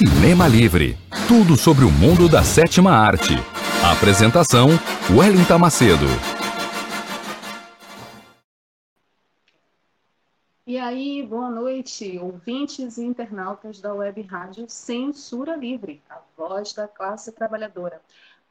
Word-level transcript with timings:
Cinema 0.00 0.48
Livre. 0.48 0.96
Tudo 1.28 1.58
sobre 1.58 1.84
o 1.84 1.90
mundo 1.90 2.26
da 2.26 2.42
sétima 2.42 2.90
arte. 2.90 3.34
Apresentação: 3.84 4.68
Wellington 5.14 5.58
Macedo. 5.58 6.06
E 10.66 10.78
aí, 10.78 11.22
boa 11.22 11.50
noite, 11.50 12.18
ouvintes 12.18 12.96
e 12.96 13.04
internautas 13.04 13.78
da 13.78 13.92
Web 13.92 14.22
Rádio 14.22 14.64
Censura 14.70 15.54
Livre, 15.54 16.00
a 16.08 16.18
voz 16.34 16.72
da 16.72 16.88
classe 16.88 17.30
trabalhadora. 17.32 18.00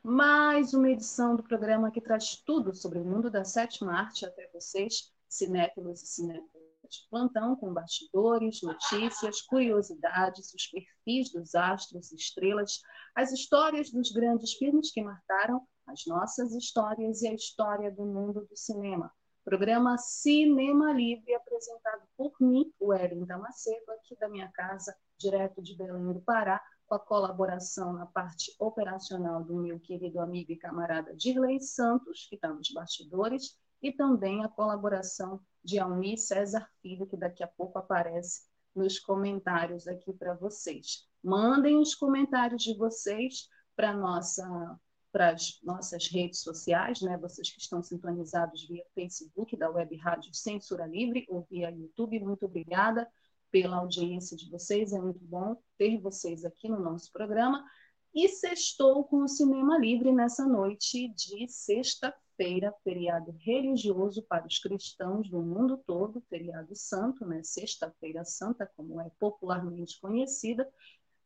Mais 0.03 0.75
uma 0.75 0.91
edição 0.91 1.35
do 1.35 1.41
programa 1.41 1.89
que 1.89 1.99
traz 1.99 2.35
tudo 2.35 2.75
sobre 2.75 2.99
o 2.99 3.03
mundo 3.03 3.27
da 3.27 3.43
sétima 3.43 3.93
arte 3.99 4.23
até 4.23 4.47
vocês, 4.53 5.11
cinéfilos 5.27 6.03
e 6.03 6.05
cinéfilos 6.05 6.58
de 6.89 7.07
plantão 7.09 7.55
com 7.55 7.73
bastidores, 7.73 8.61
notícias, 8.61 9.41
curiosidades, 9.41 10.53
os 10.53 10.67
perfis 10.67 11.31
dos 11.31 11.55
astros 11.55 12.11
estrelas, 12.11 12.81
as 13.15 13.31
histórias 13.31 13.91
dos 13.91 14.11
grandes 14.11 14.53
filmes 14.53 14.91
que 14.91 15.01
marcaram 15.01 15.61
as 15.87 16.05
nossas 16.05 16.53
histórias 16.53 17.21
e 17.21 17.27
a 17.27 17.33
história 17.33 17.91
do 17.91 18.05
mundo 18.05 18.45
do 18.45 18.55
cinema. 18.55 19.11
Programa 19.43 19.97
Cinema 19.97 20.93
Livre, 20.93 21.33
apresentado 21.33 22.03
por 22.15 22.33
mim, 22.39 22.71
o 22.79 22.93
Erin 22.93 23.25
Damasceno, 23.25 23.93
aqui 23.93 24.15
da 24.19 24.29
minha 24.29 24.49
casa, 24.51 24.95
direto 25.17 25.61
de 25.61 25.75
Belém 25.75 26.13
do 26.13 26.21
Pará, 26.21 26.61
com 26.85 26.95
a 26.95 26.99
colaboração 26.99 27.93
na 27.93 28.05
parte 28.05 28.53
operacional 28.59 29.43
do 29.43 29.55
meu 29.55 29.79
querido 29.79 30.19
amigo 30.19 30.51
e 30.51 30.57
camarada 30.57 31.15
Dirley 31.15 31.61
Santos, 31.61 32.27
que 32.27 32.35
está 32.35 32.49
nos 32.49 32.71
bastidores, 32.71 33.57
e 33.81 33.91
também 33.91 34.43
a 34.43 34.49
colaboração 34.49 35.39
de 35.63 35.79
Almi 35.79 36.17
César 36.17 36.67
Filho, 36.81 37.07
que 37.07 37.17
daqui 37.17 37.43
a 37.43 37.47
pouco 37.47 37.77
aparece 37.77 38.43
nos 38.75 38.99
comentários 38.99 39.87
aqui 39.87 40.13
para 40.13 40.33
vocês. 40.33 41.07
Mandem 41.23 41.77
os 41.77 41.95
comentários 41.95 42.63
de 42.63 42.75
vocês 42.75 43.49
para 43.75 43.93
nossa 43.93 44.79
para 45.11 45.31
as 45.31 45.59
nossas 45.63 46.07
redes 46.07 46.41
sociais, 46.41 47.01
né? 47.01 47.17
Vocês 47.17 47.49
que 47.49 47.59
estão 47.59 47.81
sintonizados 47.81 48.67
via 48.67 48.85
Facebook 48.93 49.57
da 49.57 49.67
Web 49.69 49.95
Rádio 49.95 50.33
Censura 50.35 50.85
Livre 50.85 51.25
ou 51.29 51.47
via 51.49 51.71
YouTube, 51.71 52.19
muito 52.19 52.45
obrigada 52.45 53.09
pela 53.51 53.77
audiência 53.77 54.37
de 54.37 54.47
vocês, 54.51 54.93
é 54.93 55.01
muito 55.01 55.25
bom 55.25 55.59
ter 55.79 55.99
vocês 55.99 56.45
aqui 56.45 56.69
no 56.69 56.79
nosso 56.79 57.11
programa. 57.11 57.65
E 58.13 58.27
sextou 58.29 59.03
com 59.03 59.23
o 59.23 59.27
Cinema 59.27 59.77
Livre 59.79 60.11
nessa 60.11 60.45
noite 60.45 61.07
de 61.09 61.47
sexta 61.47 62.13
sexta-feira, 62.39 62.73
feriado 62.83 63.35
religioso 63.39 64.23
para 64.23 64.47
os 64.47 64.59
cristãos 64.59 65.29
do 65.29 65.41
mundo 65.41 65.77
todo, 65.85 66.23
feriado 66.29 66.73
santo, 66.73 67.25
né? 67.25 67.43
Sexta-feira 67.43 68.23
Santa, 68.23 68.65
como 68.77 69.01
é 69.01 69.11
popularmente 69.19 69.99
conhecida, 69.99 70.67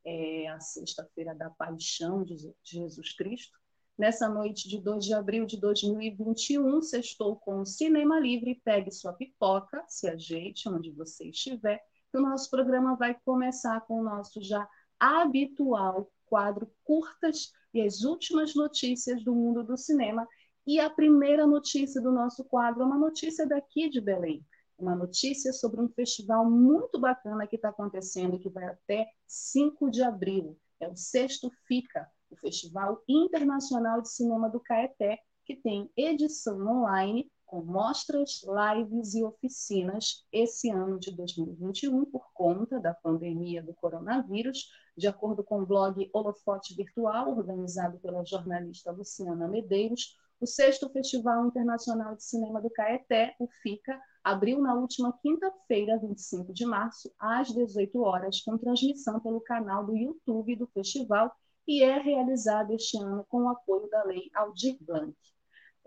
é 0.04 0.48
a 0.48 0.60
sexta-feira 0.60 1.36
da 1.36 1.52
paixão 1.52 2.24
de 2.24 2.36
Jesus 2.64 3.16
Cristo. 3.16 3.58
Nessa 3.96 4.28
noite 4.28 4.68
de 4.68 4.82
2 4.82 5.06
de 5.06 5.14
abril 5.14 5.46
de 5.46 5.60
2021, 5.60 6.82
sextou 6.82 7.36
com 7.36 7.62
o 7.62 7.66
Cinema 7.66 8.20
Livre. 8.20 8.60
Pegue 8.66 8.92
sua 8.92 9.14
pipoca, 9.14 9.86
se 9.88 10.10
ajeite 10.10 10.68
onde 10.68 10.90
você 10.90 11.30
estiver, 11.30 11.80
que 12.12 12.18
o 12.18 12.22
nosso 12.22 12.50
programa 12.50 12.96
vai 12.96 13.16
começar 13.24 13.82
com 13.82 14.00
o 14.00 14.04
nosso 14.04 14.42
já 14.42 14.68
habitual 15.00 16.12
quadro 16.26 16.68
Curtas 16.84 17.52
e 17.72 17.82
as 17.82 18.02
últimas 18.02 18.56
notícias 18.56 19.24
do 19.24 19.36
mundo 19.36 19.64
do 19.64 19.78
cinema. 19.78 20.28
E 20.66 20.80
a 20.80 20.90
primeira 20.90 21.46
notícia 21.46 22.02
do 22.02 22.12
nosso 22.12 22.44
quadro 22.46 22.84
é 22.84 22.86
uma 22.86 22.98
notícia 22.98 23.46
daqui 23.46 23.90
de 23.90 24.00
Belém. 24.00 24.46
Uma 24.78 24.96
notícia 24.96 25.52
sobre 25.52 25.82
um 25.82 25.90
festival 25.90 26.50
muito 26.50 27.00
bacana 27.00 27.46
que 27.46 27.58
está 27.58 27.70
acontecendo, 27.70 28.40
que 28.40 28.50
vai 28.50 28.66
até 28.66 29.08
5 29.28 29.92
de 29.92 30.02
abril. 30.02 30.58
É 30.80 30.88
o 30.88 30.96
Sexto 30.96 31.52
FICA, 31.68 32.10
o 32.30 32.38
Festival 32.38 33.04
Internacional 33.08 34.02
de 34.02 34.10
Cinema 34.10 34.50
do 34.50 34.60
Caeté, 34.60 35.20
que 35.46 35.56
tem 35.56 35.92
edição 35.98 36.58
online 36.66 37.30
com 37.46 37.62
mostras, 37.62 38.42
lives 38.44 39.14
e 39.14 39.24
oficinas 39.24 40.26
esse 40.32 40.72
ano 40.72 40.98
de 40.98 41.16
2021 41.16 42.06
por 42.06 42.26
conta 42.34 42.80
da 42.80 42.96
pandemia 42.96 43.62
do 43.62 43.76
coronavírus, 43.76 44.70
de 44.98 45.08
acordo 45.08 45.44
com 45.44 45.62
o 45.62 45.66
blog 45.66 46.10
Holofote 46.12 46.74
Virtual, 46.74 47.38
organizado 47.38 48.00
pela 48.00 48.26
jornalista 48.26 48.92
Luciana 48.92 49.48
Medeiros, 49.48 50.18
o 50.40 50.46
sexto 50.46 50.90
Festival 50.90 51.48
Internacional 51.48 52.16
de 52.16 52.24
Cinema 52.24 52.62
do 52.62 52.70
Caeté, 52.70 53.36
o 53.40 53.48
FICA, 53.62 54.00
abriu 54.24 54.60
na 54.60 54.74
última 54.74 55.18
quinta-feira, 55.22 56.00
25 56.00 56.54
de 56.54 56.66
março, 56.66 57.14
às 57.20 57.50
18 57.50 58.02
horas, 58.02 58.42
com 58.42 58.58
transmissão 58.58 59.20
pelo 59.20 59.42
canal 59.42 59.86
do 59.86 59.96
YouTube 59.96 60.56
do 60.56 60.68
festival 60.68 61.32
e 61.68 61.84
é 61.84 61.98
realizado 61.98 62.74
este 62.74 62.98
ano 62.98 63.26
com 63.30 63.44
o 63.44 63.50
apoio 63.50 63.90
da 63.90 64.04
Lei 64.04 64.30
Aldir 64.34 64.78
Blanc. 64.82 65.16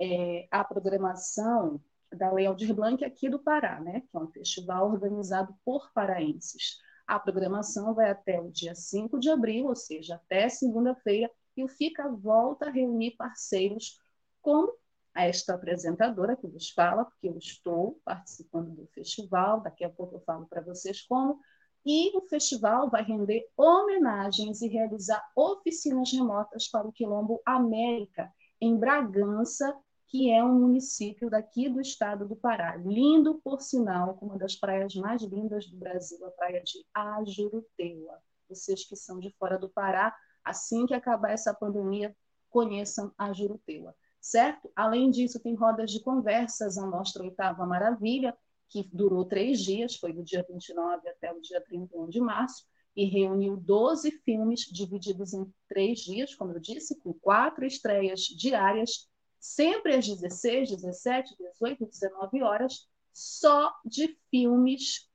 É, 0.00 0.46
a 0.50 0.64
programação 0.64 1.80
da 2.12 2.30
Lei 2.30 2.46
Aldir 2.46 2.74
Blanc 2.74 3.04
aqui 3.04 3.28
do 3.28 3.38
Pará, 3.38 3.80
né, 3.80 4.02
que 4.10 4.16
é 4.16 4.20
um 4.20 4.30
festival 4.30 4.90
organizado 4.90 5.54
por 5.64 5.90
paraenses. 5.92 6.78
A 7.06 7.18
programação 7.18 7.94
vai 7.94 8.10
até 8.10 8.40
o 8.40 8.50
dia 8.50 8.74
5 8.74 9.18
de 9.18 9.30
abril, 9.30 9.66
ou 9.66 9.76
seja, 9.76 10.16
até 10.16 10.48
segunda-feira, 10.48 11.30
e 11.56 11.64
o 11.64 11.68
FICA 11.68 12.08
volta 12.08 12.66
a 12.66 12.70
reunir 12.70 13.12
parceiros 13.16 13.98
como 14.46 14.72
esta 15.12 15.54
apresentadora 15.54 16.36
que 16.36 16.46
vos 16.46 16.70
fala, 16.70 17.04
porque 17.04 17.26
eu 17.26 17.36
estou 17.36 18.00
participando 18.04 18.70
do 18.70 18.86
festival, 18.86 19.60
daqui 19.60 19.82
a 19.82 19.90
pouco 19.90 20.14
eu 20.14 20.20
falo 20.20 20.46
para 20.46 20.60
vocês 20.60 21.02
como, 21.02 21.40
e 21.84 22.16
o 22.16 22.20
festival 22.28 22.88
vai 22.88 23.02
render 23.02 23.44
homenagens 23.56 24.62
e 24.62 24.68
realizar 24.68 25.20
oficinas 25.34 26.12
remotas 26.12 26.68
para 26.68 26.86
o 26.86 26.92
Quilombo 26.92 27.42
América, 27.44 28.32
em 28.60 28.76
Bragança, 28.76 29.76
que 30.06 30.30
é 30.30 30.44
um 30.44 30.60
município 30.60 31.28
daqui 31.28 31.68
do 31.68 31.80
estado 31.80 32.28
do 32.28 32.36
Pará. 32.36 32.76
Lindo, 32.76 33.40
por 33.42 33.60
sinal, 33.60 34.14
com 34.14 34.26
uma 34.26 34.38
das 34.38 34.54
praias 34.54 34.94
mais 34.94 35.22
lindas 35.22 35.66
do 35.66 35.76
Brasil, 35.76 36.24
a 36.24 36.30
praia 36.30 36.62
de 36.62 36.86
Ajuruteua. 36.94 38.20
Vocês 38.48 38.84
que 38.84 38.94
são 38.94 39.18
de 39.18 39.34
fora 39.40 39.58
do 39.58 39.68
Pará, 39.68 40.14
assim 40.44 40.86
que 40.86 40.94
acabar 40.94 41.32
essa 41.32 41.52
pandemia, 41.52 42.16
conheçam 42.48 43.12
Ajuruteua 43.18 43.92
certo? 44.26 44.70
Além 44.74 45.10
disso, 45.10 45.40
tem 45.40 45.54
rodas 45.54 45.90
de 45.90 46.00
conversas, 46.00 46.76
a 46.76 46.86
Mostra 46.86 47.22
Oitava 47.22 47.64
Maravilha, 47.64 48.36
que 48.68 48.88
durou 48.92 49.24
três 49.24 49.60
dias, 49.60 49.96
foi 49.96 50.12
do 50.12 50.24
dia 50.24 50.44
29 50.48 51.08
até 51.08 51.32
o 51.32 51.40
dia 51.40 51.60
31 51.60 52.08
de 52.08 52.20
março, 52.20 52.64
e 52.96 53.04
reuniu 53.04 53.56
12 53.56 54.10
filmes 54.24 54.60
divididos 54.62 55.32
em 55.32 55.46
três 55.68 56.00
dias, 56.00 56.34
como 56.34 56.52
eu 56.52 56.58
disse, 56.58 56.98
com 57.00 57.12
quatro 57.12 57.64
estreias 57.64 58.22
diárias, 58.22 59.08
sempre 59.38 59.94
às 59.94 60.08
16, 60.08 60.70
17, 60.70 61.36
18, 61.38 61.86
19 61.86 62.42
horas, 62.42 62.88
só 63.12 63.72
de 63.84 64.18
filmes 64.28 65.08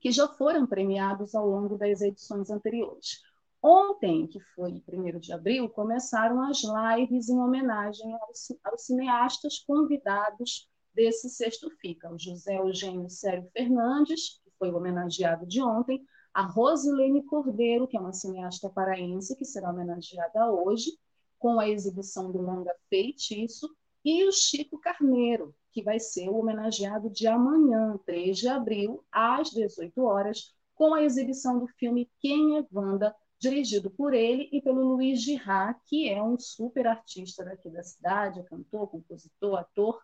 que 0.00 0.10
já 0.10 0.26
foram 0.26 0.66
premiados 0.66 1.34
ao 1.36 1.46
longo 1.46 1.78
das 1.78 2.00
edições 2.00 2.50
anteriores. 2.50 3.22
Ontem, 3.66 4.26
que 4.26 4.38
foi 4.54 4.84
1 4.86 5.18
de 5.18 5.32
abril, 5.32 5.70
começaram 5.70 6.42
as 6.42 6.60
lives 6.62 7.30
em 7.30 7.38
homenagem 7.38 8.12
aos, 8.12 8.52
aos 8.62 8.82
cineastas 8.82 9.58
convidados 9.60 10.68
desse 10.92 11.30
sexto 11.30 11.70
FICA. 11.80 12.12
O 12.12 12.18
José 12.18 12.58
Eugênio 12.58 13.08
Sério 13.08 13.48
Fernandes, 13.54 14.38
que 14.44 14.50
foi 14.58 14.70
homenageado 14.70 15.46
de 15.46 15.62
ontem, 15.62 16.04
a 16.34 16.42
Rosilene 16.42 17.24
Cordeiro, 17.24 17.88
que 17.88 17.96
é 17.96 18.00
uma 18.00 18.12
cineasta 18.12 18.68
paraense, 18.68 19.34
que 19.34 19.46
será 19.46 19.70
homenageada 19.70 20.52
hoje, 20.52 20.90
com 21.38 21.58
a 21.58 21.66
exibição 21.66 22.30
do 22.30 22.42
longa 22.42 22.74
Feitiço, 22.90 23.74
e 24.04 24.28
o 24.28 24.32
Chico 24.32 24.78
Carneiro, 24.78 25.54
que 25.72 25.82
vai 25.82 25.98
ser 25.98 26.28
o 26.28 26.36
homenageado 26.36 27.08
de 27.08 27.26
amanhã, 27.26 27.98
3 28.04 28.36
de 28.36 28.46
abril, 28.46 29.02
às 29.10 29.48
18 29.48 30.02
horas, 30.02 30.54
com 30.74 30.92
a 30.92 31.02
exibição 31.02 31.58
do 31.58 31.66
filme 31.66 32.10
Quem 32.20 32.58
é 32.58 32.66
Wanda, 32.70 33.16
dirigido 33.44 33.90
por 33.90 34.14
ele 34.14 34.48
e 34.50 34.60
pelo 34.62 34.94
Luiz 34.94 35.20
Girard, 35.20 35.78
que 35.84 36.08
é 36.08 36.22
um 36.22 36.38
super 36.38 36.86
artista 36.86 37.44
daqui 37.44 37.68
da 37.68 37.82
cidade, 37.82 38.42
cantor, 38.44 38.88
compositor, 38.88 39.58
ator. 39.58 40.00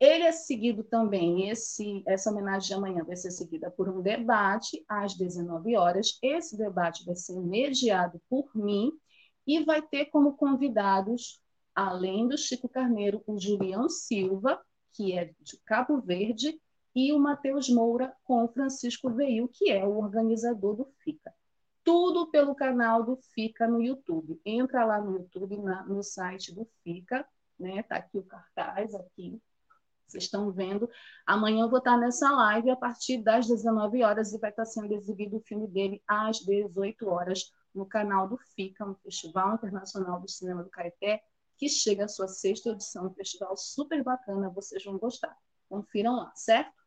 Ele 0.00 0.24
é 0.24 0.32
seguido 0.32 0.82
também, 0.82 1.50
esse, 1.50 2.02
essa 2.06 2.30
homenagem 2.30 2.68
de 2.68 2.74
amanhã 2.74 3.04
vai 3.04 3.14
ser 3.14 3.30
seguida 3.30 3.70
por 3.70 3.88
um 3.88 4.00
debate 4.00 4.82
às 4.88 5.14
19 5.14 5.76
horas. 5.76 6.18
Esse 6.22 6.56
debate 6.56 7.04
vai 7.04 7.14
ser 7.14 7.38
mediado 7.38 8.20
por 8.28 8.50
mim 8.54 8.90
e 9.46 9.62
vai 9.62 9.82
ter 9.82 10.06
como 10.06 10.36
convidados, 10.36 11.40
além 11.74 12.26
do 12.26 12.38
Chico 12.38 12.68
Carneiro, 12.68 13.22
o 13.26 13.38
Julião 13.38 13.88
Silva, 13.88 14.60
que 14.94 15.12
é 15.12 15.26
de 15.40 15.58
Cabo 15.66 16.00
Verde, 16.00 16.58
e 16.94 17.12
o 17.12 17.18
Matheus 17.18 17.68
Moura 17.68 18.14
com 18.24 18.44
o 18.44 18.48
Francisco 18.48 19.10
Veil, 19.10 19.48
que 19.48 19.70
é 19.70 19.84
o 19.84 19.98
organizador 19.98 20.76
do 20.76 20.86
FICA 21.04 21.32
tudo 21.84 22.30
pelo 22.30 22.54
canal 22.54 23.04
do 23.04 23.16
FICA 23.34 23.66
no 23.66 23.82
YouTube. 23.82 24.40
Entra 24.44 24.84
lá 24.84 25.00
no 25.00 25.16
YouTube, 25.16 25.58
na, 25.58 25.84
no 25.84 26.02
site 26.02 26.54
do 26.54 26.68
FICA, 26.82 27.26
né? 27.58 27.82
Tá 27.82 27.96
aqui 27.96 28.18
o 28.18 28.24
cartaz 28.24 28.94
aqui. 28.94 29.40
Vocês 30.06 30.24
estão 30.24 30.52
vendo. 30.52 30.88
Amanhã 31.26 31.64
eu 31.64 31.70
vou 31.70 31.78
estar 31.78 31.96
nessa 31.96 32.30
live 32.30 32.70
a 32.70 32.76
partir 32.76 33.22
das 33.22 33.46
19 33.46 34.02
horas 34.02 34.32
e 34.32 34.38
vai 34.38 34.50
estar 34.50 34.66
sendo 34.66 34.92
exibido 34.92 35.38
o 35.38 35.42
filme 35.42 35.66
dele 35.66 36.02
às 36.06 36.38
18 36.40 37.08
horas 37.08 37.50
no 37.74 37.86
canal 37.86 38.28
do 38.28 38.36
FICA, 38.36 38.84
um 38.84 38.94
Festival 38.96 39.54
Internacional 39.54 40.20
do 40.20 40.28
Cinema 40.28 40.62
do 40.62 40.68
Caeté, 40.68 41.22
que 41.56 41.68
chega 41.68 42.04
à 42.04 42.08
sua 42.08 42.28
sexta 42.28 42.70
edição, 42.70 43.06
um 43.06 43.14
festival 43.14 43.56
super 43.56 44.02
bacana, 44.02 44.50
vocês 44.50 44.84
vão 44.84 44.98
gostar. 44.98 45.34
Confiram 45.68 46.16
lá, 46.16 46.32
certo? 46.34 46.81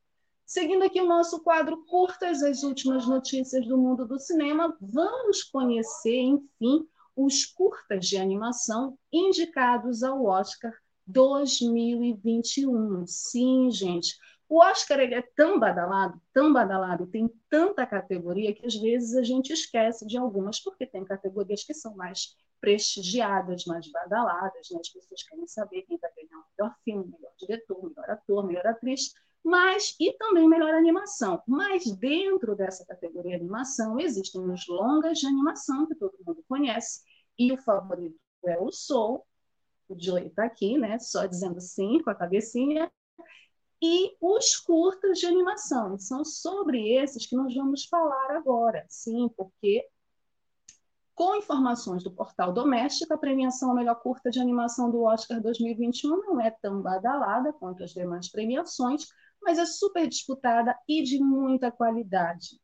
Seguindo 0.46 0.84
aqui 0.84 1.02
o 1.02 1.08
nosso 1.08 1.42
quadro 1.42 1.84
Curtas, 1.86 2.44
as 2.44 2.62
últimas 2.62 3.08
notícias 3.08 3.66
do 3.66 3.78
mundo 3.78 4.06
do 4.06 4.20
cinema, 4.20 4.78
vamos 4.80 5.44
conhecer, 5.44 6.20
enfim, 6.20 6.88
os 7.16 7.46
curtas 7.46 8.08
de 8.08 8.18
animação 8.18 8.98
indicados 9.12 10.04
ao 10.04 10.24
Oscar 10.24 10.72
2021. 11.08 13.08
Sim, 13.08 13.72
gente. 13.72 14.16
O 14.48 14.62
Oscar 14.62 15.00
ele 15.00 15.16
é 15.16 15.24
tão 15.36 15.60
badalado, 15.60 16.22
tão 16.32 16.54
badalado, 16.54 17.08
tem 17.08 17.28
tanta 17.50 17.88
categoria 17.88 18.54
que 18.54 18.68
às 18.68 18.76
vezes 18.76 19.16
a 19.16 19.24
gente 19.24 19.52
esquece 19.52 20.06
de 20.06 20.16
algumas, 20.16 20.60
porque 20.60 20.86
tem 20.86 21.04
categorias 21.04 21.64
que 21.64 21.74
são 21.74 21.96
mais 21.96 22.36
prestigiadas, 22.62 23.66
mais 23.66 23.92
badaladas, 23.92 24.70
né? 24.70 24.80
as 24.80 24.90
pessoas 24.90 25.24
querem 25.24 25.48
saber 25.48 25.82
quem 25.84 25.98
vai 25.98 26.12
ganhar 26.16 26.38
o 26.38 26.46
melhor 26.58 26.76
filme, 26.84 27.12
melhor 27.12 27.32
diretor, 27.40 27.90
melhor 27.90 28.10
ator, 28.12 28.46
melhor 28.46 28.68
atriz, 28.68 29.14
mas 29.46 29.96
e 30.00 30.12
também 30.14 30.50
melhor 30.50 30.74
animação. 30.74 31.40
Mas 31.48 31.86
dentro 31.98 32.56
dessa 32.56 32.84
categoria 32.84 33.36
animação 33.36 34.00
existem 34.00 34.42
os 34.42 34.68
longas 34.68 35.20
de 35.20 35.28
animação 35.28 35.86
que 35.86 35.94
todo 35.94 36.18
mundo 36.26 36.44
conhece, 36.50 37.02
e 37.38 37.54
o 37.54 37.58
favorito 37.58 38.20
é 38.44 38.60
o 38.60 38.72
Soul, 38.72 39.24
o 39.88 39.96
Joey 39.96 40.28
está 40.28 40.46
aqui, 40.46 40.80
né? 40.80 40.98
Só 40.98 41.28
dizendo 41.28 41.62
sim 41.62 42.02
com 42.02 42.10
a 42.10 42.16
cabecinha. 42.16 42.92
E 43.80 44.16
os 44.20 44.58
curtas 44.58 45.20
de 45.20 45.28
animação. 45.28 46.00
São 46.00 46.26
sobre 46.26 46.96
esses 46.96 47.28
que 47.28 47.36
nós 47.36 47.54
vamos 47.54 47.86
falar 47.86 48.32
agora. 48.32 48.84
Sim, 48.90 49.30
porque 49.38 49.88
com 51.14 51.36
informações 51.36 52.04
do 52.04 52.12
portal 52.12 52.52
doméstico, 52.52 53.14
a 53.14 53.18
premiação 53.18 53.70
ao 53.70 53.76
melhor 53.76 53.96
curta 54.02 54.32
de 54.32 54.40
animação 54.40 54.90
do 54.90 55.04
Oscar 55.04 55.40
2021 55.40 56.10
não 56.10 56.42
é 56.42 56.50
tão 56.50 56.82
badalada 56.82 57.54
quanto 57.54 57.84
as 57.84 57.92
demais 57.92 58.30
premiações, 58.30 59.08
mas 59.46 59.60
é 59.60 59.66
super 59.66 60.08
disputada 60.08 60.76
e 60.88 61.04
de 61.04 61.20
muita 61.20 61.72
qualidade. 61.72 62.60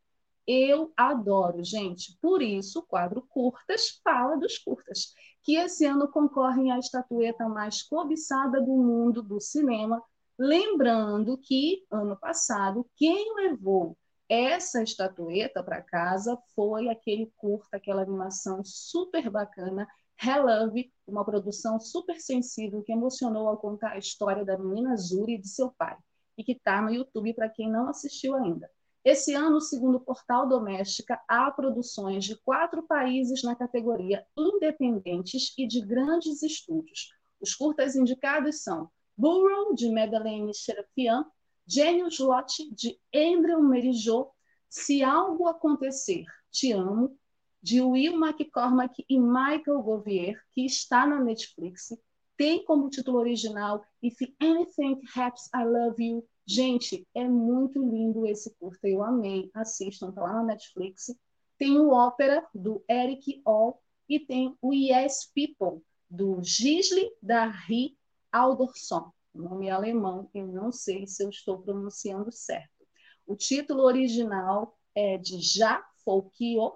Eu 0.47 0.91
adoro, 0.97 1.63
gente. 1.63 2.17
Por 2.19 2.41
isso, 2.41 2.79
o 2.79 2.83
quadro 2.83 3.21
Curtas 3.29 4.01
fala 4.03 4.37
dos 4.37 4.57
curtas 4.57 5.13
que 5.43 5.55
esse 5.55 5.85
ano 5.85 6.07
concorrem 6.07 6.71
à 6.71 6.79
estatueta 6.79 7.47
mais 7.47 7.83
cobiçada 7.83 8.59
do 8.59 8.71
mundo 8.71 9.21
do 9.21 9.39
cinema. 9.39 10.01
Lembrando 10.37 11.37
que, 11.37 11.85
ano 11.91 12.17
passado, 12.17 12.85
quem 12.95 13.35
levou 13.35 13.97
essa 14.27 14.81
estatueta 14.81 15.63
para 15.63 15.81
casa 15.81 16.37
foi 16.55 16.89
aquele 16.89 17.31
curta, 17.35 17.77
aquela 17.77 18.01
animação 18.01 18.63
super 18.63 19.29
bacana, 19.29 19.87
Relove, 20.15 20.91
uma 21.07 21.25
produção 21.25 21.79
super 21.79 22.19
sensível 22.19 22.83
que 22.83 22.91
emocionou 22.91 23.47
ao 23.47 23.57
contar 23.57 23.93
a 23.93 23.97
história 23.97 24.45
da 24.45 24.57
menina 24.57 24.95
Zuri 24.95 25.33
e 25.33 25.41
de 25.41 25.49
seu 25.49 25.71
pai, 25.71 25.97
e 26.41 26.43
que 26.43 26.53
está 26.53 26.81
no 26.81 26.91
YouTube 26.91 27.33
para 27.35 27.47
quem 27.47 27.71
não 27.71 27.88
assistiu 27.88 28.35
ainda. 28.35 28.69
Esse 29.05 29.33
ano, 29.33 29.61
segundo 29.61 29.97
o 29.97 30.01
Portal 30.01 30.47
Doméstica, 30.47 31.19
há 31.27 31.49
produções 31.51 32.25
de 32.25 32.35
quatro 32.41 32.83
países 32.83 33.43
na 33.43 33.55
categoria 33.55 34.25
independentes 34.35 35.53
e 35.57 35.67
de 35.67 35.81
grandes 35.81 36.41
estúdios. 36.41 37.11
Os 37.39 37.53
curtas 37.55 37.95
indicados 37.95 38.63
são 38.63 38.89
Burrow, 39.15 39.73
de 39.75 39.91
Madeleine 39.91 40.53
Serafian, 40.53 41.25
Gênios 41.65 42.19
Lot, 42.19 42.51
de 42.75 42.99
Andrew 43.15 43.61
Merijot, 43.63 44.31
Se 44.67 45.03
Algo 45.03 45.47
Acontecer, 45.47 46.25
Te 46.51 46.71
Amo, 46.71 47.15
de 47.61 47.81
Will 47.81 48.13
McCormack 48.13 49.05
e 49.07 49.19
Michael 49.19 49.81
Govier, 49.83 50.41
que 50.51 50.65
está 50.65 51.05
na 51.05 51.19
Netflix, 51.19 51.89
tem 52.35 52.65
como 52.65 52.89
título 52.89 53.19
original 53.19 53.85
If 54.01 54.17
Anything 54.41 54.99
Happens, 55.15 55.47
I 55.53 55.63
Love 55.63 56.03
You, 56.03 56.27
Gente, 56.45 57.07
é 57.13 57.27
muito 57.27 57.79
lindo 57.79 58.25
esse 58.25 58.53
curta, 58.55 58.88
eu 58.88 59.03
amei. 59.03 59.49
Assistam, 59.53 60.11
tá 60.11 60.21
lá 60.21 60.33
na 60.33 60.43
Netflix. 60.43 61.15
Tem 61.57 61.79
o 61.79 61.89
Ópera, 61.89 62.45
do 62.53 62.83
Eric 62.89 63.41
All, 63.45 63.81
e 64.09 64.19
tem 64.19 64.57
o 64.61 64.73
Yes 64.73 65.31
People, 65.33 65.83
do 66.09 66.41
Gisli 66.43 67.09
Darri 67.21 67.97
Aldorsson. 68.31 69.11
O 69.33 69.41
nome 69.41 69.69
alemão, 69.69 70.29
eu 70.33 70.47
não 70.47 70.71
sei 70.71 71.07
se 71.07 71.23
eu 71.23 71.29
estou 71.29 71.59
pronunciando 71.61 72.31
certo. 72.31 72.85
O 73.25 73.35
título 73.35 73.83
original 73.83 74.77
é 74.93 75.17
de 75.17 75.39
Já 75.39 75.85
Folkio, 76.03 76.73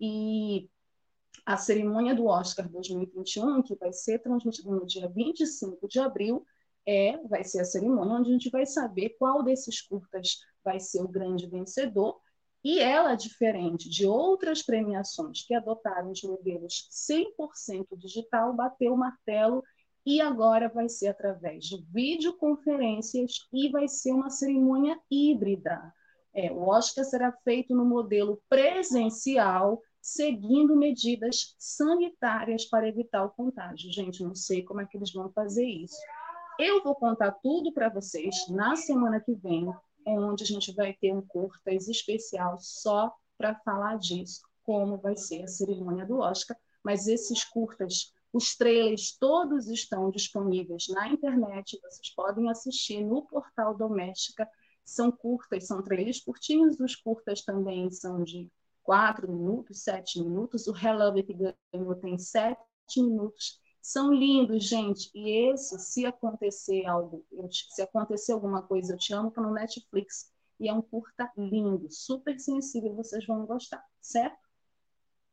e 0.00 0.70
a 1.44 1.56
cerimônia 1.56 2.14
do 2.14 2.26
Oscar 2.26 2.68
2021, 2.68 3.62
que 3.62 3.74
vai 3.74 3.92
ser 3.92 4.20
transmitida 4.20 4.70
no 4.70 4.86
dia 4.86 5.08
25 5.08 5.88
de 5.88 5.98
abril, 5.98 6.44
é, 6.88 7.18
vai 7.28 7.44
ser 7.44 7.60
a 7.60 7.64
cerimônia 7.66 8.14
onde 8.14 8.30
a 8.30 8.32
gente 8.32 8.48
vai 8.48 8.64
saber 8.64 9.10
qual 9.18 9.42
desses 9.42 9.82
curtas 9.82 10.38
vai 10.64 10.80
ser 10.80 11.02
o 11.02 11.08
grande 11.08 11.46
vencedor. 11.46 12.18
E 12.64 12.80
ela, 12.80 13.14
diferente 13.14 13.90
de 13.90 14.06
outras 14.06 14.62
premiações 14.62 15.44
que 15.46 15.54
adotaram 15.54 16.10
os 16.10 16.22
modelos 16.22 16.88
100% 16.90 17.94
digital, 17.94 18.54
bateu 18.54 18.94
o 18.94 18.96
martelo 18.96 19.62
e 20.04 20.22
agora 20.22 20.70
vai 20.70 20.88
ser 20.88 21.08
através 21.08 21.66
de 21.66 21.84
videoconferências 21.92 23.46
e 23.52 23.68
vai 23.68 23.86
ser 23.86 24.12
uma 24.12 24.30
cerimônia 24.30 24.98
híbrida. 25.10 25.92
É, 26.32 26.50
o 26.50 26.68
Oscar 26.68 27.04
será 27.04 27.30
feito 27.44 27.74
no 27.74 27.84
modelo 27.84 28.40
presencial, 28.48 29.82
seguindo 30.00 30.74
medidas 30.74 31.54
sanitárias 31.58 32.64
para 32.64 32.88
evitar 32.88 33.24
o 33.24 33.30
contágio. 33.30 33.92
Gente, 33.92 34.22
não 34.22 34.34
sei 34.34 34.62
como 34.62 34.80
é 34.80 34.86
que 34.86 34.96
eles 34.96 35.12
vão 35.12 35.30
fazer 35.32 35.66
isso. 35.66 35.98
Eu 36.58 36.82
vou 36.82 36.92
contar 36.96 37.30
tudo 37.40 37.72
para 37.72 37.88
vocês 37.88 38.34
na 38.48 38.74
semana 38.74 39.20
que 39.20 39.32
vem, 39.32 39.72
onde 40.04 40.42
a 40.42 40.46
gente 40.46 40.74
vai 40.74 40.92
ter 40.92 41.14
um 41.14 41.22
curtas 41.22 41.86
especial 41.86 42.58
só 42.58 43.14
para 43.36 43.54
falar 43.60 43.96
disso, 43.96 44.40
como 44.64 44.98
vai 44.98 45.16
ser 45.16 45.44
a 45.44 45.46
cerimônia 45.46 46.04
do 46.04 46.18
Oscar. 46.18 46.56
Mas 46.82 47.06
esses 47.06 47.44
curtas, 47.44 48.12
os 48.32 48.56
trailers 48.56 49.16
todos 49.16 49.68
estão 49.68 50.10
disponíveis 50.10 50.88
na 50.88 51.08
internet, 51.08 51.78
vocês 51.80 52.12
podem 52.12 52.50
assistir 52.50 53.04
no 53.04 53.24
portal 53.24 53.76
Doméstica. 53.76 54.48
São 54.84 55.12
curtas, 55.12 55.68
são 55.68 55.80
trailers 55.80 56.18
curtinhos, 56.18 56.80
os 56.80 56.96
curtas 56.96 57.44
também 57.44 57.88
são 57.92 58.24
de 58.24 58.50
4 58.82 59.30
minutos, 59.30 59.84
7 59.84 60.24
minutos. 60.24 60.66
O 60.66 60.74
Hello 60.76 61.14
que 61.14 61.54
ganhou 61.72 61.94
tem 61.94 62.18
7 62.18 62.58
minutos 62.96 63.60
são 63.80 64.12
lindos, 64.12 64.64
gente. 64.64 65.10
E 65.14 65.50
esse, 65.50 65.78
se 65.78 66.04
acontecer 66.04 66.86
algo, 66.86 67.24
se 67.50 67.82
acontecer 67.82 68.32
alguma 68.32 68.62
coisa, 68.62 68.92
eu 68.94 68.98
te 68.98 69.12
amo, 69.14 69.30
tá 69.30 69.40
no 69.40 69.52
Netflix. 69.52 70.32
E 70.60 70.68
é 70.68 70.72
um 70.72 70.82
curta 70.82 71.30
lindo, 71.36 71.90
super 71.90 72.38
sensível, 72.38 72.94
vocês 72.94 73.24
vão 73.24 73.46
gostar, 73.46 73.84
certo? 74.00 74.36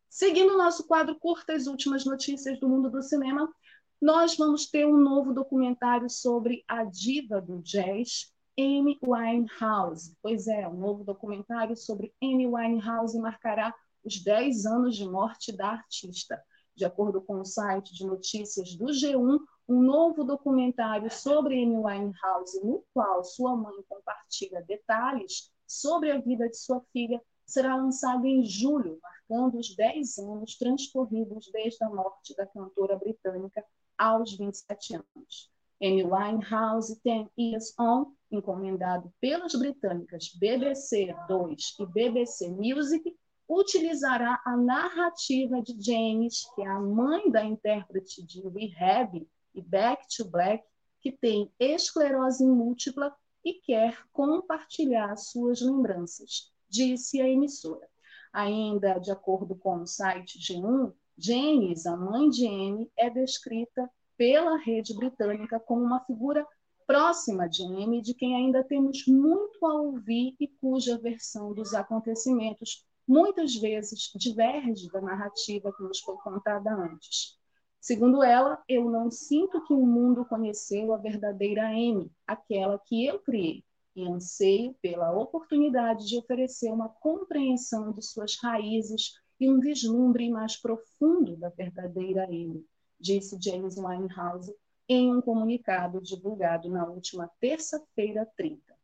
Seguindo 0.07 0.53
o 0.53 0.57
nosso 0.57 0.85
quadro 0.85 1.19
Curtas 1.19 1.67
Últimas 1.67 2.05
Notícias 2.05 2.59
do 2.59 2.69
Mundo 2.69 2.91
do 2.91 3.01
Cinema, 3.01 3.51
nós 3.99 4.37
vamos 4.37 4.67
ter 4.67 4.85
um 4.85 4.97
novo 4.97 5.33
documentário 5.33 6.09
sobre 6.09 6.63
a 6.67 6.83
diva 6.83 7.41
do 7.41 7.59
jazz, 7.61 8.31
Amy 8.57 8.99
Winehouse. 9.03 10.15
Pois 10.21 10.47
é, 10.47 10.67
um 10.67 10.77
novo 10.77 11.03
documentário 11.03 11.75
sobre 11.75 12.13
Amy 12.21 12.45
Winehouse 12.45 13.17
marcará 13.17 13.73
os 14.03 14.23
10 14.23 14.65
anos 14.67 14.95
de 14.95 15.09
morte 15.09 15.51
da 15.51 15.69
artista 15.69 16.41
de 16.75 16.85
acordo 16.85 17.21
com 17.21 17.39
o 17.39 17.45
site 17.45 17.93
de 17.93 18.05
notícias 18.05 18.75
do 18.75 18.85
G1, 18.85 19.39
um 19.67 19.81
novo 19.81 20.23
documentário 20.23 21.11
sobre 21.11 21.55
Amy 21.63 21.77
Winehouse, 21.77 22.63
no 22.63 22.83
qual 22.93 23.23
sua 23.23 23.55
mãe 23.55 23.75
compartilha 23.87 24.61
detalhes 24.67 25.51
sobre 25.65 26.11
a 26.11 26.19
vida 26.19 26.47
de 26.49 26.57
sua 26.57 26.81
filha, 26.91 27.21
será 27.45 27.75
lançado 27.75 28.25
em 28.25 28.43
julho, 28.43 28.99
marcando 29.01 29.57
os 29.57 29.75
10 29.75 30.17
anos 30.19 30.57
transcorridos 30.57 31.49
desde 31.51 31.83
a 31.83 31.89
morte 31.89 32.35
da 32.35 32.45
cantora 32.45 32.97
britânica 32.97 33.63
aos 33.97 34.35
27 34.35 34.95
anos. 34.95 35.51
Amy 35.81 36.03
Winehouse 36.03 36.99
tem 37.01 37.29
Years 37.37 37.73
On, 37.79 38.11
encomendado 38.31 39.13
pelas 39.19 39.53
britânicas 39.55 40.29
BBC 40.39 41.15
2 41.27 41.75
e 41.79 41.85
BBC 41.85 42.49
Music, 42.49 43.15
utilizará 43.47 44.41
a 44.45 44.57
narrativa 44.57 45.61
de 45.61 45.75
James, 45.79 46.45
que 46.55 46.61
é 46.61 46.67
a 46.67 46.79
mãe 46.79 47.29
da 47.29 47.43
intérprete 47.43 48.25
de 48.25 48.41
Rehab 48.47 49.27
e 49.53 49.61
Back 49.61 50.05
to 50.15 50.29
Black, 50.29 50.63
que 50.99 51.11
tem 51.11 51.51
esclerose 51.59 52.45
múltipla 52.45 53.15
e 53.43 53.53
quer 53.53 53.97
compartilhar 54.11 55.15
suas 55.15 55.61
lembranças, 55.61 56.51
disse 56.67 57.21
a 57.21 57.29
emissora. 57.29 57.87
Ainda 58.33 58.97
de 58.97 59.11
acordo 59.11 59.55
com 59.55 59.81
o 59.81 59.85
site 59.85 60.39
G1, 60.39 60.91
James, 61.17 61.85
a 61.85 61.95
mãe 61.95 62.29
de 62.29 62.47
Amy, 62.47 62.91
é 62.97 63.09
descrita 63.09 63.89
pela 64.17 64.57
rede 64.57 64.95
britânica 64.95 65.59
como 65.59 65.83
uma 65.83 66.03
figura 66.03 66.45
próxima 66.87 67.47
de 67.47 67.63
Amy, 67.63 68.01
de 68.01 68.13
quem 68.13 68.35
ainda 68.35 68.63
temos 68.63 69.05
muito 69.07 69.65
a 69.65 69.73
ouvir 69.75 70.35
e 70.39 70.47
cuja 70.47 70.97
versão 70.97 71.53
dos 71.53 71.73
acontecimentos 71.73 72.85
muitas 73.07 73.55
vezes 73.55 74.11
diverge 74.15 74.87
da 74.89 75.01
narrativa 75.01 75.73
que 75.73 75.83
nos 75.83 75.99
foi 75.99 76.15
contada 76.17 76.73
antes. 76.73 77.37
Segundo 77.79 78.23
ela, 78.23 78.63
eu 78.67 78.89
não 78.89 79.11
sinto 79.11 79.63
que 79.63 79.73
o 79.73 79.85
mundo 79.85 80.25
conheceu 80.25 80.93
a 80.93 80.97
verdadeira 80.97 81.67
Amy, 81.67 82.11
aquela 82.25 82.79
que 82.79 83.05
eu 83.05 83.19
criei, 83.19 83.63
e 83.95 84.07
anseio 84.07 84.73
pela 84.81 85.11
oportunidade 85.11 86.07
de 86.07 86.17
oferecer 86.17 86.71
uma 86.71 86.89
compreensão 86.89 87.93
de 87.93 88.01
suas 88.01 88.35
raízes 88.41 89.13
e 89.39 89.49
um 89.49 89.59
vislumbre 89.59 90.29
mais 90.29 90.57
profundo 90.57 91.37
da 91.37 91.49
verdadeira 91.49 92.25
Amy, 92.25 92.65
disse 92.99 93.37
James 93.41 93.77
Winehouse 93.77 94.53
em 94.87 95.13
um 95.13 95.21
comunicado 95.21 96.01
divulgado 96.01 96.69
na 96.69 96.85
última 96.85 97.29
terça-feira 97.39 98.27
30. 98.35 98.74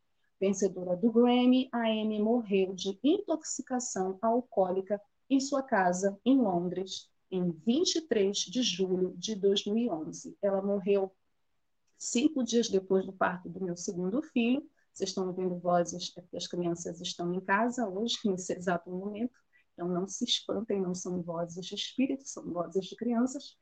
Vencedora 0.42 0.96
do 0.96 1.12
Grammy, 1.12 1.68
a 1.70 1.82
Amy 1.82 2.20
morreu 2.20 2.74
de 2.74 2.98
intoxicação 3.04 4.18
alcoólica 4.20 5.00
em 5.30 5.38
sua 5.38 5.62
casa 5.62 6.18
em 6.24 6.36
Londres 6.36 7.08
em 7.30 7.52
23 7.64 8.36
de 8.36 8.60
julho 8.60 9.14
de 9.16 9.36
2011. 9.36 10.36
Ela 10.42 10.60
morreu 10.60 11.12
cinco 11.96 12.42
dias 12.42 12.68
depois 12.68 13.06
do 13.06 13.12
parto 13.12 13.48
do 13.48 13.62
meu 13.62 13.76
segundo 13.76 14.20
filho. 14.20 14.68
Vocês 14.92 15.10
estão 15.10 15.28
ouvindo 15.28 15.60
vozes, 15.60 16.12
é 16.16 16.20
porque 16.20 16.36
as 16.36 16.48
crianças 16.48 17.00
estão 17.00 17.32
em 17.32 17.40
casa 17.40 17.88
hoje, 17.88 18.18
nesse 18.26 18.52
exato 18.52 18.90
momento. 18.90 19.38
Então, 19.74 19.86
não 19.86 20.08
se 20.08 20.24
espantem, 20.24 20.82
não 20.82 20.92
são 20.92 21.22
vozes 21.22 21.64
de 21.64 21.76
espírito, 21.76 22.26
são 22.26 22.52
vozes 22.52 22.86
de 22.86 22.96
crianças. 22.96 23.56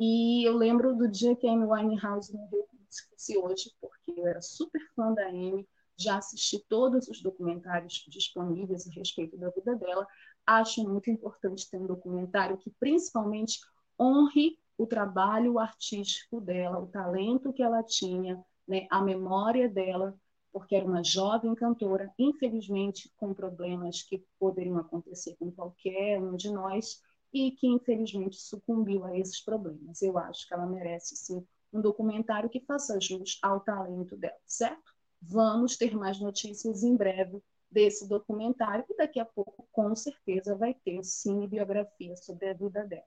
E 0.00 0.42
eu 0.48 0.56
lembro 0.56 0.96
do 0.96 1.06
dia 1.06 1.36
que 1.36 1.46
a 1.46 1.52
Amy 1.52 1.66
Winehouse 1.66 2.32
morreu, 2.32 2.66
se 3.14 3.36
hoje, 3.36 3.70
porque 3.78 4.18
eu 4.18 4.26
era 4.26 4.40
super 4.40 4.80
fã 4.96 5.12
da 5.12 5.28
Amy, 5.28 5.68
já 5.96 6.18
assisti 6.18 6.64
todos 6.68 7.08
os 7.08 7.22
documentários 7.22 8.04
disponíveis 8.08 8.86
a 8.86 8.90
respeito 8.90 9.36
da 9.36 9.50
vida 9.50 9.76
dela. 9.76 10.06
Acho 10.46 10.82
muito 10.88 11.10
importante 11.10 11.68
ter 11.70 11.78
um 11.78 11.86
documentário 11.86 12.58
que, 12.58 12.70
principalmente, 12.78 13.60
honre 13.98 14.58
o 14.76 14.86
trabalho 14.86 15.58
artístico 15.58 16.40
dela, 16.40 16.78
o 16.78 16.86
talento 16.86 17.52
que 17.52 17.62
ela 17.62 17.82
tinha, 17.82 18.44
né, 18.66 18.86
a 18.90 19.00
memória 19.00 19.68
dela, 19.68 20.18
porque 20.52 20.74
era 20.74 20.86
uma 20.86 21.02
jovem 21.02 21.54
cantora, 21.54 22.12
infelizmente 22.18 23.10
com 23.16 23.34
problemas 23.34 24.02
que 24.02 24.24
poderiam 24.38 24.78
acontecer 24.78 25.36
com 25.36 25.50
qualquer 25.50 26.20
um 26.20 26.36
de 26.36 26.50
nós 26.50 27.00
e 27.32 27.50
que 27.50 27.66
infelizmente 27.66 28.36
sucumbiu 28.36 29.04
a 29.04 29.18
esses 29.18 29.40
problemas. 29.42 30.00
Eu 30.02 30.16
acho 30.16 30.46
que 30.46 30.54
ela 30.54 30.66
merece 30.66 31.16
sim 31.16 31.44
um 31.72 31.80
documentário 31.80 32.48
que 32.48 32.60
faça 32.60 33.00
jus 33.00 33.38
ao 33.42 33.60
talento 33.60 34.16
dela, 34.16 34.38
certo? 34.46 34.93
Vamos 35.28 35.76
ter 35.76 35.96
mais 35.96 36.20
notícias 36.20 36.82
em 36.82 36.96
breve 36.96 37.42
desse 37.70 38.06
documentário 38.06 38.84
e 38.88 38.96
daqui 38.96 39.18
a 39.18 39.24
pouco 39.24 39.66
com 39.72 39.94
certeza 39.96 40.54
vai 40.54 40.74
ter 40.74 41.02
sim 41.02 41.48
biografia 41.48 42.16
sobre 42.16 42.50
a 42.50 42.54
vida 42.54 42.84
dela. 42.84 43.04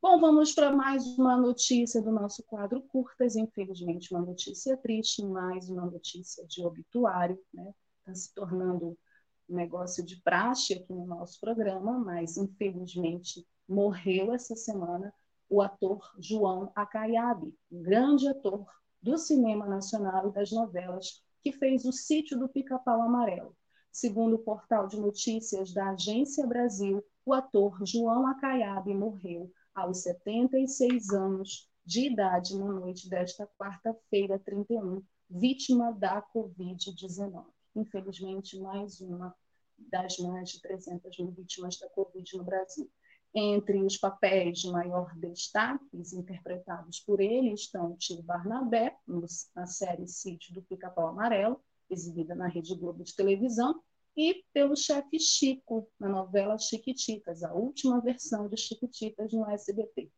Bom, 0.00 0.18
vamos 0.20 0.52
para 0.52 0.72
mais 0.72 1.04
uma 1.18 1.36
notícia 1.36 2.00
do 2.00 2.10
nosso 2.10 2.42
quadro 2.44 2.80
Curtas. 2.82 3.36
Infelizmente, 3.36 4.12
uma 4.12 4.24
notícia 4.24 4.76
triste, 4.76 5.24
mais 5.24 5.68
uma 5.68 5.84
notícia 5.84 6.46
de 6.46 6.64
obituário, 6.64 7.38
né? 7.52 7.74
Está 7.98 8.14
se 8.14 8.34
tornando 8.34 8.96
um 9.48 9.54
negócio 9.54 10.04
de 10.04 10.22
praxe 10.22 10.74
aqui 10.74 10.92
no 10.92 11.04
nosso 11.04 11.38
programa, 11.40 11.98
mas 11.98 12.36
infelizmente 12.36 13.46
morreu 13.68 14.32
essa 14.32 14.56
semana 14.56 15.12
o 15.48 15.60
ator 15.60 16.10
João 16.18 16.72
Acaiabe, 16.74 17.54
um 17.70 17.82
grande 17.82 18.28
ator 18.28 18.66
do 19.08 19.16
cinema 19.16 19.66
nacional 19.66 20.28
e 20.28 20.32
das 20.32 20.52
novelas, 20.52 21.22
que 21.42 21.50
fez 21.50 21.86
o 21.86 21.92
Sítio 21.92 22.38
do 22.38 22.46
Pica-Pau 22.46 23.00
Amarelo. 23.00 23.56
Segundo 23.90 24.36
o 24.36 24.38
portal 24.38 24.86
de 24.86 25.00
notícias 25.00 25.72
da 25.72 25.92
Agência 25.92 26.46
Brasil, 26.46 27.02
o 27.24 27.32
ator 27.32 27.78
João 27.86 28.26
Acaiabe 28.26 28.92
morreu 28.92 29.50
aos 29.74 30.02
76 30.02 31.08
anos 31.14 31.70
de 31.86 32.10
idade 32.10 32.54
na 32.58 32.70
noite 32.70 33.08
desta 33.08 33.48
quarta-feira, 33.58 34.38
31, 34.38 35.02
vítima 35.30 35.90
da 35.90 36.20
Covid-19. 36.20 37.46
Infelizmente, 37.76 38.60
mais 38.60 39.00
uma 39.00 39.34
das 39.90 40.18
mais 40.18 40.50
de 40.50 40.60
300 40.60 41.18
mil 41.18 41.30
vítimas 41.30 41.78
da 41.78 41.88
Covid 41.88 42.36
no 42.36 42.44
Brasil. 42.44 42.90
Entre 43.34 43.82
os 43.82 43.96
papéis 43.96 44.60
de 44.60 44.70
maior 44.70 45.14
destaque 45.16 45.84
interpretados 46.14 47.00
por 47.00 47.20
ele 47.20 47.52
estão 47.52 47.96
tio 47.96 48.22
Barnabé, 48.22 48.96
na 49.54 49.66
série 49.66 50.08
Sítio 50.08 50.54
do 50.54 50.62
Pica-Pau 50.62 51.08
Amarelo, 51.08 51.60
exibida 51.90 52.34
na 52.34 52.48
Rede 52.48 52.74
Globo 52.74 53.04
de 53.04 53.14
televisão, 53.14 53.80
e 54.16 54.42
pelo 54.52 54.74
chefe 54.74 55.20
Chico, 55.20 55.88
na 56.00 56.08
novela 56.08 56.58
Chiquititas, 56.58 57.44
a 57.44 57.54
última 57.54 58.00
versão 58.00 58.48
de 58.48 58.56
Chiquititas 58.56 59.32
no 59.32 59.48
SBT. 59.48 60.10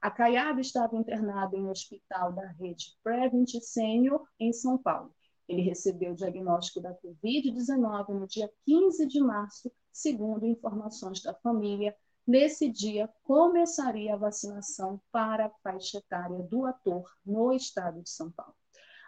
A 0.00 0.12
Caiada 0.12 0.60
estava 0.60 0.96
internada 0.96 1.56
em 1.56 1.62
um 1.62 1.70
hospital 1.70 2.32
da 2.32 2.46
rede 2.52 2.96
Prevent 3.02 3.50
Senior, 3.60 4.24
em 4.38 4.52
São 4.52 4.78
Paulo. 4.78 5.12
Ele 5.48 5.62
recebeu 5.62 6.12
o 6.12 6.14
diagnóstico 6.14 6.80
da 6.80 6.94
Covid-19 6.94 8.10
no 8.10 8.28
dia 8.28 8.48
15 8.64 9.06
de 9.08 9.18
março, 9.18 9.72
segundo 9.90 10.46
informações 10.46 11.20
da 11.20 11.34
família. 11.34 11.96
Nesse 12.28 12.68
dia, 12.68 13.08
começaria 13.24 14.12
a 14.12 14.18
vacinação 14.18 15.00
para 15.10 15.46
a 15.46 15.50
faixa 15.62 15.96
etária 15.96 16.42
do 16.42 16.66
ator 16.66 17.10
no 17.24 17.54
estado 17.54 18.02
de 18.02 18.10
São 18.10 18.30
Paulo. 18.30 18.52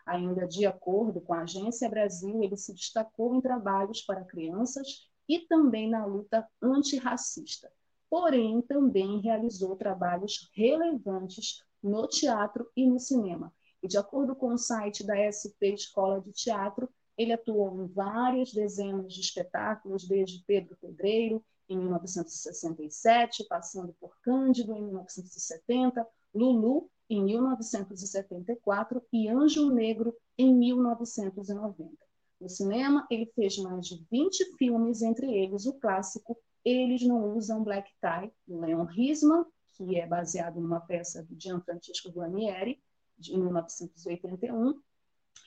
Ainda 0.07 0.49
de 0.49 0.65
acordo 0.65 1.21
com 1.21 1.35
a 1.35 1.43
Agência 1.43 1.87
Brasil, 1.91 2.43
ele 2.43 2.57
se 2.57 2.73
destacou 2.73 3.35
em 3.35 3.41
trabalhos 3.43 4.01
para 4.01 4.25
crianças 4.25 5.07
e 5.29 5.41
também 5.41 5.91
na 5.91 6.07
luta 6.07 6.49
antirracista. 6.63 7.71
Porém, 8.09 8.63
também 8.63 9.21
realizou 9.21 9.77
trabalhos 9.77 10.51
relevantes 10.55 11.63
no 11.83 12.09
teatro 12.09 12.71
e 12.75 12.87
no 12.87 12.99
cinema. 12.99 13.53
E 13.83 13.87
de 13.87 13.99
acordo 13.99 14.35
com 14.35 14.55
o 14.55 14.59
site 14.59 15.05
da 15.05 15.15
SP 15.21 15.75
Escola 15.75 16.23
de 16.23 16.33
Teatro, 16.33 16.89
ele 17.19 17.35
atuou 17.35 17.85
em 17.85 17.87
várias 17.87 18.51
dezenas 18.51 19.13
de 19.13 19.21
espetáculos, 19.21 20.09
desde 20.09 20.43
Pedro 20.47 20.75
Pedreiro, 20.81 21.45
em 21.71 21.79
1967, 21.79 23.45
passando 23.45 23.95
por 24.01 24.19
Cândido, 24.21 24.75
em 24.75 24.83
1970, 24.83 26.07
Lulu, 26.35 26.91
em 27.09 27.25
1974 27.25 29.03
e 29.13 29.29
Anjo 29.29 29.71
Negro 29.71 30.15
em 30.37 30.53
1990. 30.53 31.97
No 32.41 32.49
cinema, 32.49 33.07
ele 33.11 33.27
fez 33.27 33.57
mais 33.59 33.87
de 33.87 34.05
20 34.11 34.57
filmes, 34.57 35.03
entre 35.03 35.33
eles 35.33 35.65
o 35.67 35.75
clássico 35.75 36.37
Eles 36.65 37.03
Não 37.03 37.37
Usam 37.37 37.63
Black 37.63 37.91
Tie, 38.01 38.33
do 38.47 38.61
Leon 38.61 38.85
Risman, 38.85 39.45
que 39.77 39.97
é 39.97 40.07
baseado 40.07 40.61
numa 40.61 40.81
peça 40.81 41.23
de 41.23 41.39
Gianfrancesco 41.39 42.11
Guarnieri, 42.11 42.83
de 43.17 43.37
1981. 43.37 44.81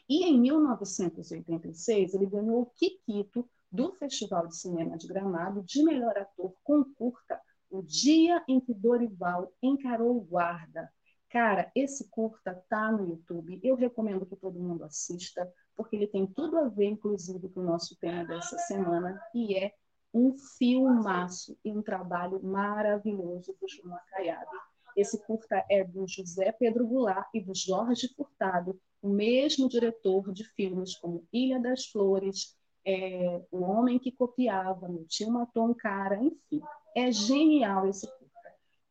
E 0.07 0.25
em 0.25 0.39
1986, 0.39 2.13
ele 2.13 2.25
ganhou 2.25 2.61
o 2.61 2.65
Kikito 2.67 3.49
do 3.73 3.91
Festival 3.93 4.47
de 4.47 4.55
Cinema 4.55 4.97
de 4.97 5.07
Gramado 5.07 5.63
de 5.63 5.83
melhor 5.83 6.17
ator 6.17 6.53
com 6.63 6.85
curta 6.93 7.41
O 7.69 7.81
Dia 7.81 8.41
em 8.47 8.59
que 8.61 8.73
Dorival 8.73 9.51
encarou 9.61 10.15
o 10.15 10.21
guarda, 10.21 10.89
Cara, 11.33 11.71
esse 11.73 12.07
curta 12.11 12.63
tá 12.69 12.91
no 12.91 13.09
YouTube. 13.09 13.59
Eu 13.63 13.75
recomendo 13.75 14.23
que 14.23 14.35
todo 14.35 14.59
mundo 14.59 14.83
assista, 14.83 15.51
porque 15.75 15.95
ele 15.95 16.05
tem 16.05 16.27
tudo 16.27 16.59
a 16.59 16.69
ver, 16.69 16.85
inclusive, 16.85 17.49
com 17.49 17.61
o 17.61 17.63
nosso 17.63 17.97
tema 17.97 18.23
dessa 18.23 18.55
semana, 18.59 19.19
e 19.33 19.57
é 19.57 19.73
um 20.13 20.37
filmaço 20.59 21.57
e 21.65 21.71
um 21.71 21.81
trabalho 21.81 22.39
maravilhoso 22.43 23.57
do 23.59 23.67
João 23.67 23.97
Caiado. 24.11 24.51
Esse 24.95 25.17
curta 25.25 25.65
é 25.71 25.83
do 25.83 26.07
José 26.07 26.51
Pedro 26.51 26.85
Goulart 26.85 27.27
e 27.33 27.41
do 27.41 27.55
Jorge 27.55 28.13
Furtado, 28.15 28.79
o 29.01 29.09
mesmo 29.09 29.67
diretor 29.67 30.31
de 30.31 30.43
filmes 30.53 30.95
como 30.97 31.27
Ilha 31.33 31.59
das 31.59 31.87
Flores, 31.87 32.55
é, 32.85 33.41
O 33.51 33.61
Homem 33.61 33.97
que 33.97 34.11
Copiava, 34.11 34.87
Meu 34.87 35.05
Tio 35.05 35.31
Matou 35.31 35.69
um 35.69 35.73
Cara, 35.73 36.17
enfim. 36.17 36.61
É 36.95 37.11
genial 37.11 37.87
esse 37.87 38.05
curta. 38.07 38.23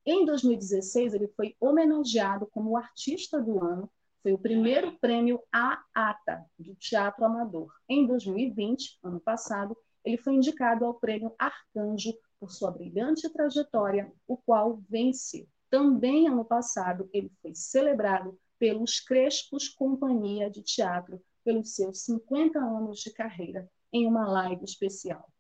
Em 0.05 0.25
2016, 0.25 1.15
ele 1.15 1.29
foi 1.29 1.55
homenageado 1.61 2.47
como 2.47 2.77
artista 2.77 3.41
do 3.41 3.63
ano, 3.63 3.91
foi 4.23 4.33
o 4.33 4.39
primeiro 4.39 4.93
prêmio 4.99 5.41
AATA, 5.53 6.45
do 6.59 6.75
Teatro 6.77 7.25
Amador. 7.25 7.73
Em 7.89 8.07
2020, 8.07 8.99
ano 9.03 9.21
passado, 9.21 9.77
ele 10.05 10.17
foi 10.17 10.35
indicado 10.35 10.85
ao 10.85 10.95
prêmio 10.95 11.35
Arcanjo 11.39 12.13
por 12.41 12.51
sua 12.51 12.71
brilhante 12.71 13.29
trajetória, 13.29 14.13
o 14.27 14.37
qual 14.37 14.81
venceu. 14.89 15.47
Também 15.71 16.29
ano 16.29 16.45
passado, 16.45 17.09
ele 17.13 17.31
foi 17.41 17.55
celebrado 17.55 18.39
pelos 18.59 19.01
Crespos 19.01 19.69
Companhia 19.69 20.51
de 20.51 20.63
Teatro 20.63 21.21
pelos 21.45 21.75
seus 21.75 22.05
50 22.05 22.59
anos 22.59 23.01
de 23.01 23.13
carreira 23.13 23.69
em 23.93 24.07
uma 24.07 24.27
live 24.29 24.65
especial 24.65 25.33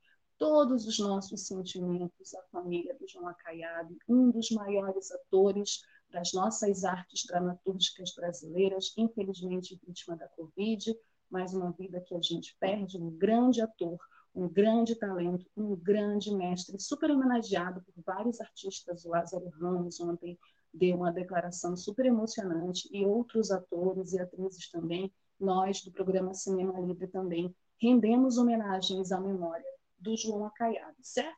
todos 0.42 0.88
os 0.88 0.98
nossos 0.98 1.46
sentimentos 1.46 2.34
à 2.34 2.42
família 2.50 2.96
do 2.98 3.06
João 3.06 3.28
Acaiabe, 3.28 3.96
um 4.08 4.28
dos 4.28 4.50
maiores 4.50 5.12
atores 5.12 5.82
das 6.10 6.32
nossas 6.32 6.82
artes 6.82 7.24
dramatúrgicas 7.28 8.12
brasileiras, 8.12 8.92
infelizmente 8.98 9.80
vítima 9.86 10.16
da 10.16 10.26
Covid, 10.30 10.92
mais 11.30 11.54
uma 11.54 11.70
vida 11.70 12.00
que 12.00 12.16
a 12.16 12.20
gente 12.20 12.56
perde, 12.58 12.98
um 12.98 13.08
grande 13.08 13.62
ator, 13.62 13.96
um 14.34 14.48
grande 14.48 14.96
talento, 14.96 15.46
um 15.56 15.76
grande 15.76 16.34
mestre, 16.34 16.76
super 16.80 17.12
homenageado 17.12 17.80
por 17.80 18.02
vários 18.04 18.40
artistas. 18.40 19.04
O 19.04 19.10
Lázaro 19.10 19.48
Ramos 19.60 20.00
ontem 20.00 20.36
deu 20.74 20.96
uma 20.96 21.12
declaração 21.12 21.76
super 21.76 22.06
emocionante 22.06 22.88
e 22.90 23.06
outros 23.06 23.52
atores 23.52 24.12
e 24.12 24.18
atrizes 24.18 24.68
também. 24.72 25.12
Nós, 25.38 25.84
do 25.84 25.92
programa 25.92 26.34
Cinema 26.34 26.80
Livre, 26.80 27.06
também 27.06 27.54
rendemos 27.82 28.38
homenagens 28.38 29.10
à 29.10 29.20
memória 29.20 29.66
do 29.98 30.16
João 30.16 30.46
Acaiado, 30.46 30.96
certo? 31.02 31.36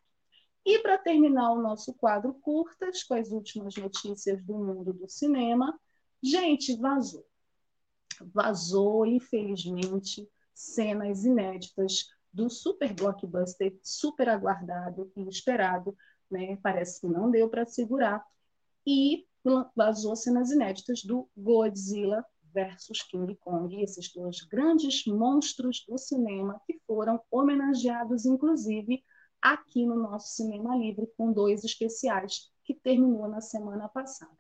E 0.65 0.79
para 0.81 0.99
terminar 0.99 1.53
o 1.53 1.63
nosso 1.63 1.95
quadro 1.95 2.35
curtas, 2.35 3.03
com 3.03 3.15
as 3.15 3.31
últimas 3.31 3.75
notícias 3.77 4.45
do 4.45 4.55
mundo 4.55 4.93
do 4.93 5.09
cinema, 5.09 5.79
gente, 6.23 6.77
vazou. 6.77 7.27
Vazou, 8.21 9.07
infelizmente, 9.07 10.29
cenas 10.53 11.25
inéditas 11.25 12.11
do 12.33 12.51
super 12.51 12.93
blockbuster, 12.93 13.79
super 13.83 14.29
aguardado 14.29 15.11
e 15.17 15.29
esperado, 15.29 15.97
né? 16.31 16.57
Parece 16.63 17.01
que 17.01 17.07
não 17.07 17.31
deu 17.31 17.49
para 17.49 17.65
segurar. 17.65 18.25
E 18.87 19.27
vazou 19.75 20.15
cenas 20.17 20.51
inéditas 20.51 21.03
do 21.03 21.29
Godzilla 21.37 22.25
versus 22.55 23.03
King 23.03 23.35
Kong, 23.37 23.83
esses 23.83 24.13
dois 24.13 24.41
grandes 24.43 25.05
monstros 25.07 25.85
do 25.87 25.99
cinema 25.99 26.61
que 26.65 26.81
foram 26.87 27.21
homenageados, 27.31 28.25
inclusive, 28.25 29.03
aqui 29.43 29.85
no 29.85 29.97
nosso 29.97 30.35
Cinema 30.35 30.77
Livre, 30.77 31.13
com 31.19 31.33
dois 31.33 31.65
especiais 31.65 32.51
que 32.65 32.73
terminou 32.73 33.29
na 33.29 33.41
semana 33.41 33.89
passada. 33.89 34.33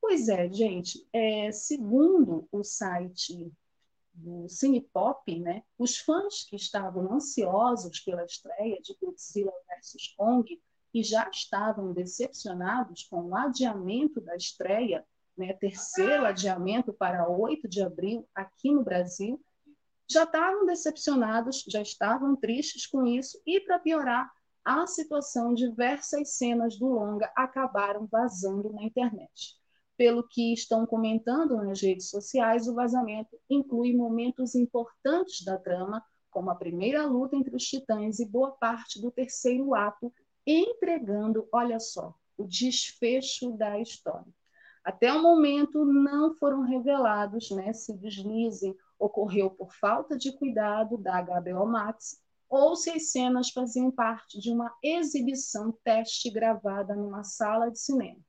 Pois 0.00 0.28
é, 0.28 0.50
gente, 0.50 1.06
é, 1.12 1.50
segundo 1.50 2.48
o 2.52 2.62
site 2.62 3.52
do 4.14 4.48
Cinepop, 4.48 5.38
né, 5.40 5.62
os 5.78 5.98
fãs 5.98 6.44
que 6.44 6.56
estavam 6.56 7.12
ansiosos 7.12 8.00
pela 8.00 8.24
estreia 8.24 8.80
de 8.80 8.96
Godzilla 9.00 9.52
vs. 9.68 10.14
Kong 10.16 10.62
e 10.94 11.02
já 11.02 11.28
estavam 11.28 11.92
decepcionados 11.92 13.04
com 13.04 13.26
o 13.26 13.36
adiamento 13.36 14.20
da 14.20 14.34
estreia, 14.34 15.06
né, 15.36 15.52
terceiro 15.54 16.24
adiamento 16.24 16.92
para 16.92 17.28
8 17.28 17.68
de 17.68 17.82
abril 17.82 18.28
aqui 18.34 18.72
no 18.72 18.82
Brasil, 18.82 19.40
já 20.08 20.22
estavam 20.22 20.64
decepcionados, 20.64 21.64
já 21.68 21.82
estavam 21.82 22.36
tristes 22.36 22.86
com 22.86 23.04
isso, 23.04 23.40
e 23.44 23.60
para 23.60 23.78
piorar 23.78 24.30
a 24.64 24.86
situação, 24.86 25.54
diversas 25.54 26.36
cenas 26.36 26.76
do 26.78 26.86
longa 26.86 27.30
acabaram 27.36 28.06
vazando 28.10 28.72
na 28.72 28.82
internet. 28.82 29.54
Pelo 29.96 30.26
que 30.26 30.52
estão 30.52 30.84
comentando 30.84 31.56
nas 31.56 31.80
redes 31.80 32.10
sociais, 32.10 32.66
o 32.66 32.74
vazamento 32.74 33.38
inclui 33.48 33.94
momentos 33.94 34.54
importantes 34.54 35.44
da 35.44 35.56
trama, 35.56 36.04
como 36.30 36.50
a 36.50 36.54
primeira 36.54 37.06
luta 37.06 37.36
entre 37.36 37.54
os 37.54 37.64
titãs 37.64 38.18
e 38.18 38.26
boa 38.26 38.50
parte 38.50 39.00
do 39.00 39.10
terceiro 39.10 39.74
ato, 39.74 40.12
entregando, 40.46 41.48
olha 41.52 41.80
só, 41.80 42.14
o 42.36 42.44
desfecho 42.44 43.52
da 43.52 43.80
história. 43.80 44.26
Até 44.86 45.12
o 45.12 45.20
momento 45.20 45.84
não 45.84 46.32
foram 46.36 46.62
revelados 46.62 47.50
né, 47.50 47.72
se 47.72 47.90
o 47.90 47.98
deslize 47.98 48.72
ocorreu 49.00 49.50
por 49.50 49.74
falta 49.74 50.16
de 50.16 50.30
cuidado 50.38 50.96
da 50.96 51.20
HBO 51.20 51.66
Max 51.66 52.22
ou 52.48 52.76
se 52.76 52.90
as 52.90 53.10
cenas 53.10 53.50
faziam 53.50 53.90
parte 53.90 54.38
de 54.38 54.48
uma 54.48 54.72
exibição 54.80 55.76
teste 55.82 56.30
gravada 56.30 56.94
numa 56.94 57.24
sala 57.24 57.68
de 57.68 57.80
cinema. 57.80 58.20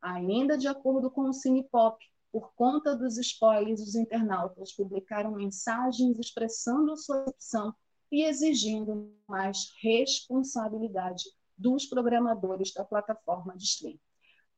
Ainda 0.00 0.56
de 0.56 0.66
acordo 0.66 1.10
com 1.10 1.28
o 1.28 1.34
Cinepop, 1.34 2.02
por 2.32 2.54
conta 2.54 2.96
dos 2.96 3.18
spoilers, 3.18 3.82
os 3.82 3.94
internautas 3.94 4.72
publicaram 4.72 5.32
mensagens 5.32 6.18
expressando 6.18 6.96
sua 6.96 7.26
opção 7.26 7.74
e 8.10 8.24
exigindo 8.24 9.14
mais 9.28 9.70
responsabilidade 9.82 11.24
dos 11.58 11.84
programadores 11.84 12.72
da 12.72 12.86
plataforma 12.86 13.54
de 13.54 13.64
streaming. 13.64 14.05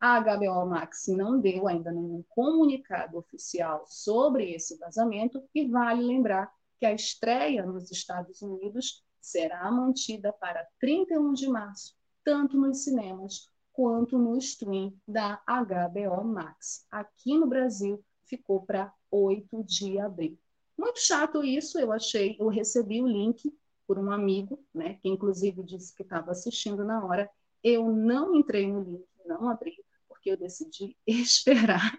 A 0.00 0.20
HBO 0.20 0.64
Max 0.64 1.08
não 1.08 1.40
deu 1.40 1.66
ainda 1.66 1.90
nenhum 1.90 2.22
comunicado 2.28 3.18
oficial 3.18 3.84
sobre 3.86 4.52
esse 4.52 4.78
vazamento 4.78 5.42
e 5.52 5.66
vale 5.66 6.02
lembrar 6.02 6.52
que 6.78 6.86
a 6.86 6.92
estreia 6.92 7.66
nos 7.66 7.90
Estados 7.90 8.40
Unidos 8.40 9.04
será 9.20 9.68
mantida 9.72 10.32
para 10.32 10.66
31 10.78 11.32
de 11.32 11.48
março, 11.48 11.96
tanto 12.24 12.56
nos 12.56 12.84
cinemas 12.84 13.50
quanto 13.72 14.18
no 14.18 14.36
stream 14.38 14.94
da 15.06 15.42
HBO 15.46 16.24
Max. 16.24 16.86
Aqui 16.90 17.36
no 17.36 17.48
Brasil 17.48 18.00
ficou 18.24 18.64
para 18.64 18.92
8 19.10 19.64
de 19.64 19.98
abril. 19.98 20.38
Muito 20.76 21.00
chato 21.00 21.42
isso, 21.44 21.76
eu 21.76 21.90
achei, 21.90 22.36
eu 22.38 22.46
recebi 22.46 23.02
o 23.02 23.08
link 23.08 23.52
por 23.84 23.98
um 23.98 24.12
amigo, 24.12 24.62
né, 24.72 24.94
que 24.94 25.08
inclusive 25.08 25.62
disse 25.64 25.92
que 25.92 26.02
estava 26.02 26.30
assistindo 26.30 26.84
na 26.84 27.04
hora. 27.04 27.28
Eu 27.64 27.90
não 27.90 28.34
entrei 28.34 28.70
no 28.70 28.82
link, 28.82 29.06
não 29.26 29.48
abri, 29.48 29.74
porque 30.18 30.30
eu 30.30 30.36
decidi 30.36 30.96
esperar. 31.06 31.96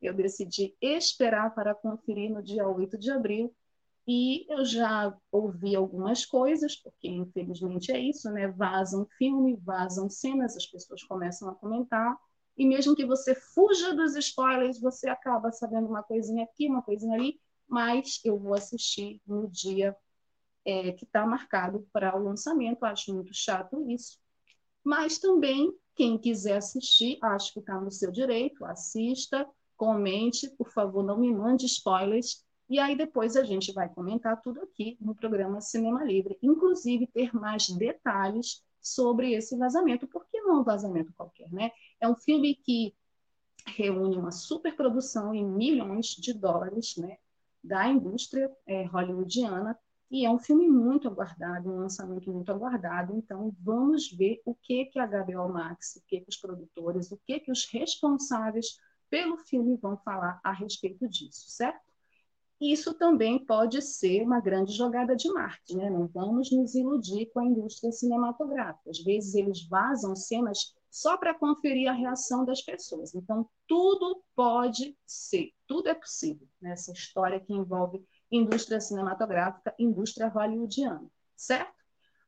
Eu 0.00 0.14
decidi 0.14 0.74
esperar 0.80 1.54
para 1.54 1.74
conferir 1.74 2.30
no 2.30 2.42
dia 2.42 2.66
8 2.66 2.96
de 2.96 3.10
abril 3.10 3.54
e 4.08 4.46
eu 4.48 4.64
já 4.64 5.14
ouvi 5.30 5.76
algumas 5.76 6.24
coisas, 6.24 6.74
porque 6.74 7.06
infelizmente 7.08 7.92
é 7.92 7.98
isso, 7.98 8.30
né? 8.30 8.48
Vazam 8.48 9.06
filme, 9.18 9.56
vazam 9.56 10.08
cenas, 10.08 10.56
as 10.56 10.66
pessoas 10.66 11.02
começam 11.04 11.48
a 11.50 11.54
comentar, 11.54 12.16
e 12.56 12.66
mesmo 12.66 12.96
que 12.96 13.04
você 13.06 13.34
fuja 13.34 13.94
dos 13.94 14.16
spoilers, 14.16 14.80
você 14.80 15.08
acaba 15.08 15.52
sabendo 15.52 15.86
uma 15.86 16.02
coisinha 16.02 16.44
aqui, 16.44 16.66
uma 16.66 16.82
coisinha 16.82 17.14
ali, 17.14 17.40
mas 17.68 18.20
eu 18.24 18.38
vou 18.38 18.54
assistir 18.54 19.20
no 19.26 19.48
dia 19.48 19.96
é, 20.64 20.92
que 20.92 21.04
está 21.04 21.24
marcado 21.26 21.86
para 21.92 22.16
o 22.16 22.22
lançamento. 22.22 22.84
Acho 22.84 23.14
muito 23.14 23.32
chato 23.32 23.88
isso. 23.88 24.18
Mas 24.82 25.18
também, 25.18 25.72
quem 26.00 26.16
quiser 26.16 26.56
assistir, 26.56 27.18
acho 27.20 27.52
que 27.52 27.60
está 27.60 27.78
no 27.78 27.90
seu 27.90 28.10
direito, 28.10 28.64
assista, 28.64 29.46
comente, 29.76 30.48
por 30.56 30.72
favor, 30.72 31.04
não 31.04 31.18
me 31.18 31.30
mande 31.30 31.66
spoilers 31.66 32.42
e 32.70 32.78
aí 32.78 32.96
depois 32.96 33.36
a 33.36 33.44
gente 33.44 33.70
vai 33.74 33.86
comentar 33.86 34.40
tudo 34.40 34.62
aqui 34.62 34.96
no 34.98 35.14
programa 35.14 35.60
Cinema 35.60 36.02
Livre, 36.02 36.38
inclusive 36.42 37.06
ter 37.06 37.34
mais 37.34 37.68
detalhes 37.68 38.64
sobre 38.80 39.34
esse 39.34 39.58
vazamento, 39.58 40.06
porque 40.06 40.40
não 40.40 40.56
é 40.56 40.60
um 40.60 40.64
vazamento 40.64 41.12
qualquer, 41.12 41.52
né? 41.52 41.70
É 42.00 42.08
um 42.08 42.16
filme 42.16 42.54
que 42.54 42.94
reúne 43.66 44.16
uma 44.16 44.32
superprodução 44.32 45.34
em 45.34 45.44
milhões 45.44 46.06
de 46.06 46.32
dólares, 46.32 46.96
né, 46.96 47.18
da 47.62 47.86
indústria 47.88 48.50
é, 48.66 48.84
hollywoodiana, 48.84 49.78
e 50.10 50.26
é 50.26 50.30
um 50.30 50.38
filme 50.38 50.68
muito 50.68 51.06
aguardado, 51.08 51.70
um 51.70 51.78
lançamento 51.78 52.32
muito 52.32 52.50
aguardado. 52.50 53.16
Então, 53.16 53.54
vamos 53.60 54.10
ver 54.10 54.40
o 54.44 54.54
que 54.54 54.86
que 54.86 54.98
a 54.98 55.06
HBO 55.06 55.52
Max, 55.52 55.96
o 55.96 56.02
que 56.06 56.20
que 56.20 56.28
os 56.28 56.36
produtores, 56.36 57.12
o 57.12 57.20
que 57.24 57.40
que 57.40 57.52
os 57.52 57.64
responsáveis 57.66 58.78
pelo 59.08 59.36
filme 59.38 59.76
vão 59.76 59.96
falar 59.98 60.40
a 60.42 60.52
respeito 60.52 61.08
disso, 61.08 61.50
certo? 61.50 61.90
isso 62.60 62.92
também 62.92 63.42
pode 63.42 63.80
ser 63.80 64.22
uma 64.22 64.38
grande 64.38 64.72
jogada 64.74 65.16
de 65.16 65.32
marketing, 65.32 65.76
né? 65.78 65.88
não 65.88 66.06
vamos 66.06 66.52
nos 66.52 66.74
iludir 66.74 67.30
com 67.32 67.40
a 67.40 67.46
indústria 67.46 67.90
cinematográfica. 67.90 68.90
Às 68.90 68.98
vezes 68.98 69.34
eles 69.34 69.66
vazam 69.66 70.14
cenas 70.14 70.74
só 70.90 71.16
para 71.16 71.32
conferir 71.32 71.88
a 71.88 71.94
reação 71.94 72.44
das 72.44 72.60
pessoas. 72.60 73.14
Então, 73.14 73.48
tudo 73.66 74.22
pode 74.36 74.94
ser, 75.06 75.52
tudo 75.66 75.88
é 75.88 75.94
possível 75.94 76.46
nessa 76.60 76.92
história 76.92 77.40
que 77.40 77.54
envolve 77.54 78.04
indústria 78.30 78.80
cinematográfica, 78.80 79.74
indústria 79.78 80.28
hollywoodiana, 80.28 81.10
certo? 81.36 81.74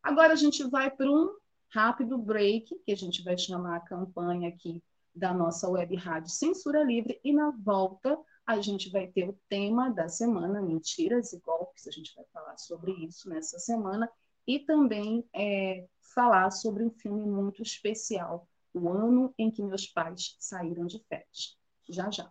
Agora 0.03 0.33
a 0.33 0.37
gente 0.37 0.65
vai 0.65 0.91
para 0.91 1.11
um 1.11 1.31
rápido 1.73 2.19
break, 2.19 2.75
que 2.85 2.93
a 2.93 2.97
gente 2.97 3.23
vai 3.23 3.39
chamar 3.39 3.77
a 3.77 3.81
campanha 3.81 4.49
aqui 4.49 4.83
da 5.15 5.33
nossa 5.33 5.69
web 5.69 5.95
rádio 5.97 6.31
Censura 6.31 6.83
Livre, 6.83 7.21
e 7.23 7.33
na 7.33 7.51
volta 7.51 8.19
a 8.47 8.61
gente 8.61 8.91
vai 8.91 9.07
ter 9.07 9.29
o 9.29 9.39
tema 9.49 9.91
da 9.91 10.09
semana, 10.09 10.61
mentiras 10.61 11.33
e 11.33 11.41
golpes, 11.41 11.87
a 11.87 11.91
gente 11.91 12.13
vai 12.15 12.25
falar 12.33 12.57
sobre 12.59 12.93
isso 13.05 13.29
nessa 13.29 13.59
semana, 13.59 14.11
e 14.47 14.59
também 14.59 15.25
é, 15.35 15.87
falar 16.15 16.51
sobre 16.51 16.83
um 16.83 16.91
filme 16.91 17.25
muito 17.25 17.63
especial, 17.63 18.49
o 18.75 18.89
ano 18.89 19.33
em 19.39 19.51
que 19.51 19.63
meus 19.63 19.87
pais 19.87 20.37
saíram 20.41 20.87
de 20.87 20.99
férias. 21.09 21.57
Já 21.89 22.11
já. 22.11 22.31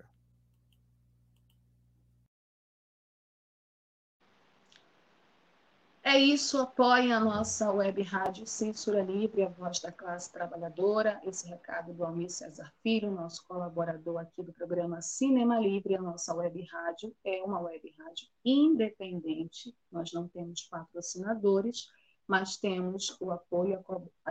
É 6.03 6.17
isso, 6.17 6.57
apoiem 6.57 7.13
a 7.13 7.19
nossa 7.19 7.71
web 7.71 8.01
rádio 8.01 8.47
Censura 8.47 9.03
Livre, 9.03 9.43
a 9.43 9.49
voz 9.49 9.79
da 9.79 9.91
classe 9.91 10.31
trabalhadora. 10.31 11.21
Esse 11.23 11.47
recado 11.47 11.93
do 11.93 12.03
Almir 12.03 12.31
Cesar 12.31 12.73
Filho, 12.81 13.11
nosso 13.11 13.45
colaborador 13.47 14.17
aqui 14.17 14.41
do 14.41 14.51
programa 14.51 14.99
Cinema 14.99 15.59
Livre. 15.59 15.95
A 15.95 16.01
nossa 16.01 16.33
web 16.33 16.59
rádio 16.65 17.15
é 17.23 17.43
uma 17.43 17.61
web 17.61 17.93
rádio 17.99 18.27
independente, 18.43 19.77
nós 19.91 20.11
não 20.11 20.27
temos 20.27 20.63
patrocinadores, 20.63 21.87
mas 22.27 22.57
temos 22.57 23.15
o 23.21 23.29
apoio 23.29 23.79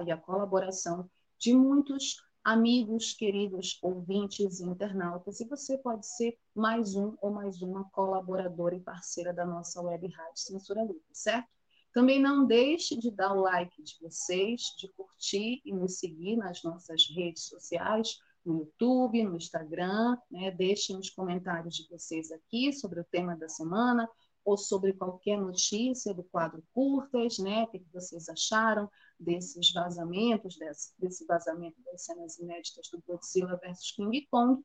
e 0.04 0.10
a 0.10 0.16
colaboração 0.16 1.08
de 1.38 1.54
muitos 1.54 2.16
amigos, 2.42 3.12
queridos 3.12 3.78
ouvintes 3.80 4.58
e 4.58 4.64
internautas, 4.64 5.38
e 5.38 5.46
você 5.46 5.78
pode 5.78 6.04
ser 6.04 6.36
mais 6.52 6.96
um 6.96 7.16
ou 7.22 7.30
mais 7.30 7.62
uma 7.62 7.88
colaboradora 7.90 8.74
e 8.74 8.80
parceira 8.80 9.32
da 9.32 9.46
nossa 9.46 9.80
web 9.80 10.04
rádio 10.08 10.36
Censura 10.36 10.82
Livre, 10.82 11.00
certo? 11.12 11.59
Também 11.92 12.20
não 12.20 12.46
deixe 12.46 12.96
de 12.96 13.10
dar 13.10 13.32
o 13.32 13.40
like 13.40 13.82
de 13.82 13.98
vocês, 14.00 14.62
de 14.78 14.88
curtir 14.92 15.60
e 15.64 15.72
nos 15.72 15.98
seguir 15.98 16.36
nas 16.36 16.62
nossas 16.62 17.08
redes 17.10 17.44
sociais, 17.44 18.18
no 18.44 18.60
YouTube, 18.60 19.24
no 19.24 19.36
Instagram. 19.36 20.16
Né? 20.30 20.50
Deixem 20.52 20.96
os 20.96 21.10
comentários 21.10 21.74
de 21.74 21.88
vocês 21.88 22.30
aqui 22.30 22.72
sobre 22.72 23.00
o 23.00 23.04
tema 23.04 23.36
da 23.36 23.48
semana 23.48 24.08
ou 24.44 24.56
sobre 24.56 24.92
qualquer 24.92 25.38
notícia 25.38 26.14
do 26.14 26.22
quadro 26.24 26.62
Curtas, 26.72 27.38
né? 27.38 27.64
O 27.64 27.66
que 27.68 27.84
vocês 27.92 28.28
acharam 28.28 28.90
desses 29.18 29.72
vazamentos, 29.72 30.56
desse, 30.56 30.92
desse 30.98 31.26
vazamento 31.26 31.76
das 31.84 32.04
cenas 32.04 32.38
inéditas 32.38 32.88
do 32.90 33.02
Godzilla 33.06 33.56
versus 33.56 33.92
King 33.92 34.26
Kong. 34.30 34.62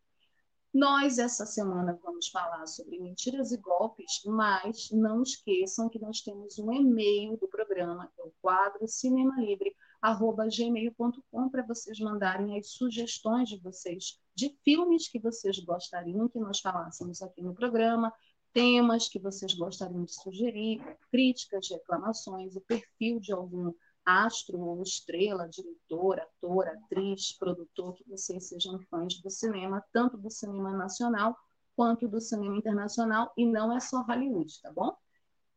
Nós, 0.75 1.17
essa 1.19 1.45
semana, 1.45 1.97
vamos 2.03 2.27
falar 2.27 2.67
sobre 2.67 2.99
mentiras 2.99 3.53
e 3.53 3.57
golpes, 3.57 4.21
mas 4.25 4.91
não 4.91 5.23
esqueçam 5.23 5.87
que 5.87 5.97
nós 5.97 6.19
temos 6.19 6.59
um 6.59 6.69
e-mail 6.73 7.37
do 7.37 7.47
programa, 7.47 8.11
que 8.13 8.19
é 8.19 8.25
o 8.25 8.33
quadro 8.41 8.85
cinemalivre.gmail.com, 8.85 11.49
para 11.49 11.65
vocês 11.65 11.97
mandarem 12.01 12.59
as 12.59 12.71
sugestões 12.71 13.47
de 13.47 13.57
vocês 13.57 14.19
de 14.35 14.53
filmes 14.65 15.07
que 15.07 15.17
vocês 15.17 15.57
gostariam 15.59 16.27
que 16.27 16.39
nós 16.39 16.59
falássemos 16.59 17.21
aqui 17.21 17.41
no 17.41 17.55
programa, 17.55 18.13
temas 18.51 19.07
que 19.07 19.17
vocês 19.17 19.53
gostariam 19.53 20.03
de 20.03 20.13
sugerir, 20.13 20.81
críticas, 21.09 21.69
reclamações, 21.69 22.53
o 22.57 22.59
perfil 22.59 23.21
de 23.21 23.31
algum 23.31 23.71
astro 24.05 24.59
ou 24.59 24.81
estrela, 24.83 25.49
diretor, 25.49 26.19
ator, 26.19 26.67
atriz, 26.67 27.35
produtor, 27.37 27.95
que 27.95 28.07
vocês 28.07 28.47
sejam 28.47 28.79
fãs 28.89 29.19
do 29.21 29.29
cinema, 29.29 29.83
tanto 29.91 30.17
do 30.17 30.29
cinema 30.29 30.71
nacional 30.71 31.35
quanto 31.75 32.07
do 32.07 32.21
cinema 32.21 32.55
internacional, 32.55 33.33
e 33.35 33.45
não 33.45 33.75
é 33.75 33.79
só 33.79 34.01
Hollywood, 34.03 34.61
tá 34.61 34.71
bom? 34.71 34.95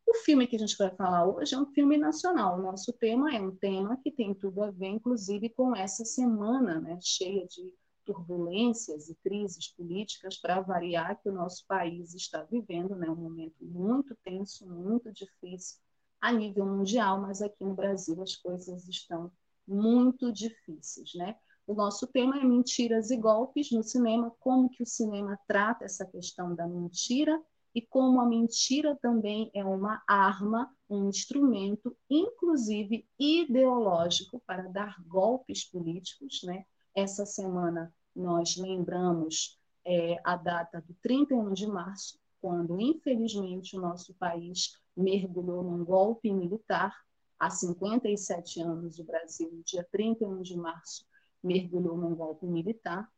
O 0.07 0.15
filme 0.15 0.47
que 0.47 0.57
a 0.57 0.59
gente 0.59 0.77
vai 0.77 0.91
falar 0.97 1.27
hoje 1.27 1.55
é 1.55 1.59
um 1.59 1.67
filme 1.67 1.99
nacional. 1.99 2.59
O 2.59 2.63
nosso 2.63 2.93
tema 2.95 3.35
é 3.35 3.41
um 3.41 3.55
tema 3.55 3.97
que 4.03 4.11
tem 4.11 4.35
tudo 4.35 4.63
a 4.63 4.71
ver, 4.71 4.89
inclusive, 4.89 5.51
com 5.51 5.77
essa 5.77 6.05
semana 6.05 6.81
né, 6.81 6.99
cheia 7.03 7.47
de 7.47 7.73
turbulências 8.07 9.11
e 9.11 9.15
crises 9.17 9.69
políticas 9.69 10.39
para 10.39 10.63
variar 10.63 11.21
que 11.21 11.29
o 11.29 11.33
nosso 11.33 11.65
país 11.69 12.15
está 12.15 12.43
vivendo, 12.43 12.97
né, 12.97 13.09
um 13.11 13.17
momento 13.17 13.63
muito 13.63 14.17
tenso, 14.25 14.67
muito 14.67 15.13
difícil 15.13 15.79
a 16.21 16.33
nível 16.33 16.67
mundial, 16.67 17.21
mas 17.21 17.41
aqui 17.43 17.65
no 17.65 17.75
Brasil 17.75 18.21
as 18.23 18.37
coisas 18.37 18.89
estão 18.89 19.31
muito 19.67 20.33
difíceis, 20.33 21.13
né? 21.15 21.37
O 21.67 21.75
nosso 21.75 22.07
tema 22.07 22.39
é 22.39 22.45
mentiras 22.45 23.11
e 23.11 23.17
golpes 23.17 23.71
no 23.71 23.83
cinema, 23.83 24.35
como 24.41 24.71
que 24.71 24.83
o 24.83 24.87
cinema 24.87 25.39
trata 25.47 25.85
essa 25.85 26.07
questão 26.07 26.55
da 26.55 26.67
mentira 26.67 27.39
e 27.75 27.83
como 27.83 28.21
a 28.21 28.27
mentira 28.27 28.97
também 28.97 29.51
é 29.55 29.63
uma 29.63 30.03
arma, 30.09 30.75
um 30.89 31.11
instrumento, 31.11 31.95
inclusive 32.09 33.07
ideológico, 33.19 34.43
para 34.47 34.63
dar 34.69 34.97
golpes 35.07 35.63
políticos. 35.65 36.41
Né? 36.43 36.65
Essa 36.95 37.27
semana 37.27 37.95
nós 38.17 38.57
lembramos 38.57 39.61
é, 39.85 40.17
a 40.25 40.37
data 40.37 40.81
do 40.81 40.95
31 41.03 41.53
de 41.53 41.67
março, 41.67 42.19
quando, 42.41 42.81
infelizmente, 42.81 43.77
o 43.77 43.81
nosso 43.81 44.15
país 44.15 44.73
mergulhou 44.99 45.63
num 45.63 45.85
golpe 45.85 46.33
militar. 46.33 46.95
Há 47.39 47.51
57 47.51 48.61
anos, 48.61 48.99
o 48.99 49.05
Brasil, 49.05 49.51
no 49.53 49.63
dia 49.63 49.87
31 49.93 50.43
de 50.43 50.57
março, 50.57 51.07
mergulhou 51.43 51.97
num 51.97 52.15
golpe 52.15 52.47
militar. 52.47 53.09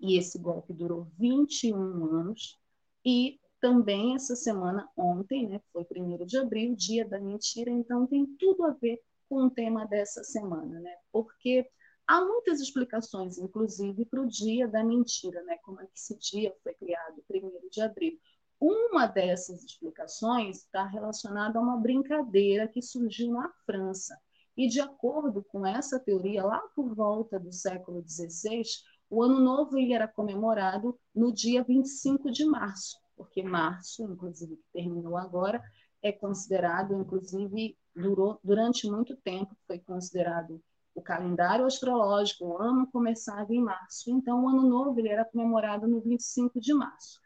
E 0.00 0.18
esse 0.18 0.38
golpe 0.38 0.72
durou 0.72 1.06
21 1.18 1.76
anos. 2.06 2.58
E 3.04 3.38
também 3.60 4.14
essa 4.14 4.34
semana, 4.34 4.88
ontem, 4.96 5.48
né, 5.48 5.60
foi 5.72 5.86
1 5.96 6.24
de 6.24 6.38
abril, 6.38 6.74
dia 6.74 7.06
da 7.06 7.20
mentira, 7.20 7.70
então 7.70 8.06
tem 8.06 8.26
tudo 8.38 8.64
a 8.64 8.70
ver 8.72 9.00
com 9.28 9.44
o 9.44 9.50
tema 9.50 9.86
dessa 9.86 10.22
semana, 10.22 10.80
né? 10.80 10.94
Porque 11.10 11.66
há 12.06 12.22
muitas 12.22 12.60
explicações, 12.60 13.38
inclusive, 13.38 14.04
para 14.04 14.20
o 14.20 14.26
dia 14.26 14.68
da 14.68 14.84
mentira, 14.84 15.42
né? 15.44 15.56
Como 15.62 15.80
é 15.80 15.86
que 15.86 15.98
esse 15.98 16.16
dia 16.18 16.54
foi 16.62 16.74
criado, 16.74 17.22
1 17.30 17.68
de 17.70 17.80
abril. 17.80 18.18
Uma 18.66 19.06
dessas 19.06 19.62
explicações 19.62 20.60
está 20.60 20.86
relacionada 20.86 21.58
a 21.58 21.62
uma 21.62 21.76
brincadeira 21.76 22.66
que 22.66 22.80
surgiu 22.80 23.30
na 23.30 23.52
França. 23.66 24.18
E, 24.56 24.66
de 24.66 24.80
acordo 24.80 25.44
com 25.44 25.66
essa 25.66 26.00
teoria, 26.00 26.42
lá 26.42 26.60
por 26.74 26.94
volta 26.94 27.38
do 27.38 27.52
século 27.52 28.02
XVI, 28.02 28.62
o 29.10 29.22
Ano 29.22 29.38
Novo 29.38 29.76
ele 29.76 29.92
era 29.92 30.08
comemorado 30.08 30.98
no 31.14 31.30
dia 31.30 31.62
25 31.62 32.30
de 32.30 32.46
março, 32.46 32.96
porque 33.14 33.42
março, 33.42 34.02
inclusive, 34.04 34.56
que 34.56 34.72
terminou 34.72 35.18
agora, 35.18 35.62
é 36.00 36.10
considerado, 36.10 36.94
inclusive, 36.94 37.76
durou, 37.94 38.40
durante 38.42 38.88
muito 38.90 39.14
tempo, 39.16 39.54
foi 39.66 39.78
considerado 39.78 40.58
o 40.94 41.02
calendário 41.02 41.66
astrológico, 41.66 42.46
o 42.46 42.56
ano 42.56 42.86
começava 42.90 43.52
em 43.52 43.60
março. 43.60 44.10
Então, 44.10 44.42
o 44.42 44.48
Ano 44.48 44.66
Novo 44.66 44.98
ele 44.98 45.10
era 45.10 45.26
comemorado 45.26 45.86
no 45.86 46.00
25 46.00 46.58
de 46.58 46.72
março. 46.72 47.22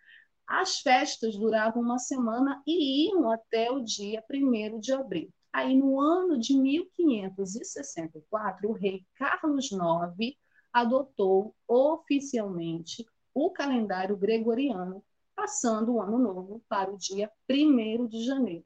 As 0.48 0.80
festas 0.80 1.36
duravam 1.36 1.82
uma 1.82 1.98
semana 1.98 2.62
e 2.66 3.06
iam 3.06 3.30
até 3.30 3.70
o 3.70 3.80
dia 3.80 4.24
1 4.32 4.80
de 4.80 4.94
abril. 4.94 5.30
Aí, 5.52 5.76
no 5.76 6.00
ano 6.00 6.38
de 6.38 6.56
1564, 6.56 8.66
o 8.66 8.72
rei 8.72 9.04
Carlos 9.14 9.70
IX 9.70 10.34
adotou 10.72 11.54
oficialmente 11.66 13.06
o 13.34 13.50
calendário 13.50 14.16
gregoriano, 14.16 15.04
passando 15.36 15.92
o 15.92 16.00
ano 16.00 16.18
novo 16.18 16.64
para 16.66 16.90
o 16.90 16.96
dia 16.96 17.30
1 17.46 18.06
de 18.06 18.24
janeiro. 18.24 18.64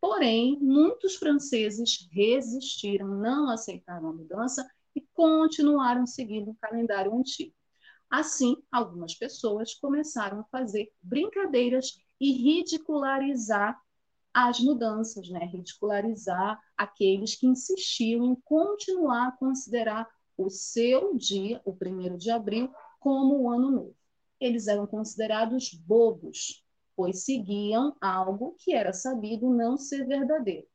Porém, 0.00 0.58
muitos 0.60 1.14
franceses 1.14 2.08
resistiram, 2.10 3.06
não 3.06 3.48
aceitaram 3.48 4.08
a 4.08 4.12
mudança 4.12 4.68
e 4.92 5.00
continuaram 5.14 6.04
seguindo 6.04 6.50
o 6.50 6.56
calendário 6.56 7.16
antigo. 7.16 7.54
Assim, 8.12 8.62
algumas 8.70 9.14
pessoas 9.14 9.72
começaram 9.74 10.40
a 10.40 10.44
fazer 10.44 10.92
brincadeiras 11.02 11.98
e 12.20 12.30
ridicularizar 12.30 13.80
as 14.34 14.60
mudanças, 14.60 15.30
né? 15.30 15.46
ridicularizar 15.46 16.60
aqueles 16.76 17.34
que 17.34 17.46
insistiam 17.46 18.26
em 18.26 18.34
continuar 18.44 19.28
a 19.28 19.32
considerar 19.32 20.06
o 20.36 20.50
seu 20.50 21.16
dia, 21.16 21.62
o 21.64 21.74
primeiro 21.74 22.18
de 22.18 22.30
abril, 22.30 22.70
como 23.00 23.40
o 23.40 23.50
ano 23.50 23.70
novo. 23.70 23.96
Eles 24.38 24.66
eram 24.66 24.86
considerados 24.86 25.72
bobos, 25.72 26.62
pois 26.94 27.24
seguiam 27.24 27.96
algo 27.98 28.54
que 28.58 28.74
era 28.74 28.92
sabido 28.92 29.48
não 29.48 29.78
ser 29.78 30.06
verdadeiro. 30.06 30.66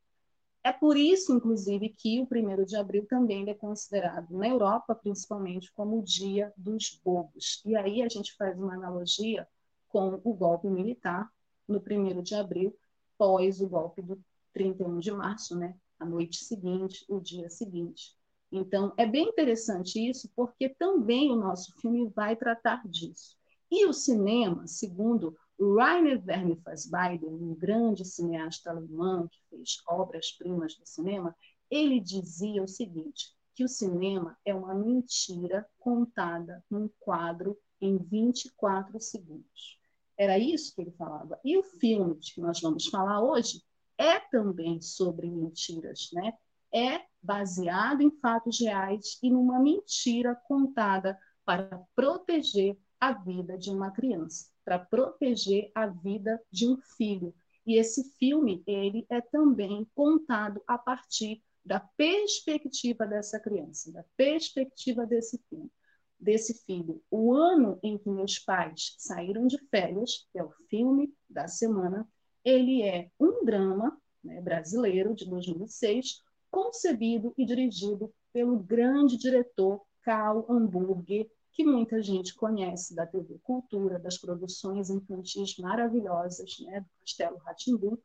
É 0.68 0.74
por 0.74 0.98
isso, 0.98 1.34
inclusive, 1.34 1.88
que 1.88 2.20
o 2.20 2.28
1 2.30 2.66
de 2.66 2.76
abril 2.76 3.06
também 3.08 3.50
é 3.50 3.54
considerado, 3.54 4.30
na 4.36 4.50
Europa, 4.50 4.94
principalmente, 4.94 5.72
como 5.72 5.98
o 5.98 6.04
dia 6.04 6.52
dos 6.58 7.00
bobos. 7.02 7.62
E 7.66 7.74
aí 7.74 8.02
a 8.02 8.10
gente 8.10 8.36
faz 8.36 8.60
uma 8.60 8.74
analogia 8.74 9.48
com 9.88 10.20
o 10.26 10.34
golpe 10.34 10.68
militar 10.68 11.32
no 11.66 11.80
1 11.80 12.22
de 12.22 12.36
abril, 12.36 12.78
pós 13.18 13.62
o 13.62 13.70
golpe 13.70 14.02
do 14.02 14.22
31 14.52 15.00
de 15.00 15.10
março, 15.10 15.56
né? 15.56 15.74
a 15.98 16.06
noite 16.06 16.44
seguinte, 16.44 17.06
o 17.08 17.22
dia 17.22 17.50
seguinte. 17.50 18.14
Então, 18.52 18.94
é 18.98 19.06
bem 19.06 19.30
interessante 19.30 20.06
isso, 20.06 20.30
porque 20.36 20.68
também 20.68 21.32
o 21.32 21.38
nosso 21.38 21.74
filme 21.80 22.10
vai 22.14 22.36
tratar 22.36 22.86
disso. 22.86 23.38
E 23.72 23.86
o 23.86 23.94
cinema, 23.94 24.68
segundo 24.68 25.34
Rainer 25.60 26.24
Werner 26.26 26.58
Fassbinder, 26.62 27.30
um 27.30 27.56
grande 27.56 28.06
cineasta 28.06 28.70
alemão 28.70 29.28
que 29.28 29.40
fez 29.50 29.82
obras-primas 29.88 30.76
do 30.76 30.86
cinema, 30.86 31.36
ele 31.70 32.00
dizia 32.00 32.64
o 32.64 32.68
seguinte, 32.68 33.36
que 33.56 33.64
o 33.64 33.68
cinema 33.68 34.38
é 34.46 34.54
uma 34.54 34.76
mentira 34.76 35.68
contada 35.80 36.64
num 36.70 36.90
quadro 37.00 37.58
em 37.82 37.98
24 37.98 39.00
segundos. 39.02 39.80
Era 40.16 40.38
isso 40.38 40.74
que 40.76 40.82
ele 40.82 40.92
falava. 40.92 41.40
E 41.44 41.58
o 41.58 41.64
filme 41.64 42.16
que 42.16 42.40
nós 42.40 42.60
vamos 42.62 42.88
falar 42.88 43.22
hoje 43.22 43.64
é 43.98 44.20
também 44.20 44.82
sobre 44.82 45.30
mentiras, 45.30 46.10
né? 46.14 46.34
É 46.72 47.02
baseado 47.22 48.02
em 48.02 48.12
fatos 48.20 48.60
reais 48.60 49.18
e 49.24 49.30
numa 49.30 49.60
mentira 49.60 50.36
contada 50.36 51.18
para 51.44 51.84
proteger 51.96 52.78
a 53.00 53.14
vida 53.14 53.58
de 53.58 53.70
uma 53.70 53.92
criança, 53.92 54.48
para 54.68 54.80
proteger 54.80 55.72
a 55.74 55.88
vida 55.88 56.44
de 56.52 56.68
um 56.68 56.76
filho. 56.98 57.34
E 57.66 57.78
esse 57.78 58.04
filme, 58.20 58.62
ele 58.68 59.06
é 59.10 59.22
também 59.22 59.88
contado 59.96 60.62
a 60.68 60.78
partir 60.78 61.42
da 61.64 61.80
perspectiva 61.80 63.08
dessa 63.08 63.40
criança, 63.40 63.94
da 63.94 64.04
perspectiva 64.18 65.06
desse 65.06 65.42
filho, 65.50 65.72
desse 66.20 66.66
filho. 66.66 67.02
O 67.10 67.34
ano 67.34 67.80
em 67.82 67.98
que 67.98 68.10
meus 68.10 68.40
pais 68.40 68.94
saíram 68.98 69.48
de 69.48 69.58
férias, 69.70 70.28
que 70.34 70.38
é 70.38 70.44
o 70.44 70.52
filme 70.70 71.14
da 71.30 71.48
semana, 71.48 72.06
ele 72.44 72.84
é 72.84 73.10
um 73.18 73.46
drama 73.46 73.98
né, 74.22 74.42
brasileiro 74.42 75.16
de 75.16 75.30
2006, 75.30 76.22
concebido 76.52 77.34
e 77.38 77.46
dirigido 77.46 78.14
pelo 78.34 78.60
grande 78.60 79.18
diretor 79.18 79.82
Karl 80.02 80.46
Hamburger, 80.50 81.26
que 81.58 81.66
muita 81.66 82.04
gente 82.04 82.36
conhece 82.36 82.94
da 82.94 83.08
TV 83.08 83.40
Cultura, 83.42 83.98
das 83.98 84.16
produções 84.16 84.92
infantis 84.92 85.58
maravilhosas 85.58 86.60
né, 86.60 86.82
do 86.82 86.88
Castelo 87.00 87.38
Ratimbu. 87.38 88.00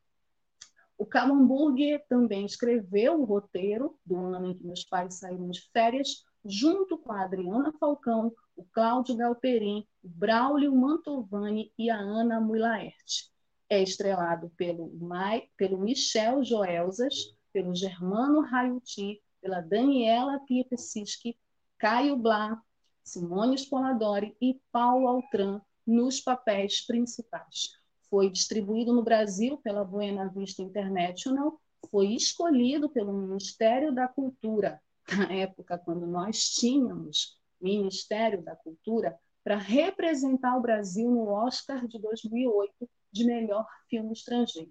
O 0.97 1.05
Karl 1.05 1.35
Hamburger 1.35 2.03
também 2.09 2.47
escreveu 2.47 3.21
o 3.21 3.27
roteiro 3.27 3.95
do 4.07 4.17
ano 4.17 4.47
em 4.47 4.55
que 4.55 4.65
meus 4.65 4.85
pais 4.85 5.19
saíram 5.19 5.51
de 5.51 5.61
férias, 5.71 6.25
junto 6.43 6.97
com 6.97 7.13
a 7.13 7.25
Adriana 7.25 7.71
Falcão, 7.79 8.33
o 8.57 8.65
Cláudio 8.65 9.17
Galperin, 9.17 9.87
o 10.03 10.09
Braulio 10.09 10.75
Mantovani 10.75 11.71
e 11.79 11.91
a 11.91 11.99
Ana 11.99 12.41
Muilaert. 12.41 13.31
É 13.69 13.83
estrelado 13.83 14.49
pelo, 14.57 14.91
Mai, 14.95 15.47
pelo 15.59 15.77
Michel 15.77 16.43
Joelzas, 16.43 17.37
pelo 17.53 17.75
Germano 17.75 18.41
Raiuti, 18.41 19.23
pela 19.43 19.61
Daniela 19.61 20.41
Piepesiski, 20.47 21.37
Caio 21.79 22.17
Blá, 22.17 22.59
Simone 23.05 23.57
Spoladori 23.57 24.37
e 24.41 24.61
Paulo 24.71 25.09
Altran 25.09 25.61
nos 25.87 26.21
papéis 26.21 26.85
principais. 26.87 27.71
Foi 28.09 28.31
distribuído 28.31 28.93
no 28.93 29.03
Brasil 29.03 29.59
pela 29.59 29.85
Buena 29.85 30.29
Vista 30.29 30.63
International, 30.63 31.61
foi 31.91 32.15
escolhido 32.15 32.89
pelo 32.89 33.13
Ministério 33.13 33.93
da 33.93 34.07
Cultura, 34.07 34.81
na 35.17 35.33
época 35.33 35.79
quando 35.79 36.07
nós 36.07 36.51
tínhamos 36.51 37.37
Ministério 37.61 38.43
da 38.43 38.55
Cultura, 38.57 39.19
para 39.43 39.57
representar 39.57 40.57
o 40.57 40.63
Brasil 40.63 41.11
no 41.11 41.29
Oscar 41.29 41.87
de 41.87 41.99
2008 41.99 42.89
de 43.11 43.25
melhor 43.25 43.67
filme 43.89 44.13
estrangeiro. 44.13 44.71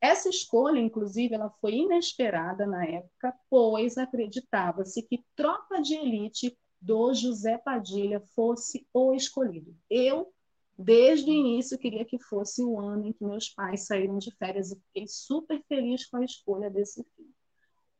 Essa 0.00 0.28
escolha, 0.28 0.78
inclusive, 0.78 1.34
ela 1.34 1.50
foi 1.60 1.74
inesperada 1.74 2.66
na 2.66 2.84
época, 2.84 3.34
pois 3.48 3.96
acreditava-se 3.96 5.02
que 5.02 5.24
Tropa 5.34 5.80
de 5.80 5.94
Elite 5.94 6.56
do 6.80 7.12
José 7.14 7.58
Padilha 7.58 8.20
fosse 8.34 8.86
o 8.92 9.14
escolhido. 9.14 9.76
Eu, 9.90 10.32
desde 10.78 11.30
o 11.30 11.34
início, 11.34 11.78
queria 11.78 12.04
que 12.04 12.18
fosse 12.18 12.62
o 12.62 12.78
ano 12.78 13.06
em 13.06 13.12
que 13.12 13.24
meus 13.24 13.48
pais 13.48 13.86
saíram 13.86 14.18
de 14.18 14.30
férias 14.36 14.70
e 14.70 14.76
fiquei 14.76 15.06
super 15.06 15.62
feliz 15.68 16.06
com 16.06 16.18
a 16.18 16.24
escolha 16.24 16.70
desse 16.70 17.04
filme. 17.14 17.34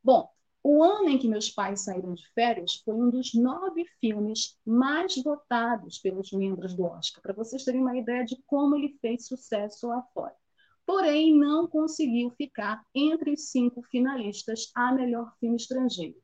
Bom, 0.03 0.29
o 0.63 0.83
ano 0.83 1.09
em 1.09 1.17
que 1.17 1.27
meus 1.27 1.49
pais 1.49 1.81
saíram 1.81 2.13
de 2.13 2.27
férias 2.33 2.81
foi 2.83 2.93
um 2.93 3.09
dos 3.09 3.33
nove 3.33 3.85
filmes 3.99 4.57
mais 4.65 5.15
votados 5.23 5.99
pelos 5.99 6.31
membros 6.31 6.73
do 6.73 6.83
Oscar, 6.83 7.21
para 7.21 7.33
vocês 7.33 7.63
terem 7.63 7.81
uma 7.81 7.97
ideia 7.97 8.25
de 8.25 8.41
como 8.45 8.75
ele 8.75 8.97
fez 9.01 9.27
sucesso 9.27 9.87
lá 9.87 10.01
fora 10.13 10.35
porém 10.87 11.37
não 11.37 11.67
conseguiu 11.67 12.31
ficar 12.31 12.81
entre 12.95 13.33
os 13.33 13.51
cinco 13.51 13.83
finalistas 13.83 14.71
a 14.73 14.93
melhor 14.93 15.35
filme 15.37 15.57
estrangeiro. 15.57 16.15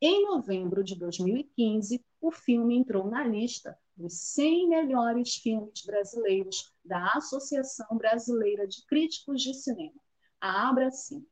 Em 0.00 0.24
novembro 0.24 0.84
de 0.84 0.94
2015, 0.94 2.04
o 2.20 2.30
filme 2.30 2.76
entrou 2.76 3.10
na 3.10 3.24
lista 3.24 3.76
dos 3.96 4.12
100 4.34 4.68
melhores 4.68 5.34
filmes 5.34 5.84
brasileiros 5.84 6.72
da 6.84 7.14
Associação 7.14 7.96
Brasileira 7.96 8.64
de 8.64 8.86
Críticos 8.86 9.42
de 9.42 9.52
Cinema, 9.54 10.00
a 10.40 10.68
Abracim. 10.68 11.26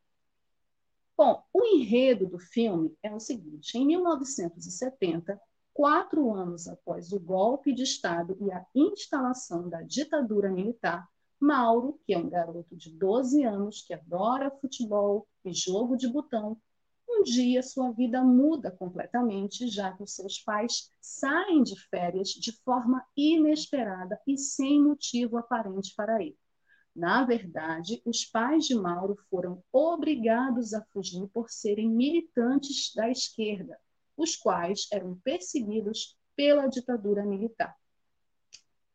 Bom, 1.16 1.44
o 1.52 1.64
enredo 1.64 2.26
do 2.26 2.40
filme 2.40 2.92
é 3.04 3.14
o 3.14 3.20
seguinte: 3.20 3.78
em 3.78 3.86
1970, 3.86 5.40
quatro 5.72 6.34
anos 6.34 6.66
após 6.66 7.12
o 7.12 7.20
golpe 7.20 7.72
de 7.72 7.84
Estado 7.84 8.36
e 8.40 8.50
a 8.50 8.66
instalação 8.74 9.68
da 9.68 9.82
ditadura 9.82 10.50
militar, 10.50 11.08
Mauro, 11.38 12.00
que 12.04 12.12
é 12.12 12.18
um 12.18 12.28
garoto 12.28 12.74
de 12.74 12.90
12 12.90 13.44
anos 13.44 13.82
que 13.82 13.94
adora 13.94 14.50
futebol 14.50 15.28
e 15.44 15.52
jogo 15.52 15.96
de 15.96 16.08
botão, 16.08 16.60
um 17.16 17.22
dia 17.22 17.62
sua 17.62 17.90
vida 17.92 18.22
muda 18.22 18.70
completamente, 18.70 19.68
já 19.68 19.92
que 19.92 20.02
os 20.02 20.14
seus 20.14 20.38
pais 20.38 20.90
saem 21.00 21.62
de 21.62 21.78
férias 21.88 22.28
de 22.28 22.52
forma 22.62 23.04
inesperada 23.16 24.20
e 24.26 24.36
sem 24.36 24.82
motivo 24.82 25.36
aparente 25.36 25.94
para 25.96 26.22
ele. 26.22 26.38
Na 26.94 27.24
verdade, 27.24 28.00
os 28.04 28.24
pais 28.24 28.64
de 28.64 28.74
Mauro 28.74 29.16
foram 29.28 29.62
obrigados 29.72 30.72
a 30.72 30.82
fugir 30.92 31.28
por 31.28 31.50
serem 31.50 31.90
militantes 31.90 32.92
da 32.94 33.10
esquerda, 33.10 33.78
os 34.16 34.34
quais 34.34 34.86
eram 34.92 35.18
perseguidos 35.22 36.16
pela 36.34 36.66
ditadura 36.66 37.24
militar. 37.24 37.76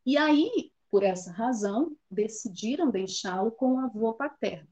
E 0.04 0.16
aí 0.16 0.72
por 0.92 1.02
essa 1.02 1.32
razão, 1.32 1.96
decidiram 2.10 2.90
deixá-lo 2.90 3.50
com 3.50 3.76
o 3.76 3.78
avô 3.78 4.12
paterno. 4.12 4.68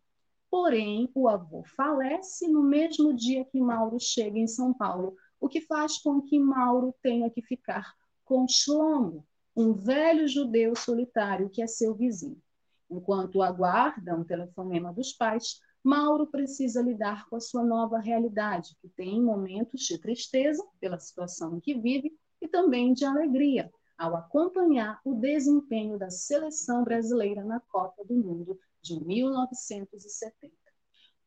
Porém, 0.51 1.09
o 1.15 1.29
avô 1.29 1.63
falece 1.63 2.49
no 2.49 2.63
mesmo 2.63 3.15
dia 3.15 3.45
que 3.45 3.61
Mauro 3.61 4.01
chega 4.01 4.37
em 4.37 4.49
São 4.49 4.75
Paulo, 4.75 5.15
o 5.41 5.49
que 5.49 5.61
faz 5.61 5.99
com 5.99 6.21
que 6.21 6.41
Mauro 6.41 6.93
tenha 7.01 7.31
que 7.31 7.41
ficar 7.41 7.95
com 8.25 8.49
Shlomo, 8.49 9.25
um 9.57 9.73
velho 9.73 10.27
judeu 10.27 10.75
solitário 10.75 11.49
que 11.49 11.63
é 11.63 11.67
seu 11.69 11.95
vizinho. 11.95 12.43
Enquanto 12.91 13.43
aguarda 13.43 14.17
um 14.17 14.25
telefonema 14.25 14.93
dos 14.93 15.13
pais, 15.13 15.61
Mauro 15.85 16.27
precisa 16.27 16.83
lidar 16.83 17.29
com 17.29 17.37
a 17.37 17.41
sua 17.41 17.65
nova 17.65 17.99
realidade, 17.99 18.77
que 18.83 18.89
tem 18.89 19.23
momentos 19.23 19.83
de 19.83 19.99
tristeza 19.99 20.67
pela 20.81 20.99
situação 20.99 21.57
em 21.57 21.61
que 21.61 21.75
vive 21.75 22.13
e 22.43 22.49
também 22.49 22.93
de 22.93 23.05
alegria, 23.05 23.71
ao 23.97 24.17
acompanhar 24.17 25.01
o 25.05 25.15
desempenho 25.15 25.97
da 25.97 26.11
seleção 26.11 26.83
brasileira 26.83 27.45
na 27.45 27.61
Copa 27.61 28.05
do 28.05 28.15
Mundo 28.15 28.59
de 28.83 29.03
1970. 29.05 30.53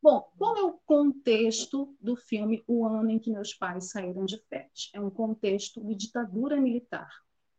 Bom, 0.02 0.28
qual 0.36 0.56
é 0.56 0.62
o 0.62 0.78
contexto 0.84 1.96
do 2.00 2.14
filme 2.14 2.62
O 2.66 2.84
Ano 2.86 3.10
em 3.10 3.18
que 3.18 3.30
Meus 3.30 3.54
Pais 3.54 3.90
Saíram 3.90 4.26
de 4.26 4.38
Férias? 4.48 4.90
É 4.92 5.00
um 5.00 5.08
contexto 5.08 5.82
de 5.82 5.94
ditadura 5.94 6.60
militar. 6.60 7.08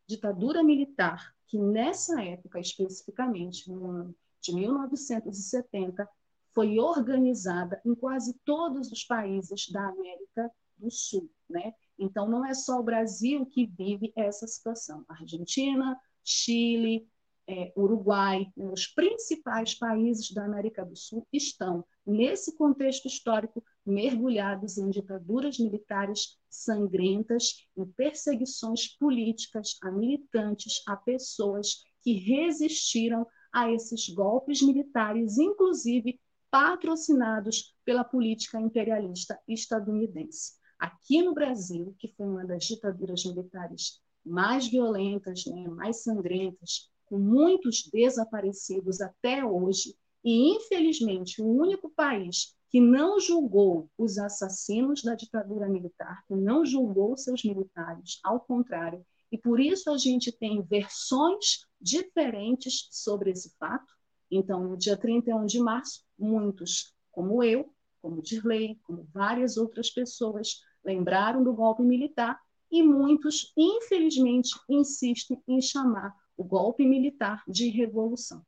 Ditadura 0.06 0.62
militar 0.62 1.34
que, 1.48 1.58
nessa 1.58 2.22
época 2.22 2.60
especificamente, 2.60 3.68
no 3.68 3.90
ano 3.90 4.16
de 4.40 4.54
1970, 4.54 6.08
foi 6.54 6.78
organizada 6.78 7.80
em 7.84 7.94
quase 7.94 8.32
todos 8.44 8.92
os 8.92 9.04
países 9.04 9.68
da 9.70 9.88
América 9.88 10.50
do 10.78 10.90
Sul, 10.90 11.28
né? 11.50 11.74
Então, 11.98 12.28
não 12.28 12.44
é 12.44 12.54
só 12.54 12.78
o 12.78 12.84
Brasil 12.84 13.44
que 13.46 13.66
vive 13.66 14.12
essa 14.14 14.46
situação. 14.46 15.04
Argentina, 15.08 15.98
Chile, 16.22 17.08
é, 17.48 17.72
Uruguai, 17.76 18.46
né, 18.56 18.68
os 18.72 18.86
principais 18.86 19.74
países 19.74 20.32
da 20.32 20.44
América 20.44 20.84
do 20.84 20.96
Sul 20.96 21.26
estão, 21.32 21.84
nesse 22.04 22.56
contexto 22.56 23.06
histórico, 23.06 23.62
mergulhados 23.84 24.78
em 24.78 24.90
ditaduras 24.90 25.58
militares 25.58 26.36
sangrentas, 26.50 27.66
em 27.76 27.84
perseguições 27.84 28.88
políticas 28.98 29.76
a 29.82 29.90
militantes, 29.90 30.82
a 30.86 30.96
pessoas 30.96 31.84
que 32.02 32.12
resistiram 32.14 33.26
a 33.52 33.70
esses 33.70 34.08
golpes 34.08 34.60
militares, 34.60 35.38
inclusive 35.38 36.20
patrocinados 36.50 37.74
pela 37.84 38.04
política 38.04 38.60
imperialista 38.60 39.38
estadunidense. 39.46 40.54
Aqui 40.78 41.22
no 41.22 41.32
Brasil, 41.32 41.94
que 41.98 42.12
foi 42.16 42.26
uma 42.26 42.44
das 42.44 42.64
ditaduras 42.64 43.24
militares 43.24 44.00
mais 44.24 44.66
violentas, 44.66 45.46
né, 45.46 45.68
mais 45.68 46.02
sangrentas, 46.02 46.90
com 47.06 47.18
muitos 47.18 47.88
desaparecidos 47.92 49.00
até 49.00 49.44
hoje, 49.44 49.96
e 50.24 50.56
infelizmente 50.56 51.40
o 51.40 51.46
único 51.46 51.88
país 51.90 52.56
que 52.68 52.80
não 52.80 53.20
julgou 53.20 53.88
os 53.96 54.18
assassinos 54.18 55.02
da 55.02 55.14
ditadura 55.14 55.68
militar, 55.68 56.24
que 56.26 56.34
não 56.34 56.64
julgou 56.64 57.16
seus 57.16 57.44
militares, 57.44 58.18
ao 58.24 58.40
contrário, 58.40 59.04
e 59.30 59.38
por 59.38 59.60
isso 59.60 59.90
a 59.90 59.96
gente 59.96 60.32
tem 60.32 60.62
versões 60.62 61.66
diferentes 61.80 62.88
sobre 62.90 63.30
esse 63.30 63.54
fato. 63.58 63.92
Então, 64.30 64.64
no 64.64 64.76
dia 64.76 64.96
31 64.96 65.46
de 65.46 65.60
março, 65.60 66.04
muitos, 66.18 66.92
como 67.12 67.42
eu, 67.42 67.72
como 68.02 68.22
Dirley, 68.22 68.78
como 68.82 69.08
várias 69.12 69.56
outras 69.56 69.90
pessoas, 69.90 70.60
lembraram 70.84 71.42
do 71.42 71.52
golpe 71.54 71.82
militar 71.82 72.40
e 72.70 72.82
muitos, 72.82 73.52
infelizmente, 73.56 74.50
insistem 74.68 75.42
em 75.46 75.60
chamar 75.60 76.14
o 76.36 76.44
golpe 76.44 76.86
militar 76.86 77.42
de 77.46 77.68
revolução. 77.68 78.44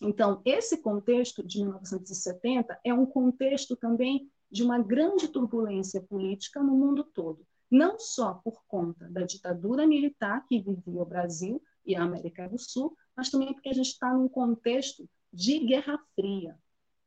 Então, 0.00 0.40
esse 0.44 0.78
contexto 0.78 1.46
de 1.46 1.60
1970 1.60 2.78
é 2.84 2.92
um 2.92 3.06
contexto 3.06 3.76
também 3.76 4.30
de 4.50 4.62
uma 4.62 4.78
grande 4.78 5.28
turbulência 5.28 6.00
política 6.00 6.62
no 6.62 6.76
mundo 6.76 7.04
todo, 7.04 7.46
não 7.70 7.98
só 7.98 8.34
por 8.34 8.62
conta 8.66 9.08
da 9.08 9.22
ditadura 9.22 9.86
militar 9.86 10.44
que 10.46 10.60
vivia 10.60 11.02
o 11.02 11.06
Brasil 11.06 11.62
e 11.86 11.94
a 11.94 12.02
América 12.02 12.48
do 12.48 12.58
Sul, 12.58 12.96
mas 13.16 13.30
também 13.30 13.52
porque 13.52 13.68
a 13.68 13.74
gente 13.74 13.92
está 13.92 14.12
num 14.12 14.28
contexto 14.28 15.08
de 15.32 15.58
Guerra 15.60 15.98
Fria. 16.14 16.58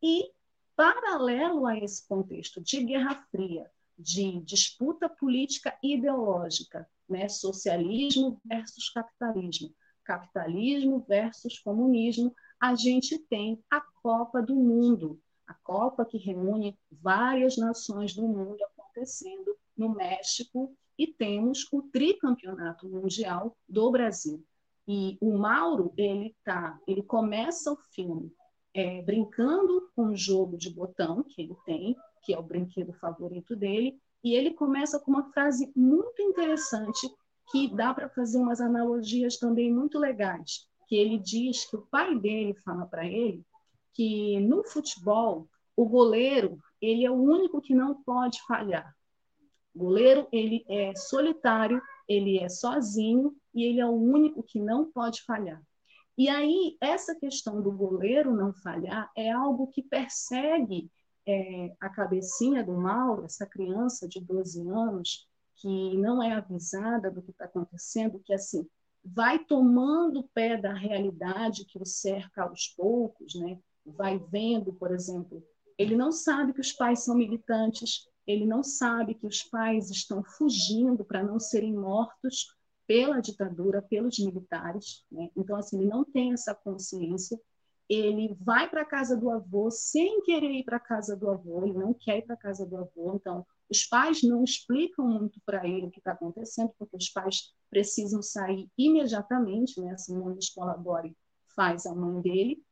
E, 0.02 0.32
paralelo 0.76 1.66
a 1.66 1.78
esse 1.78 2.08
contexto 2.08 2.62
de 2.62 2.84
Guerra 2.84 3.26
Fria, 3.30 3.70
de 3.98 4.42
disputa 4.42 5.08
política 5.08 5.78
ideológica, 5.84 6.90
né? 7.08 7.30
socialismo 7.30 8.42
versus 8.44 8.90
capitalismo, 8.90 9.74
capitalismo 10.06 11.04
versus 11.08 11.60
comunismo, 11.60 12.34
a 12.60 12.76
gente 12.76 13.18
tem 13.18 13.62
a 13.70 13.82
Copa 14.02 14.42
do 14.42 14.56
Mundo, 14.56 15.20
a 15.46 15.54
Copa 15.54 16.06
que 16.06 16.18
reúne 16.18 16.78
várias 16.92 17.58
nações 17.58 18.14
do 18.14 18.28
mundo 18.28 18.64
acontecendo 18.64 19.56
no 19.76 19.90
México 19.90 20.74
e 20.98 21.08
temos 21.08 21.68
o 21.74 21.82
tricampeonato 21.82 22.88
mundial 22.88 23.58
do 23.68 23.92
Brasil. 23.92 24.44
E 24.88 25.18
o 25.20 25.38
Mauro, 25.38 25.92
ele 25.98 26.36
tá, 26.44 26.80
ele 26.88 27.02
começa 27.02 27.72
o 27.72 27.78
filme 27.92 28.32
é, 28.74 29.02
brincando 29.02 29.90
com 29.96 30.10
o 30.10 30.16
jogo 30.16 30.58
de 30.58 30.70
botão 30.70 31.24
que 31.24 31.42
ele 31.42 31.56
tem, 31.66 31.96
que 32.24 32.34
é 32.34 32.40
o 32.40 32.44
brinquedo 32.44 32.94
favorito 32.94 33.56
dele, 33.56 34.00
e 34.24 34.34
ele 34.36 34.54
começa 34.54 35.00
com 35.00 35.12
uma 35.12 35.32
frase 35.32 35.72
muito 35.76 36.22
interessante 36.22 37.10
que 37.52 37.74
dá 37.74 37.94
para 37.94 38.10
fazer 38.10 38.38
umas 38.38 38.60
analogias 38.60 39.38
também 39.38 39.72
muito 39.72 40.00
legais, 40.00 40.68
que 40.88 40.96
ele 40.96 41.18
diz 41.18 41.66
que 41.70 41.76
o 41.76 41.82
pai 41.82 42.18
dele 42.18 42.54
fala 42.56 42.86
para 42.86 43.06
ele 43.06 43.44
que 43.94 44.40
no 44.42 44.64
futebol 44.64 45.48
o 45.76 45.86
goleiro 45.86 46.60
ele 46.82 47.06
é 47.06 47.10
o 47.10 47.16
único 47.16 47.62
que 47.62 47.74
não 47.74 48.04
pode 48.04 48.42
falhar. 48.44 48.94
O 49.74 49.80
goleiro 49.80 50.28
ele 50.32 50.66
é 50.70 50.94
solitário, 50.96 51.82
ele 52.08 52.40
é 52.40 52.50
sozinho 52.50 53.36
e 53.54 53.64
ele 53.64 53.80
é 53.80 53.86
o 53.86 53.94
único 53.94 54.44
que 54.44 54.60
não 54.60 54.92
pode 54.92 55.24
falhar. 55.24 55.62
E 56.18 56.30
aí 56.30 56.78
essa 56.80 57.16
questão 57.16 57.62
do 57.62 57.72
goleiro 57.72 58.34
não 58.34 58.54
falhar 58.54 59.12
é 59.16 59.32
algo 59.32 59.68
que 59.68 59.82
persegue 59.82 60.90
é, 61.28 61.74
a 61.80 61.90
cabecinha 61.90 62.64
do 62.64 62.74
Mauro, 62.74 63.26
essa 63.26 63.46
criança 63.46 64.08
de 64.08 64.22
12 64.22 64.68
anos, 64.70 65.28
que 65.56 65.98
não 65.98 66.22
é 66.22 66.34
avisada 66.34 67.10
do 67.10 67.22
que 67.22 67.32
está 67.32 67.46
acontecendo, 67.46 68.20
que 68.20 68.34
assim 68.34 68.68
vai 69.04 69.38
tomando 69.40 70.28
pé 70.34 70.58
da 70.58 70.74
realidade 70.74 71.66
que 71.66 71.78
o 71.78 71.86
cerca 71.86 72.44
aos 72.44 72.68
poucos, 72.70 73.36
né? 73.36 73.60
vai 73.86 74.18
vendo, 74.18 74.74
por 74.74 74.92
exemplo, 74.92 75.44
ele 75.78 75.96
não 75.96 76.12
sabe 76.12 76.54
que 76.54 76.62
os 76.62 76.72
pais 76.72 77.04
são 77.04 77.16
militantes, 77.16 78.08
ele 78.26 78.48
não 78.48 78.64
sabe 78.64 79.14
que 79.14 79.28
os 79.28 79.44
pais 79.44 79.92
estão 79.92 80.24
fugindo 80.24 81.06
para 81.06 81.22
não 81.22 81.40
serem 81.40 81.74
mortos 81.74 82.48
pela 82.88 83.20
ditadura, 83.20 83.82
pelos 83.82 84.18
militares. 84.18 85.06
Né? 85.12 85.30
Então, 85.38 85.56
assim, 85.56 85.78
ele 85.78 85.88
não 85.88 86.04
tem 86.04 86.34
essa 86.34 86.56
consciência 86.56 87.40
ele 87.90 88.36
vai 88.42 88.70
para 88.70 88.82
a 88.82 88.86
casa 88.86 89.16
do 89.16 89.30
avô 89.30 89.70
sem 89.70 90.22
querer 90.22 90.52
ir 90.52 90.64
para 90.64 90.78
a 90.78 90.80
casa 90.80 91.16
do 91.16 91.30
avô, 91.30 91.64
ele 91.64 91.78
não 91.78 91.94
quer 91.94 92.18
ir 92.18 92.22
para 92.24 92.36
a 92.36 92.40
casa 92.40 92.66
do 92.66 92.78
avô, 92.78 93.14
então 93.16 93.46
os 93.70 93.86
pais 93.86 94.22
não 94.24 94.44
explicam 94.44 95.08
muito 95.08 95.40
para 95.46 95.68
ele 95.68 95.88
o 95.88 95.92
que 95.92 96.00
está 96.00 96.12
acontecendo, 96.12 96.72
porque 96.78 96.96
os 96.96 97.10
pais 97.10 97.54
precisam 97.70 98.22
sair 98.22 98.70
imediatamente, 98.78 99.80
né? 99.82 99.92
A 99.92 99.98
Simone 99.98 100.42
Scolabori 100.42 101.16
faz 101.56 101.86
a 101.86 101.96
mãe 101.96 102.22
dele, 102.22 102.64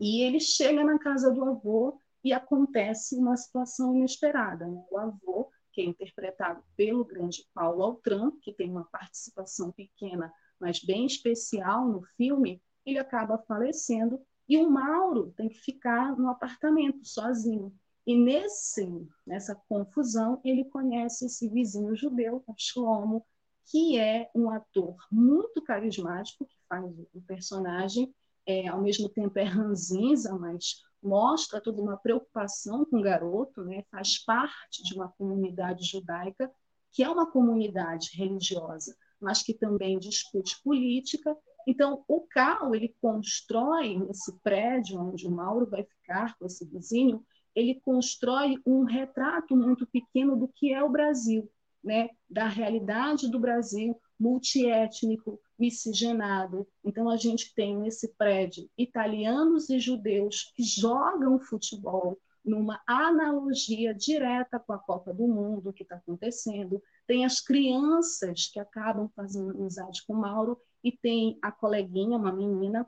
e 0.00 0.22
ele 0.22 0.40
chega 0.40 0.84
na 0.84 0.98
casa 0.98 1.30
do 1.30 1.44
avô 1.44 1.98
e 2.22 2.32
acontece 2.32 3.16
uma 3.16 3.36
situação 3.36 3.94
inesperada. 3.94 4.66
Né? 4.66 4.82
O 4.90 4.98
avô, 4.98 5.50
que 5.72 5.80
é 5.80 5.84
interpretado 5.84 6.62
pelo 6.76 7.04
grande 7.04 7.46
Paulo 7.54 7.82
Altran, 7.82 8.32
que 8.40 8.52
tem 8.52 8.70
uma 8.70 8.84
participação 8.84 9.70
pequena, 9.72 10.32
mas 10.58 10.82
bem 10.82 11.06
especial 11.06 11.88
no 11.88 12.02
filme, 12.16 12.62
ele 12.86 12.98
acaba 12.98 13.38
falecendo 13.38 14.20
e 14.48 14.58
o 14.58 14.70
Mauro 14.70 15.32
tem 15.36 15.48
que 15.48 15.58
ficar 15.58 16.16
no 16.16 16.28
apartamento 16.28 17.04
sozinho. 17.04 17.74
E 18.06 18.16
nesse, 18.16 18.86
nessa 19.26 19.54
confusão, 19.68 20.40
ele 20.44 20.64
conhece 20.66 21.26
esse 21.26 21.48
vizinho 21.48 21.96
judeu, 21.96 22.44
Shlomo, 22.56 23.24
que 23.66 23.98
é 23.98 24.30
um 24.34 24.50
ator 24.50 24.96
muito 25.10 25.62
carismático, 25.62 26.44
que 26.44 26.56
faz 26.68 26.84
o 27.14 27.20
personagem, 27.22 28.14
é, 28.46 28.68
ao 28.68 28.82
mesmo 28.82 29.08
tempo 29.08 29.38
é 29.38 29.44
ranzinza, 29.44 30.36
mas 30.38 30.82
mostra 31.02 31.60
toda 31.60 31.80
uma 31.80 31.96
preocupação 31.96 32.84
com 32.84 32.98
o 32.98 33.02
garoto, 33.02 33.64
né? 33.64 33.84
faz 33.90 34.18
parte 34.22 34.82
de 34.82 34.94
uma 34.94 35.08
comunidade 35.08 35.84
judaica, 35.84 36.50
que 36.92 37.02
é 37.02 37.08
uma 37.08 37.30
comunidade 37.30 38.10
religiosa, 38.14 38.94
mas 39.18 39.42
que 39.42 39.54
também 39.54 39.98
discute 39.98 40.62
política 40.62 41.34
então, 41.66 42.04
o 42.06 42.20
Cal, 42.20 42.74
ele 42.74 42.94
constrói 43.00 43.98
nesse 43.98 44.32
prédio 44.40 45.00
onde 45.00 45.26
o 45.26 45.30
Mauro 45.30 45.66
vai 45.66 45.82
ficar 45.82 46.36
com 46.36 46.46
esse 46.46 46.64
vizinho, 46.66 47.24
ele 47.54 47.80
constrói 47.80 48.56
um 48.66 48.84
retrato 48.84 49.56
muito 49.56 49.86
pequeno 49.86 50.36
do 50.36 50.48
que 50.48 50.72
é 50.72 50.82
o 50.82 50.90
Brasil, 50.90 51.50
né? 51.82 52.10
da 52.28 52.46
realidade 52.48 53.30
do 53.30 53.38
Brasil 53.38 53.98
multiétnico, 54.18 55.40
miscigenado. 55.58 56.66
Então, 56.84 57.08
a 57.08 57.16
gente 57.16 57.54
tem 57.54 57.76
nesse 57.76 58.08
prédio 58.14 58.68
italianos 58.76 59.68
e 59.68 59.78
judeus 59.78 60.52
que 60.54 60.62
jogam 60.62 61.38
futebol 61.38 62.18
numa 62.44 62.80
analogia 62.86 63.94
direta 63.94 64.58
com 64.58 64.72
a 64.72 64.78
Copa 64.78 65.12
do 65.14 65.26
Mundo 65.26 65.72
que 65.72 65.82
está 65.82 65.96
acontecendo. 65.96 66.82
Tem 67.06 67.24
as 67.24 67.40
crianças 67.40 68.46
que 68.52 68.60
acabam 68.60 69.08
fazendo 69.16 69.50
amizade 69.50 70.04
com 70.06 70.14
Mauro 70.14 70.58
e 70.82 70.92
tem 70.92 71.38
a 71.40 71.50
coleguinha, 71.50 72.18
uma 72.18 72.32
menina, 72.32 72.86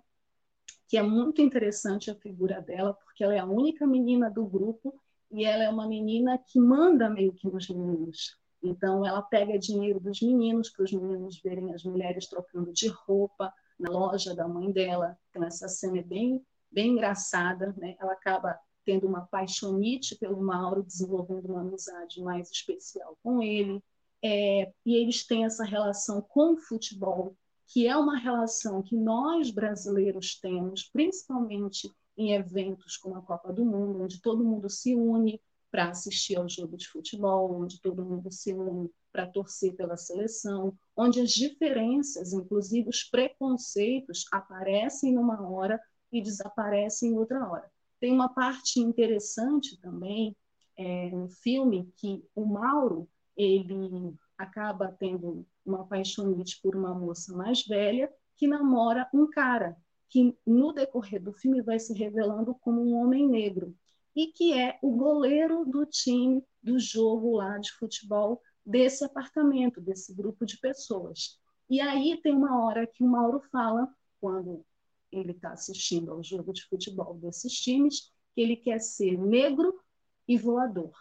que 0.88 0.96
é 0.96 1.02
muito 1.02 1.40
interessante 1.40 2.10
a 2.10 2.14
figura 2.14 2.60
dela, 2.60 2.94
porque 2.94 3.24
ela 3.24 3.34
é 3.34 3.38
a 3.38 3.46
única 3.46 3.86
menina 3.86 4.30
do 4.30 4.46
grupo 4.46 5.00
e 5.30 5.44
ela 5.44 5.64
é 5.64 5.68
uma 5.68 5.88
menina 5.88 6.38
que 6.38 6.60
manda 6.60 7.10
meio 7.10 7.32
que 7.32 7.48
nos 7.48 7.68
meninos. 7.68 8.38
Então, 8.62 9.04
ela 9.04 9.22
pega 9.22 9.58
dinheiro 9.58 10.00
dos 10.00 10.20
meninos 10.20 10.70
para 10.70 10.84
os 10.84 10.92
meninos 10.92 11.40
verem 11.42 11.74
as 11.74 11.84
mulheres 11.84 12.28
trocando 12.28 12.72
de 12.72 12.88
roupa 12.88 13.52
na 13.78 13.90
loja 13.90 14.34
da 14.34 14.48
mãe 14.48 14.70
dela. 14.72 15.16
Então, 15.30 15.44
essa 15.44 15.68
cena 15.68 15.98
é 15.98 16.02
bem, 16.02 16.44
bem 16.70 16.92
engraçada. 16.92 17.74
Né? 17.76 17.96
Ela 18.00 18.12
acaba 18.12 18.58
tendo 18.84 19.06
uma 19.06 19.26
paixonite 19.26 20.16
pelo 20.16 20.40
Mauro, 20.40 20.82
desenvolvendo 20.82 21.46
uma 21.50 21.60
amizade 21.60 22.22
mais 22.22 22.50
especial 22.50 23.18
com 23.22 23.42
ele. 23.42 23.82
É, 24.22 24.72
e 24.84 24.96
eles 24.96 25.26
têm 25.26 25.44
essa 25.44 25.64
relação 25.64 26.22
com 26.22 26.54
o 26.54 26.58
futebol 26.58 27.36
que 27.66 27.86
é 27.86 27.96
uma 27.96 28.18
relação 28.18 28.82
que 28.82 28.96
nós 28.96 29.50
brasileiros 29.50 30.38
temos, 30.38 30.84
principalmente 30.84 31.92
em 32.16 32.32
eventos 32.32 32.96
como 32.96 33.16
a 33.16 33.22
Copa 33.22 33.52
do 33.52 33.64
Mundo, 33.64 34.04
onde 34.04 34.20
todo 34.20 34.44
mundo 34.44 34.70
se 34.70 34.94
une 34.94 35.40
para 35.70 35.90
assistir 35.90 36.36
ao 36.36 36.48
jogo 36.48 36.76
de 36.76 36.88
futebol, 36.88 37.60
onde 37.60 37.80
todo 37.80 38.04
mundo 38.04 38.30
se 38.32 38.52
une 38.52 38.90
para 39.12 39.26
torcer 39.26 39.74
pela 39.74 39.96
seleção, 39.96 40.76
onde 40.96 41.20
as 41.20 41.30
diferenças, 41.30 42.32
inclusive 42.32 42.88
os 42.88 43.04
preconceitos, 43.04 44.24
aparecem 44.32 45.12
numa 45.12 45.46
hora 45.48 45.80
e 46.12 46.22
desaparecem 46.22 47.10
em 47.10 47.18
outra 47.18 47.46
hora. 47.50 47.70
Tem 48.00 48.12
uma 48.12 48.28
parte 48.28 48.78
interessante 48.78 49.78
também 49.80 50.36
é, 50.78 51.10
no 51.10 51.28
filme 51.28 51.92
que 51.96 52.24
o 52.34 52.46
Mauro 52.46 53.08
ele 53.36 54.14
acaba 54.38 54.94
tendo 54.98 55.46
uma 55.64 55.86
paixonite 55.86 56.60
por 56.62 56.76
uma 56.76 56.94
moça 56.94 57.36
mais 57.36 57.64
velha 57.66 58.12
que 58.36 58.46
namora 58.46 59.08
um 59.12 59.28
cara 59.28 59.76
que 60.08 60.36
no 60.46 60.72
decorrer 60.72 61.22
do 61.22 61.32
filme 61.32 61.62
vai 61.62 61.78
se 61.78 61.92
revelando 61.92 62.54
como 62.54 62.80
um 62.80 62.96
homem 62.96 63.28
negro 63.28 63.74
e 64.14 64.28
que 64.28 64.52
é 64.52 64.78
o 64.82 64.92
goleiro 64.92 65.64
do 65.64 65.84
time 65.84 66.42
do 66.62 66.78
jogo 66.78 67.36
lá 67.36 67.58
de 67.58 67.72
futebol 67.72 68.40
desse 68.64 69.04
apartamento, 69.04 69.80
desse 69.80 70.14
grupo 70.14 70.46
de 70.46 70.58
pessoas. 70.58 71.38
E 71.68 71.80
aí 71.80 72.20
tem 72.22 72.34
uma 72.34 72.64
hora 72.64 72.86
que 72.86 73.04
o 73.04 73.06
Mauro 73.06 73.40
fala, 73.52 73.88
quando 74.20 74.64
ele 75.12 75.32
está 75.32 75.52
assistindo 75.52 76.12
ao 76.12 76.22
jogo 76.22 76.52
de 76.52 76.64
futebol 76.64 77.14
desses 77.14 77.52
times, 77.52 78.12
que 78.34 78.40
ele 78.40 78.56
quer 78.56 78.80
ser 78.80 79.18
negro 79.18 79.78
e 80.26 80.36
voador, 80.36 80.92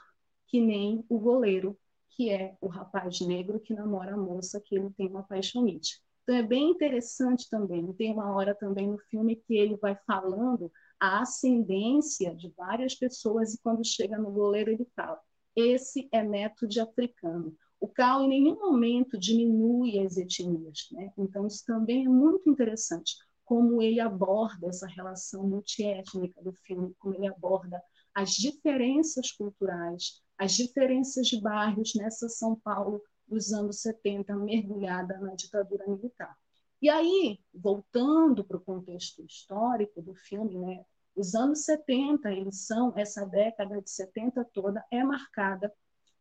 que 0.47 0.59
nem 0.59 1.03
o 1.09 1.19
goleiro 1.19 1.77
que 2.15 2.29
é 2.29 2.55
o 2.61 2.67
rapaz 2.67 3.19
negro 3.19 3.59
que 3.59 3.73
namora 3.73 4.13
a 4.13 4.17
moça 4.17 4.61
que 4.63 4.75
ele 4.75 4.89
tem 4.91 5.07
uma 5.07 5.23
paixonite. 5.23 6.01
Então 6.23 6.35
é 6.35 6.43
bem 6.43 6.71
interessante 6.71 7.47
também. 7.49 7.91
Tem 7.93 8.11
uma 8.11 8.33
hora 8.33 8.55
também 8.55 8.87
no 8.87 8.97
filme 8.97 9.35
que 9.35 9.55
ele 9.55 9.75
vai 9.75 9.95
falando 10.07 10.71
a 10.99 11.21
ascendência 11.21 12.33
de 12.35 12.51
várias 12.57 12.95
pessoas 12.95 13.53
e 13.53 13.61
quando 13.61 13.85
chega 13.85 14.17
no 14.17 14.31
goleiro 14.31 14.71
ele 14.71 14.87
fala: 14.95 15.19
esse 15.55 16.07
é 16.11 16.23
neto 16.23 16.67
de 16.67 16.79
africano. 16.79 17.55
O 17.79 17.87
Cal 17.87 18.23
em 18.23 18.29
nenhum 18.29 18.55
momento 18.55 19.19
diminui 19.19 19.99
as 19.99 20.17
etnias, 20.17 20.87
né? 20.91 21.11
Então 21.17 21.45
isso 21.45 21.63
também 21.65 22.05
é 22.05 22.09
muito 22.09 22.49
interessante 22.49 23.15
como 23.43 23.79
ele 23.81 23.99
aborda 23.99 24.67
essa 24.67 24.87
relação 24.87 25.47
multiétnica 25.47 26.41
do 26.41 26.51
filme, 26.63 26.95
como 26.97 27.13
ele 27.13 27.27
aborda 27.27 27.79
as 28.15 28.31
diferenças 28.31 29.31
culturais, 29.31 30.23
as 30.37 30.53
diferenças 30.53 31.27
de 31.27 31.39
bairros 31.39 31.93
nessa 31.95 32.27
São 32.29 32.55
Paulo 32.55 33.01
dos 33.27 33.51
anos 33.51 33.81
70, 33.81 34.35
mergulhada 34.35 35.17
na 35.19 35.35
ditadura 35.35 35.87
militar. 35.87 36.35
E 36.81 36.89
aí, 36.89 37.39
voltando 37.53 38.43
para 38.43 38.57
o 38.57 38.61
contexto 38.61 39.25
histórico 39.25 40.01
do 40.01 40.13
filme, 40.13 40.57
né, 40.57 40.85
os 41.15 41.33
anos 41.33 41.63
70, 41.63 42.29
eles 42.31 42.65
são, 42.65 42.93
essa 42.95 43.25
década 43.25 43.81
de 43.81 43.89
70 43.89 44.43
toda 44.53 44.85
é 44.91 45.03
marcada 45.03 45.73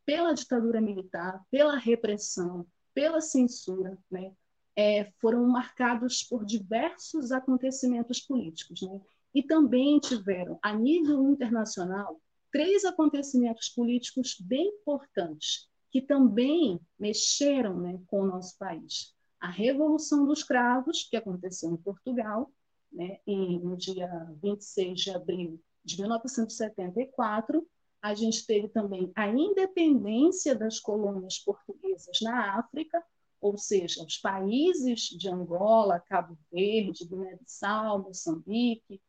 pela 0.06 0.32
ditadura 0.32 0.80
militar, 0.80 1.42
pela 1.50 1.76
repressão, 1.76 2.66
pela 2.94 3.20
censura, 3.20 3.98
né? 4.10 4.32
É, 4.76 5.10
foram 5.20 5.46
marcados 5.46 6.22
por 6.22 6.44
diversos 6.44 7.32
acontecimentos 7.32 8.20
políticos, 8.20 8.82
né? 8.82 9.00
E 9.34 9.42
também 9.42 9.98
tiveram, 9.98 10.58
a 10.62 10.72
nível 10.72 11.28
internacional, 11.28 12.20
três 12.54 12.84
acontecimentos 12.84 13.68
políticos 13.68 14.36
bem 14.40 14.68
importantes 14.68 15.68
que 15.90 16.00
também 16.00 16.78
mexeram 16.96 17.80
né, 17.80 18.00
com 18.06 18.20
o 18.20 18.26
nosso 18.26 18.56
país. 18.56 19.12
A 19.40 19.50
Revolução 19.50 20.24
dos 20.24 20.44
Cravos, 20.44 21.02
que 21.02 21.16
aconteceu 21.16 21.72
em 21.72 21.76
Portugal, 21.76 22.52
né, 22.92 23.18
e 23.26 23.58
no 23.58 23.76
dia 23.76 24.08
26 24.40 25.00
de 25.00 25.10
abril 25.10 25.60
de 25.84 26.00
1974, 26.00 27.66
a 28.00 28.14
gente 28.14 28.46
teve 28.46 28.68
também 28.68 29.10
a 29.16 29.26
independência 29.28 30.54
das 30.54 30.78
colônias 30.78 31.40
portuguesas 31.40 32.20
na 32.22 32.56
África, 32.56 33.02
ou 33.40 33.58
seja, 33.58 34.04
os 34.04 34.18
países 34.18 35.00
de 35.08 35.28
Angola, 35.28 35.98
Cabo 35.98 36.38
Verde, 36.52 37.04
Guiné-Bissau, 37.04 38.00
Moçambique 38.00 39.00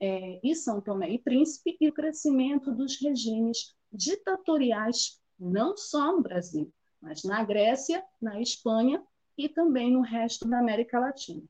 é, 0.00 0.40
e 0.42 0.54
São 0.54 0.80
Tomé 0.80 1.10
e 1.10 1.18
Príncipe, 1.18 1.76
e 1.80 1.88
o 1.88 1.92
crescimento 1.92 2.72
dos 2.72 3.00
regimes 3.00 3.74
ditatoriais, 3.92 5.20
não 5.38 5.76
só 5.76 6.12
no 6.12 6.22
Brasil, 6.22 6.72
mas 7.00 7.24
na 7.24 7.42
Grécia, 7.44 8.04
na 8.20 8.40
Espanha 8.40 9.02
e 9.36 9.48
também 9.48 9.92
no 9.92 10.00
resto 10.00 10.48
da 10.48 10.58
América 10.58 10.98
Latina. 10.98 11.42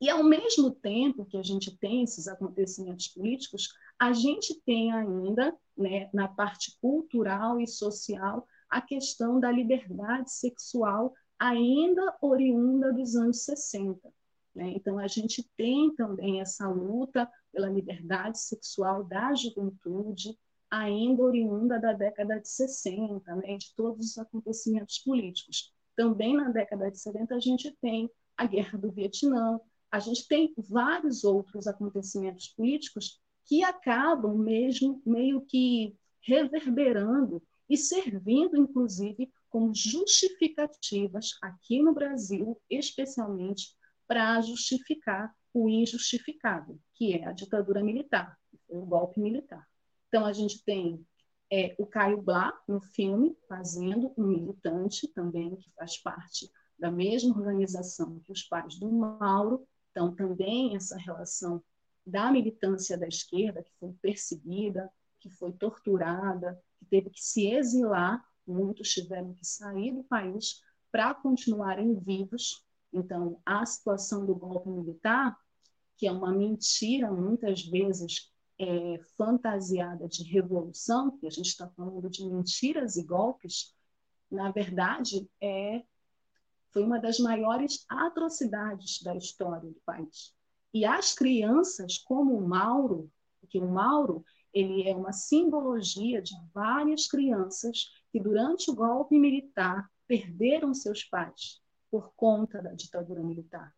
E, 0.00 0.10
ao 0.10 0.24
mesmo 0.24 0.68
tempo 0.72 1.24
que 1.24 1.36
a 1.36 1.42
gente 1.44 1.76
tem 1.78 2.02
esses 2.02 2.26
acontecimentos 2.26 3.06
políticos, 3.06 3.68
a 3.96 4.12
gente 4.12 4.60
tem 4.66 4.92
ainda, 4.92 5.56
né, 5.76 6.10
na 6.12 6.26
parte 6.26 6.76
cultural 6.80 7.60
e 7.60 7.68
social, 7.68 8.44
a 8.68 8.80
questão 8.80 9.38
da 9.38 9.48
liberdade 9.52 10.32
sexual, 10.32 11.14
ainda 11.38 12.16
oriunda 12.20 12.92
dos 12.92 13.14
anos 13.14 13.44
60. 13.44 14.12
Né? 14.54 14.72
Então, 14.76 14.98
a 14.98 15.06
gente 15.06 15.48
tem 15.56 15.94
também 15.94 16.40
essa 16.40 16.68
luta 16.68 17.30
pela 17.52 17.68
liberdade 17.68 18.40
sexual 18.40 19.04
da 19.04 19.34
juventude, 19.34 20.38
ainda 20.70 21.22
oriunda 21.22 21.78
da 21.78 21.92
década 21.92 22.40
de 22.40 22.48
60, 22.48 23.34
né? 23.36 23.56
de 23.56 23.74
todos 23.74 24.10
os 24.10 24.18
acontecimentos 24.18 24.98
políticos. 24.98 25.72
Também 25.96 26.36
na 26.36 26.50
década 26.50 26.90
de 26.90 26.98
70, 26.98 27.34
a 27.34 27.40
gente 27.40 27.76
tem 27.80 28.10
a 28.36 28.46
Guerra 28.46 28.78
do 28.78 28.90
Vietnã, 28.90 29.60
a 29.90 29.98
gente 29.98 30.26
tem 30.26 30.54
vários 30.56 31.22
outros 31.22 31.66
acontecimentos 31.66 32.48
políticos 32.48 33.20
que 33.44 33.62
acabam 33.62 34.38
mesmo 34.38 35.02
meio 35.04 35.42
que 35.42 35.94
reverberando 36.22 37.42
e 37.68 37.76
servindo, 37.76 38.56
inclusive, 38.56 39.30
como 39.50 39.74
justificativas 39.74 41.32
aqui 41.42 41.82
no 41.82 41.92
Brasil, 41.92 42.58
especialmente 42.70 43.76
para 44.12 44.38
justificar 44.42 45.34
o 45.54 45.70
injustificável, 45.70 46.78
que 46.92 47.14
é 47.14 47.24
a 47.24 47.32
ditadura 47.32 47.82
militar, 47.82 48.38
o 48.68 48.84
golpe 48.84 49.18
militar. 49.18 49.66
Então, 50.06 50.26
a 50.26 50.34
gente 50.34 50.62
tem 50.66 51.02
é, 51.50 51.74
o 51.78 51.86
Caio 51.86 52.20
Blá 52.20 52.52
no 52.68 52.78
filme, 52.78 53.34
fazendo 53.48 54.12
um 54.18 54.26
militante 54.26 55.08
também, 55.14 55.56
que 55.56 55.70
faz 55.70 55.96
parte 55.96 56.50
da 56.78 56.90
mesma 56.90 57.34
organização 57.34 58.20
que 58.20 58.30
os 58.30 58.42
pais 58.42 58.78
do 58.78 58.92
Mauro, 58.92 59.66
então, 59.90 60.14
também 60.14 60.76
essa 60.76 60.98
relação 60.98 61.64
da 62.06 62.30
militância 62.30 62.98
da 62.98 63.08
esquerda, 63.08 63.62
que 63.62 63.72
foi 63.80 63.94
perseguida, 63.94 64.92
que 65.20 65.30
foi 65.30 65.52
torturada, 65.52 66.62
que 66.78 66.84
teve 66.84 67.08
que 67.08 67.22
se 67.22 67.46
exilar, 67.46 68.22
muitos 68.46 68.90
tiveram 68.90 69.32
que 69.32 69.46
sair 69.46 69.90
do 69.92 70.04
país 70.04 70.60
para 70.90 71.14
continuarem 71.14 71.98
vivos. 71.98 72.62
Então, 72.92 73.40
a 73.46 73.64
situação 73.64 74.26
do 74.26 74.34
golpe 74.34 74.68
militar, 74.68 75.36
que 75.96 76.06
é 76.06 76.12
uma 76.12 76.32
mentira, 76.32 77.10
muitas 77.10 77.64
vezes 77.64 78.30
é, 78.58 78.98
fantasiada 79.16 80.06
de 80.08 80.24
revolução, 80.24 81.16
que 81.18 81.26
a 81.26 81.30
gente 81.30 81.46
está 81.46 81.68
falando 81.70 82.10
de 82.10 82.24
mentiras 82.26 82.96
e 82.96 83.04
golpes, 83.04 83.74
na 84.30 84.50
verdade, 84.50 85.28
é 85.40 85.82
foi 86.70 86.82
uma 86.82 86.98
das 86.98 87.18
maiores 87.18 87.84
atrocidades 87.86 89.02
da 89.02 89.14
história 89.14 89.68
do 89.68 89.80
país. 89.84 90.34
E 90.72 90.86
as 90.86 91.12
crianças, 91.12 91.98
como 91.98 92.34
o 92.34 92.48
Mauro, 92.48 93.10
porque 93.40 93.58
o 93.58 93.68
Mauro 93.68 94.24
ele 94.54 94.88
é 94.88 94.96
uma 94.96 95.12
simbologia 95.12 96.22
de 96.22 96.34
várias 96.54 97.06
crianças 97.06 97.90
que 98.10 98.18
durante 98.18 98.70
o 98.70 98.74
golpe 98.74 99.18
militar 99.18 99.86
perderam 100.06 100.72
seus 100.72 101.04
pais 101.04 101.61
por 101.92 102.14
conta 102.14 102.62
da 102.62 102.72
ditadura 102.72 103.22
militar. 103.22 103.70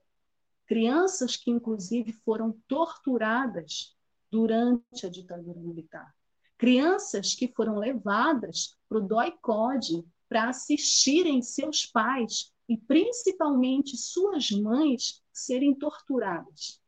Crianças 0.66 1.36
que 1.36 1.50
inclusive 1.50 2.12
foram 2.12 2.52
torturadas 2.68 3.98
durante 4.30 5.04
a 5.04 5.10
ditadura 5.10 5.58
militar. 5.58 6.14
Crianças 6.56 7.34
que 7.34 7.48
foram 7.48 7.76
levadas 7.76 8.78
para 8.88 8.98
o 8.98 9.00
DOI-CODE 9.00 10.06
para 10.28 10.48
assistirem 10.48 11.42
seus 11.42 11.84
pais 11.84 12.54
e 12.68 12.78
principalmente 12.78 13.96
suas 13.96 14.52
mães 14.52 15.20
serem 15.32 15.74
torturadas. 15.74 16.80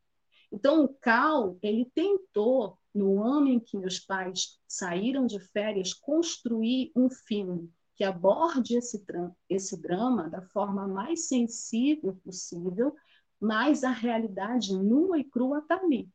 Então 0.52 0.84
o 0.84 0.88
Cal, 0.88 1.58
ele 1.60 1.90
tentou 1.92 2.78
no 2.94 3.20
ano 3.20 3.48
em 3.48 3.58
que 3.58 3.76
meus 3.76 3.98
pais 3.98 4.60
saíram 4.66 5.26
de 5.26 5.40
férias 5.40 5.92
construir 5.92 6.92
um 6.94 7.10
filme 7.10 7.68
que 7.96 8.04
aborde 8.04 8.76
esse, 8.76 9.04
esse 9.48 9.80
drama 9.80 10.28
da 10.28 10.42
forma 10.42 10.86
mais 10.86 11.26
sensível 11.28 12.14
possível, 12.22 12.94
mas 13.40 13.82
a 13.82 13.90
realidade 13.90 14.76
nua 14.76 15.18
e 15.18 15.24
crua 15.24 15.58
está 15.58 15.76
ali. 15.76 16.08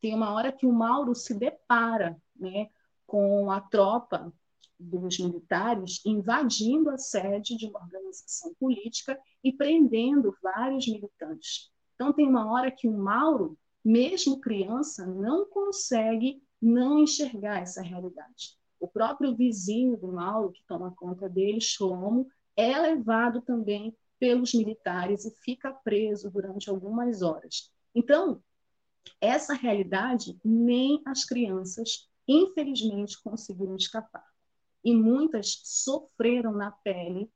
Tem 0.00 0.14
uma 0.14 0.32
hora 0.32 0.52
que 0.52 0.66
o 0.66 0.72
Mauro 0.72 1.14
se 1.14 1.34
depara 1.34 2.20
né, 2.36 2.68
com 3.06 3.50
a 3.50 3.60
tropa 3.60 4.32
dos 4.78 5.18
militares 5.18 6.00
invadindo 6.04 6.90
a 6.90 6.98
sede 6.98 7.56
de 7.56 7.66
uma 7.66 7.80
organização 7.80 8.52
política 8.54 9.18
e 9.42 9.52
prendendo 9.52 10.36
vários 10.42 10.86
militantes. 10.86 11.70
Então, 11.94 12.12
tem 12.12 12.28
uma 12.28 12.52
hora 12.52 12.70
que 12.70 12.88
o 12.88 12.92
Mauro, 12.92 13.56
mesmo 13.84 14.40
criança, 14.40 15.06
não 15.06 15.46
consegue 15.46 16.42
não 16.60 16.98
enxergar 16.98 17.60
essa 17.60 17.80
realidade. 17.80 18.56
O 18.82 18.88
próprio 18.88 19.32
vizinho 19.36 19.96
do 19.96 20.08
Mauro, 20.08 20.50
que 20.50 20.64
toma 20.66 20.90
conta 20.90 21.28
dele, 21.28 21.60
Shlomo, 21.60 22.26
é 22.56 22.76
levado 22.76 23.40
também 23.40 23.96
pelos 24.18 24.52
militares 24.52 25.24
e 25.24 25.30
fica 25.36 25.72
preso 25.72 26.28
durante 26.28 26.68
algumas 26.68 27.22
horas. 27.22 27.72
Então, 27.94 28.42
essa 29.20 29.54
realidade 29.54 30.36
nem 30.44 31.00
as 31.06 31.24
crianças, 31.24 32.10
infelizmente, 32.26 33.22
conseguiram 33.22 33.76
escapar 33.76 34.26
e 34.84 34.92
muitas 34.92 35.60
sofreram 35.62 36.50
na 36.50 36.72
pele 36.72 37.30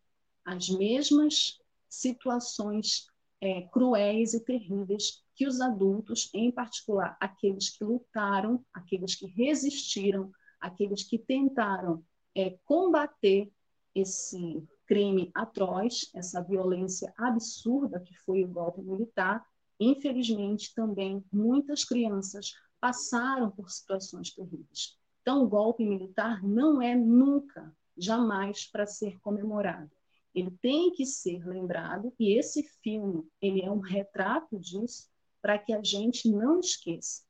as 0.44 0.68
mesmas 0.68 1.60
situações 1.88 3.06
é, 3.40 3.62
cruéis 3.68 4.34
e 4.34 4.44
terríveis 4.44 5.22
que 5.32 5.46
os 5.46 5.60
adultos, 5.60 6.28
em 6.34 6.50
particular 6.50 7.16
aqueles 7.20 7.70
que 7.70 7.84
lutaram, 7.84 8.64
aqueles 8.74 9.14
que 9.14 9.26
resistiram, 9.26 10.32
aqueles 10.60 11.02
que 11.02 11.18
tentaram 11.18 12.02
é, 12.34 12.58
combater 12.64 13.50
esse 13.94 14.62
crime 14.86 15.30
atroz, 15.34 16.10
essa 16.14 16.42
violência 16.42 17.12
absurda 17.16 18.00
que 18.00 18.14
foi 18.18 18.44
o 18.44 18.48
golpe 18.48 18.82
militar. 18.82 19.44
Infelizmente, 19.80 20.74
também 20.74 21.24
muitas 21.32 21.84
crianças 21.84 22.54
passaram 22.80 23.50
por 23.50 23.70
situações 23.70 24.32
terríveis. 24.32 24.96
Então, 25.22 25.42
o 25.42 25.48
golpe 25.48 25.84
militar 25.84 26.42
não 26.42 26.80
é 26.80 26.94
nunca, 26.94 27.74
jamais 27.96 28.66
para 28.66 28.86
ser 28.86 29.18
comemorado. 29.20 29.90
Ele 30.34 30.50
tem 30.60 30.92
que 30.92 31.06
ser 31.06 31.44
lembrado 31.46 32.12
e 32.20 32.38
esse 32.38 32.62
filme 32.82 33.26
ele 33.40 33.62
é 33.62 33.70
um 33.70 33.80
retrato 33.80 34.58
disso 34.58 35.08
para 35.40 35.58
que 35.58 35.72
a 35.72 35.82
gente 35.82 36.30
não 36.30 36.60
esqueça 36.60 37.24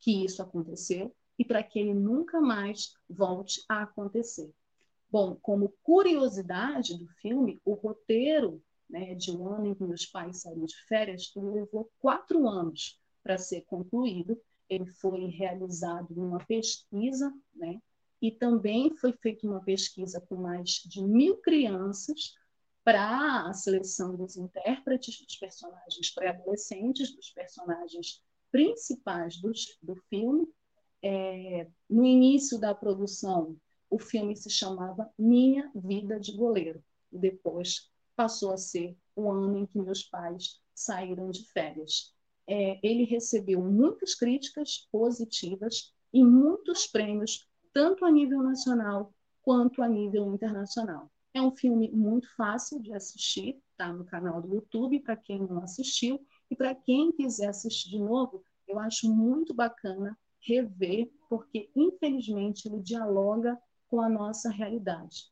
que 0.00 0.24
isso 0.24 0.42
aconteceu 0.42 1.14
e 1.38 1.44
para 1.44 1.62
que 1.62 1.78
ele 1.78 1.94
nunca 1.94 2.40
mais 2.40 2.94
volte 3.08 3.64
a 3.68 3.82
acontecer. 3.82 4.52
Bom, 5.10 5.36
como 5.36 5.74
curiosidade 5.82 6.98
do 6.98 7.06
filme, 7.20 7.60
o 7.64 7.74
roteiro 7.74 8.62
né, 8.88 9.14
de 9.14 9.30
um 9.30 9.48
ano 9.48 9.66
em 9.66 9.74
que 9.74 9.84
meus 9.84 10.06
pais 10.06 10.42
saíram 10.42 10.64
de 10.64 10.76
férias 10.86 11.32
levou 11.36 11.90
quatro 11.98 12.48
anos 12.48 13.00
para 13.22 13.38
ser 13.38 13.62
concluído. 13.62 14.40
Ele 14.68 14.86
foi 14.86 15.26
realizado 15.26 16.10
uma 16.16 16.38
pesquisa, 16.44 17.32
né, 17.54 17.80
e 18.20 18.30
também 18.30 18.96
foi 18.96 19.12
feita 19.12 19.46
uma 19.46 19.60
pesquisa 19.62 20.20
com 20.20 20.36
mais 20.36 20.82
de 20.86 21.02
mil 21.02 21.36
crianças 21.38 22.34
para 22.82 23.48
a 23.48 23.52
seleção 23.52 24.16
dos 24.16 24.36
intérpretes 24.36 25.20
dos 25.20 25.36
personagens 25.36 26.10
pré-adolescentes, 26.14 27.14
dos 27.14 27.30
personagens 27.30 28.22
principais 28.50 29.40
do 29.82 29.96
filme. 30.08 30.46
É, 31.06 31.68
no 31.90 32.02
início 32.02 32.58
da 32.58 32.74
produção, 32.74 33.58
o 33.90 33.98
filme 33.98 34.34
se 34.34 34.48
chamava 34.48 35.12
Minha 35.18 35.70
Vida 35.74 36.18
de 36.18 36.34
Goleiro. 36.34 36.82
Depois 37.12 37.92
passou 38.16 38.52
a 38.52 38.56
ser 38.56 38.96
o 39.14 39.30
ano 39.30 39.58
em 39.58 39.66
que 39.66 39.78
meus 39.78 40.02
pais 40.02 40.62
saíram 40.74 41.30
de 41.30 41.46
férias. 41.52 42.14
É, 42.46 42.80
ele 42.82 43.04
recebeu 43.04 43.60
muitas 43.60 44.14
críticas 44.14 44.88
positivas 44.90 45.92
e 46.10 46.24
muitos 46.24 46.86
prêmios, 46.86 47.46
tanto 47.74 48.06
a 48.06 48.10
nível 48.10 48.42
nacional 48.42 49.12
quanto 49.42 49.82
a 49.82 49.88
nível 49.88 50.32
internacional. 50.32 51.12
É 51.34 51.42
um 51.42 51.54
filme 51.54 51.90
muito 51.90 52.34
fácil 52.34 52.80
de 52.80 52.94
assistir, 52.94 53.60
está 53.72 53.92
no 53.92 54.06
canal 54.06 54.40
do 54.40 54.54
YouTube, 54.54 55.00
para 55.00 55.18
quem 55.18 55.40
não 55.40 55.62
assistiu. 55.62 56.18
E 56.50 56.56
para 56.56 56.74
quem 56.74 57.12
quiser 57.12 57.48
assistir 57.48 57.90
de 57.90 57.98
novo, 57.98 58.42
eu 58.66 58.78
acho 58.78 59.12
muito 59.14 59.52
bacana 59.52 60.16
rever, 60.46 61.10
porque 61.28 61.70
infelizmente 61.74 62.68
ele 62.68 62.80
dialoga 62.80 63.58
com 63.88 64.00
a 64.00 64.08
nossa 64.08 64.50
realidade. 64.50 65.24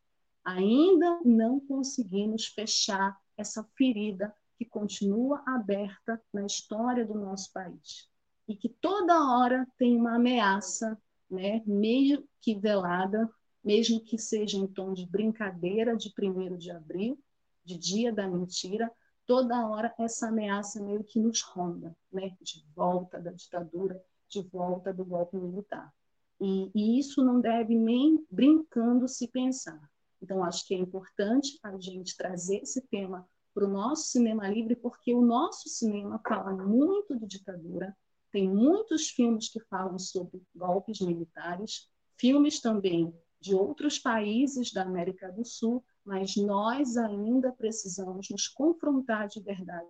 Ainda 0.44 1.20
não 1.24 1.60
conseguimos 1.60 2.46
fechar 2.46 3.16
essa 3.36 3.64
ferida 3.76 4.34
que 4.56 4.64
continua 4.64 5.42
aberta 5.46 6.20
na 6.32 6.44
história 6.44 7.04
do 7.04 7.14
nosso 7.14 7.52
país 7.52 8.08
e 8.48 8.56
que 8.56 8.68
toda 8.68 9.32
hora 9.32 9.66
tem 9.78 9.96
uma 9.96 10.16
ameaça, 10.16 11.00
né, 11.30 11.62
meio 11.66 12.28
que 12.40 12.54
velada, 12.54 13.30
mesmo 13.64 14.00
que 14.00 14.18
seja 14.18 14.56
em 14.56 14.66
tom 14.66 14.92
de 14.92 15.06
brincadeira 15.06 15.96
de 15.96 16.12
1 16.12 16.56
de 16.56 16.70
abril, 16.70 17.18
de 17.64 17.78
dia 17.78 18.12
da 18.12 18.28
mentira, 18.28 18.90
toda 19.24 19.66
hora 19.68 19.94
essa 19.98 20.28
ameaça 20.28 20.82
meio 20.82 21.04
que 21.04 21.20
nos 21.20 21.40
ronda, 21.42 21.96
né? 22.12 22.36
de 22.40 22.64
volta 22.74 23.20
da 23.20 23.30
ditadura, 23.30 24.02
de 24.32 24.48
volta 24.48 24.92
do 24.92 25.04
golpe 25.04 25.36
militar. 25.36 25.92
E, 26.40 26.70
e 26.74 26.98
isso 26.98 27.22
não 27.22 27.40
deve 27.40 27.74
nem 27.74 28.26
brincando 28.30 29.06
se 29.06 29.28
pensar. 29.28 29.80
Então, 30.20 30.42
acho 30.42 30.66
que 30.66 30.74
é 30.74 30.78
importante 30.78 31.58
a 31.62 31.76
gente 31.78 32.16
trazer 32.16 32.62
esse 32.62 32.80
tema 32.88 33.28
para 33.52 33.66
o 33.66 33.68
nosso 33.68 34.08
cinema 34.08 34.48
livre, 34.48 34.74
porque 34.74 35.14
o 35.14 35.20
nosso 35.20 35.68
cinema 35.68 36.20
fala 36.26 36.52
muito 36.52 37.18
de 37.18 37.26
ditadura, 37.26 37.94
tem 38.30 38.48
muitos 38.48 39.10
filmes 39.10 39.50
que 39.50 39.60
falam 39.60 39.98
sobre 39.98 40.42
golpes 40.54 41.00
militares, 41.00 41.90
filmes 42.16 42.60
também 42.60 43.14
de 43.38 43.54
outros 43.54 43.98
países 43.98 44.72
da 44.72 44.82
América 44.82 45.30
do 45.30 45.44
Sul, 45.44 45.84
mas 46.04 46.36
nós 46.36 46.96
ainda 46.96 47.52
precisamos 47.52 48.30
nos 48.30 48.48
confrontar 48.48 49.28
de 49.28 49.40
verdade 49.40 49.86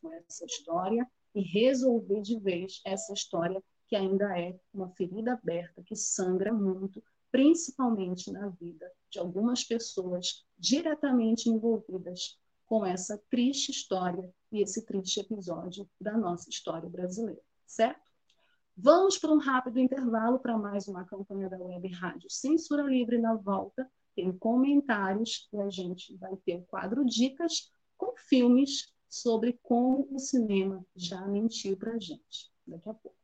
com 0.00 0.12
essa 0.12 0.44
história 0.44 1.06
e 1.34 1.40
resolver 1.40 2.22
de 2.22 2.38
vez 2.38 2.80
essa 2.84 3.12
história 3.12 3.62
que 3.94 3.98
ainda 3.98 4.36
é 4.36 4.58
uma 4.72 4.88
ferida 4.88 5.34
aberta, 5.34 5.80
que 5.84 5.94
sangra 5.94 6.52
muito, 6.52 7.00
principalmente 7.30 8.28
na 8.32 8.48
vida 8.48 8.90
de 9.08 9.20
algumas 9.20 9.62
pessoas 9.62 10.44
diretamente 10.58 11.48
envolvidas 11.48 12.36
com 12.66 12.84
essa 12.84 13.16
triste 13.30 13.70
história 13.70 14.34
e 14.50 14.60
esse 14.60 14.84
triste 14.84 15.20
episódio 15.20 15.88
da 16.00 16.18
nossa 16.18 16.50
história 16.50 16.88
brasileira, 16.88 17.40
certo? 17.64 18.10
Vamos 18.76 19.16
para 19.16 19.30
um 19.30 19.38
rápido 19.38 19.78
intervalo 19.78 20.40
para 20.40 20.58
mais 20.58 20.88
uma 20.88 21.04
campanha 21.04 21.48
da 21.48 21.58
Web 21.58 21.86
Rádio 21.92 22.28
Censura 22.28 22.82
Livre 22.82 23.16
na 23.18 23.36
volta. 23.36 23.88
Tem 24.16 24.36
comentários 24.36 25.48
e 25.52 25.60
a 25.60 25.70
gente 25.70 26.16
vai 26.16 26.34
ter 26.38 26.56
o 26.56 26.62
quadro 26.62 27.04
Dicas 27.04 27.70
com 27.96 28.12
filmes 28.16 28.92
sobre 29.08 29.56
como 29.62 30.08
o 30.10 30.18
cinema 30.18 30.84
já 30.96 31.24
mentiu 31.28 31.76
para 31.76 31.92
a 31.92 32.00
gente. 32.00 32.50
Daqui 32.66 32.88
a 32.88 32.94
pouco. 32.94 33.23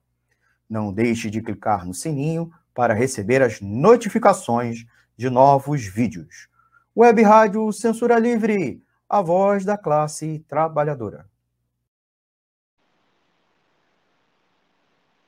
Não 0.71 0.93
deixe 0.93 1.29
de 1.29 1.41
clicar 1.41 1.85
no 1.85 1.93
sininho 1.93 2.49
para 2.73 2.93
receber 2.93 3.41
as 3.41 3.59
notificações 3.59 4.85
de 5.17 5.29
novos 5.29 5.85
vídeos. 5.85 6.47
Web 6.95 7.21
Rádio 7.23 7.73
Censura 7.73 8.17
Livre, 8.17 8.81
a 9.09 9.21
voz 9.21 9.65
da 9.65 9.77
classe 9.77 10.39
trabalhadora. 10.47 11.29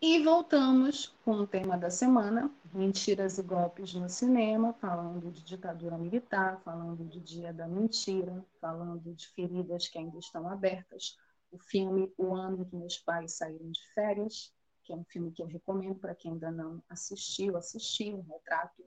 E 0.01 0.23
voltamos 0.23 1.13
com 1.25 1.33
o 1.33 1.45
tema 1.45 1.77
da 1.77 1.89
semana: 1.89 2.49
mentiras 2.73 3.37
e 3.37 3.43
golpes 3.43 3.93
no 3.93 4.07
cinema, 4.07 4.71
falando 4.79 5.29
de 5.29 5.43
ditadura 5.43 5.97
militar, 5.97 6.61
falando 6.63 7.03
de 7.03 7.19
Dia 7.19 7.51
da 7.51 7.67
Mentira, 7.67 8.45
falando 8.61 9.13
de 9.13 9.27
feridas 9.27 9.89
que 9.89 9.97
ainda 9.97 10.19
estão 10.19 10.47
abertas. 10.47 11.17
O 11.51 11.59
filme 11.59 12.09
O 12.17 12.33
Ano 12.33 12.63
que 12.63 12.77
Meus 12.77 12.97
Pais 12.97 13.33
Saíram 13.33 13.69
de 13.69 13.81
Férias, 13.93 14.53
que 14.83 14.91
é 14.91 14.95
um 14.95 15.03
filme 15.05 15.31
que 15.31 15.41
eu 15.41 15.47
recomendo 15.47 15.95
para 15.95 16.15
quem 16.15 16.33
ainda 16.33 16.51
não 16.51 16.83
assistiu, 16.89 17.57
assistir, 17.57 18.13
um 18.13 18.21
retrato 18.21 18.83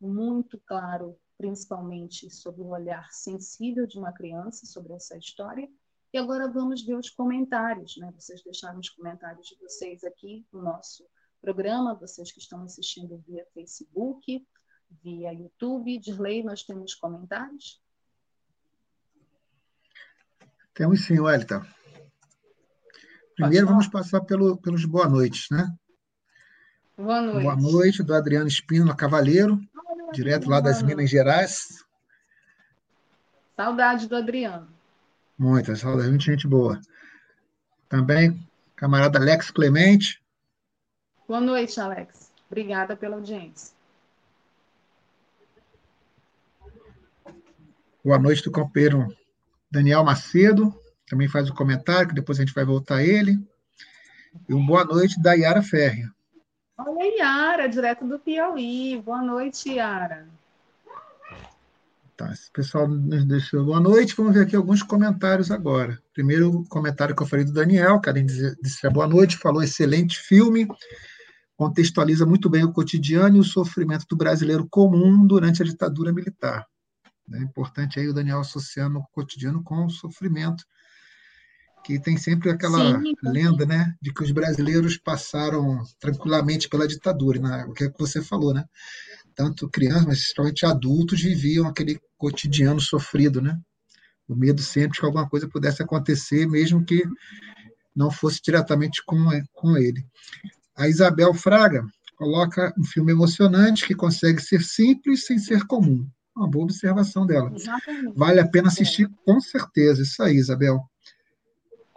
muito 0.00 0.58
claro, 0.66 1.18
principalmente 1.36 2.30
sobre 2.30 2.62
o 2.62 2.68
olhar 2.68 3.12
sensível 3.12 3.86
de 3.86 3.98
uma 3.98 4.12
criança 4.12 4.66
sobre 4.66 4.92
essa 4.92 5.16
história. 5.16 5.68
E 6.12 6.18
agora 6.18 6.50
vamos 6.50 6.82
ver 6.84 6.94
os 6.94 7.10
comentários, 7.10 7.96
né? 7.98 8.12
Vocês 8.16 8.42
deixaram 8.42 8.78
os 8.78 8.88
comentários 8.88 9.46
de 9.46 9.56
vocês 9.56 10.02
aqui 10.04 10.46
no 10.52 10.62
nosso 10.62 11.06
programa, 11.40 11.94
vocês 11.94 12.32
que 12.32 12.38
estão 12.38 12.62
assistindo 12.62 13.22
via 13.26 13.46
Facebook, 13.52 14.46
via 15.02 15.32
YouTube. 15.32 15.98
Dirley, 15.98 16.42
nós 16.42 16.62
temos 16.62 16.94
comentários? 16.94 17.82
Temos 20.74 21.04
sim, 21.04 21.18
Wellington. 21.20 21.77
Primeiro 23.38 23.68
vamos 23.68 23.86
passar 23.86 24.20
pelo, 24.22 24.56
pelos 24.56 24.84
boa 24.84 25.08
noites, 25.08 25.48
né? 25.48 25.72
Boa 26.96 27.22
noite. 27.22 27.42
Boa 27.44 27.54
noite, 27.54 28.02
do 28.02 28.12
Adriano 28.12 28.48
Espínola 28.48 28.96
Cavaleiro, 28.96 29.60
direto 30.12 30.50
lá 30.50 30.58
das 30.58 30.82
Minas 30.82 31.08
Gerais. 31.08 31.84
Saudade 33.54 34.08
do 34.08 34.16
Adriano. 34.16 34.66
Muita 35.38 35.76
saudade, 35.76 36.08
muita 36.08 36.24
gente 36.24 36.48
boa. 36.48 36.80
Também, 37.88 38.44
camarada 38.74 39.20
Alex 39.20 39.52
Clemente. 39.52 40.20
Boa 41.28 41.40
noite, 41.40 41.78
Alex. 41.78 42.32
Obrigada 42.50 42.96
pela 42.96 43.14
audiência. 43.14 43.72
Boa 48.04 48.18
noite 48.18 48.42
do 48.42 48.50
companheiro 48.50 49.16
Daniel 49.70 50.02
Macedo 50.02 50.74
também 51.08 51.28
faz 51.28 51.48
o 51.48 51.52
um 51.52 51.56
comentário, 51.56 52.08
que 52.08 52.14
depois 52.14 52.38
a 52.38 52.42
gente 52.42 52.54
vai 52.54 52.64
voltar 52.64 52.96
a 52.96 53.04
ele. 53.04 53.38
E 54.48 54.54
uma 54.54 54.66
boa 54.66 54.84
noite 54.84 55.20
da 55.20 55.32
Yara 55.32 55.62
Ferri. 55.62 56.08
Olha, 56.76 57.18
Yara, 57.18 57.68
direto 57.68 58.06
do 58.06 58.18
Piauí. 58.18 59.02
Boa 59.04 59.22
noite, 59.22 59.70
Yara. 59.70 60.28
Tá, 62.16 62.32
esse 62.32 62.50
pessoal 62.50 62.88
nos 62.88 63.24
deixou 63.24 63.64
boa 63.64 63.80
noite. 63.80 64.14
Vamos 64.16 64.34
ver 64.34 64.42
aqui 64.42 64.56
alguns 64.56 64.82
comentários 64.82 65.50
agora. 65.50 66.00
Primeiro, 66.12 66.50
o 66.50 66.68
comentário 66.68 67.14
que 67.14 67.22
eu 67.22 67.26
falei 67.26 67.44
do 67.44 67.52
Daniel, 67.52 68.00
que 68.00 68.08
além 68.08 68.26
de 68.26 68.56
dizer 68.60 68.90
boa 68.90 69.06
noite, 69.06 69.36
falou 69.36 69.62
excelente 69.62 70.18
filme, 70.18 70.66
contextualiza 71.56 72.26
muito 72.26 72.50
bem 72.50 72.64
o 72.64 72.72
cotidiano 72.72 73.36
e 73.36 73.40
o 73.40 73.44
sofrimento 73.44 74.04
do 74.08 74.16
brasileiro 74.16 74.66
comum 74.68 75.26
durante 75.26 75.62
a 75.62 75.64
ditadura 75.64 76.12
militar. 76.12 76.66
É 77.32 77.38
importante 77.38 78.00
aí 78.00 78.08
o 78.08 78.14
Daniel 78.14 78.40
associando 78.40 78.98
o 78.98 79.06
cotidiano 79.12 79.62
com 79.62 79.84
o 79.84 79.90
sofrimento 79.90 80.64
que 81.88 81.98
tem 81.98 82.18
sempre 82.18 82.50
aquela 82.50 83.00
Sim. 83.00 83.14
lenda, 83.22 83.64
né, 83.64 83.94
de 84.02 84.12
que 84.12 84.22
os 84.22 84.30
brasileiros 84.30 84.98
passaram 84.98 85.82
tranquilamente 85.98 86.68
pela 86.68 86.86
ditadura, 86.86 87.40
né? 87.40 87.64
o 87.66 87.72
que, 87.72 87.84
é 87.84 87.90
que 87.90 87.98
você 87.98 88.20
falou, 88.20 88.52
né? 88.52 88.62
Tanto 89.34 89.70
crianças, 89.70 90.04
mas 90.04 90.18
principalmente 90.18 90.66
adultos 90.66 91.22
viviam 91.22 91.66
aquele 91.66 91.98
cotidiano 92.18 92.78
sofrido, 92.78 93.40
né? 93.40 93.58
O 94.28 94.36
medo 94.36 94.60
sempre 94.60 94.98
que 94.98 95.06
alguma 95.06 95.26
coisa 95.26 95.48
pudesse 95.48 95.82
acontecer, 95.82 96.46
mesmo 96.46 96.84
que 96.84 97.02
não 97.96 98.10
fosse 98.10 98.42
diretamente 98.42 99.02
com, 99.06 99.26
com 99.54 99.74
ele. 99.78 100.04
A 100.76 100.88
Isabel 100.88 101.32
Fraga 101.32 101.82
coloca 102.16 102.74
um 102.78 102.84
filme 102.84 103.12
emocionante 103.12 103.86
que 103.86 103.94
consegue 103.94 104.42
ser 104.42 104.60
simples 104.60 105.24
sem 105.24 105.38
ser 105.38 105.66
comum. 105.66 106.06
Uma 106.36 106.50
boa 106.50 106.64
observação 106.64 107.24
dela. 107.24 107.50
Exatamente. 107.54 108.12
Vale 108.14 108.40
a 108.40 108.46
pena 108.46 108.68
assistir 108.68 109.08
com 109.24 109.40
certeza. 109.40 110.02
Isso 110.02 110.22
aí, 110.22 110.36
Isabel. 110.36 110.82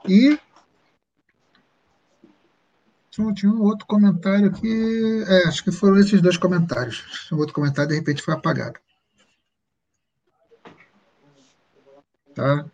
E 0.07 0.39
tinha 3.33 3.51
um 3.51 3.61
outro 3.61 3.85
comentário 3.85 4.47
aqui. 4.47 5.23
É, 5.27 5.47
acho 5.47 5.63
que 5.63 5.71
foram 5.71 5.99
esses 5.99 6.21
dois 6.21 6.37
comentários. 6.37 7.29
Um 7.31 7.37
outro 7.37 7.53
comentário, 7.53 7.89
de 7.89 7.95
repente, 7.95 8.21
foi 8.21 8.33
apagado. 8.33 8.79
Tá? 12.33 12.65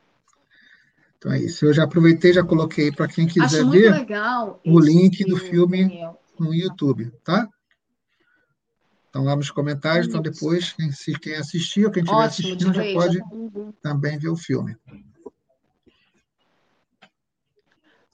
Então 1.17 1.31
é 1.31 1.39
isso. 1.39 1.65
Eu 1.65 1.73
já 1.73 1.83
aproveitei, 1.83 2.33
já 2.33 2.43
coloquei 2.43 2.91
para 2.91 3.07
quem 3.07 3.27
quiser 3.27 3.65
ver 3.65 4.05
o 4.65 4.79
link 4.79 5.25
do 5.25 5.37
filme 5.37 5.83
Daniel. 5.83 6.21
no 6.39 6.53
YouTube, 6.53 7.11
tá? 7.23 7.47
Estão 9.07 9.23
lá 9.23 9.35
nos 9.35 9.49
comentários, 9.49 10.07
então 10.07 10.21
depois, 10.21 10.73
quem, 10.73 10.91
quem 11.19 11.35
assistir 11.35 11.85
ou 11.85 11.91
quem 11.91 12.03
estiver 12.03 12.23
assistindo 12.23 12.73
já 12.73 12.93
pode 12.93 13.19
também 13.81 14.19
ver 14.19 14.29
o 14.29 14.35
filme. 14.35 14.77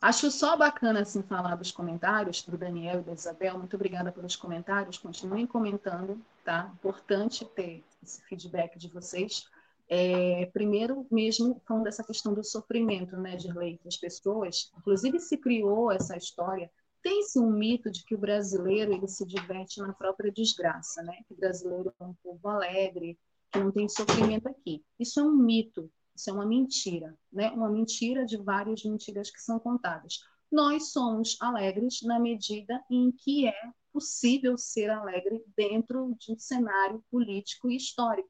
Acho 0.04 0.30
só 0.30 0.58
bacana 0.58 1.00
assim 1.00 1.24
falar 1.24 1.56
dos 1.56 1.72
comentários 1.72 2.42
do 2.42 2.58
Daniel 2.58 3.00
e 3.00 3.04
da 3.04 3.14
Isabel. 3.14 3.58
Muito 3.58 3.78
obrigada 3.78 4.12
pelos 4.12 4.36
comentários. 4.36 4.98
Continuem 4.98 5.48
comentando, 5.48 6.22
tá? 6.44 6.70
Importante 6.74 7.46
ter 7.46 7.82
esse 8.04 8.22
feedback 8.24 8.78
de 8.78 8.90
vocês. 8.90 9.46
É, 9.88 10.46
primeiro, 10.48 11.08
mesmo 11.10 11.62
falando 11.66 11.86
dessa 11.86 12.04
questão 12.04 12.34
do 12.34 12.44
sofrimento, 12.44 13.16
né, 13.16 13.38
de 13.38 13.50
lei 13.54 13.80
das 13.82 13.96
pessoas. 13.96 14.74
Inclusive 14.78 15.22
se 15.22 15.38
criou 15.38 15.90
essa 15.90 16.18
história. 16.18 16.70
Tem-se 17.02 17.40
um 17.40 17.50
mito 17.50 17.90
de 17.90 18.04
que 18.04 18.14
o 18.14 18.18
brasileiro 18.18 18.92
ele 18.92 19.08
se 19.08 19.26
diverte 19.26 19.80
na 19.80 19.94
própria 19.94 20.30
desgraça, 20.30 21.02
né? 21.02 21.16
Que 21.30 21.34
o 21.34 21.38
brasileiro 21.38 21.94
é 21.98 22.04
um 22.04 22.14
povo 22.22 22.50
alegre, 22.50 23.18
que 23.50 23.58
não 23.58 23.72
tem 23.72 23.88
sofrimento 23.88 24.50
aqui. 24.50 24.84
Isso 25.00 25.22
é 25.22 25.24
um 25.24 25.32
mito 25.32 25.90
isso 26.16 26.30
é 26.30 26.34
uma 26.34 26.46
mentira, 26.46 27.18
né? 27.32 27.50
Uma 27.52 27.70
mentira 27.70 28.26
de 28.26 28.38
várias 28.38 28.84
mentiras 28.84 29.32
que 29.32 29.42
são 29.42 29.60
contadas. 29.60 30.20
Nós 30.52 30.92
somos 30.92 31.36
alegres 31.42 32.02
na 32.04 32.20
medida 32.20 32.84
em 32.90 33.12
que 33.12 33.48
é 33.48 33.72
possível 33.92 34.58
ser 34.58 34.90
alegre 34.90 35.44
dentro 35.56 36.16
de 36.20 36.32
um 36.32 36.38
cenário 36.38 37.04
político 37.10 37.70
e 37.70 37.76
histórico. 37.76 38.30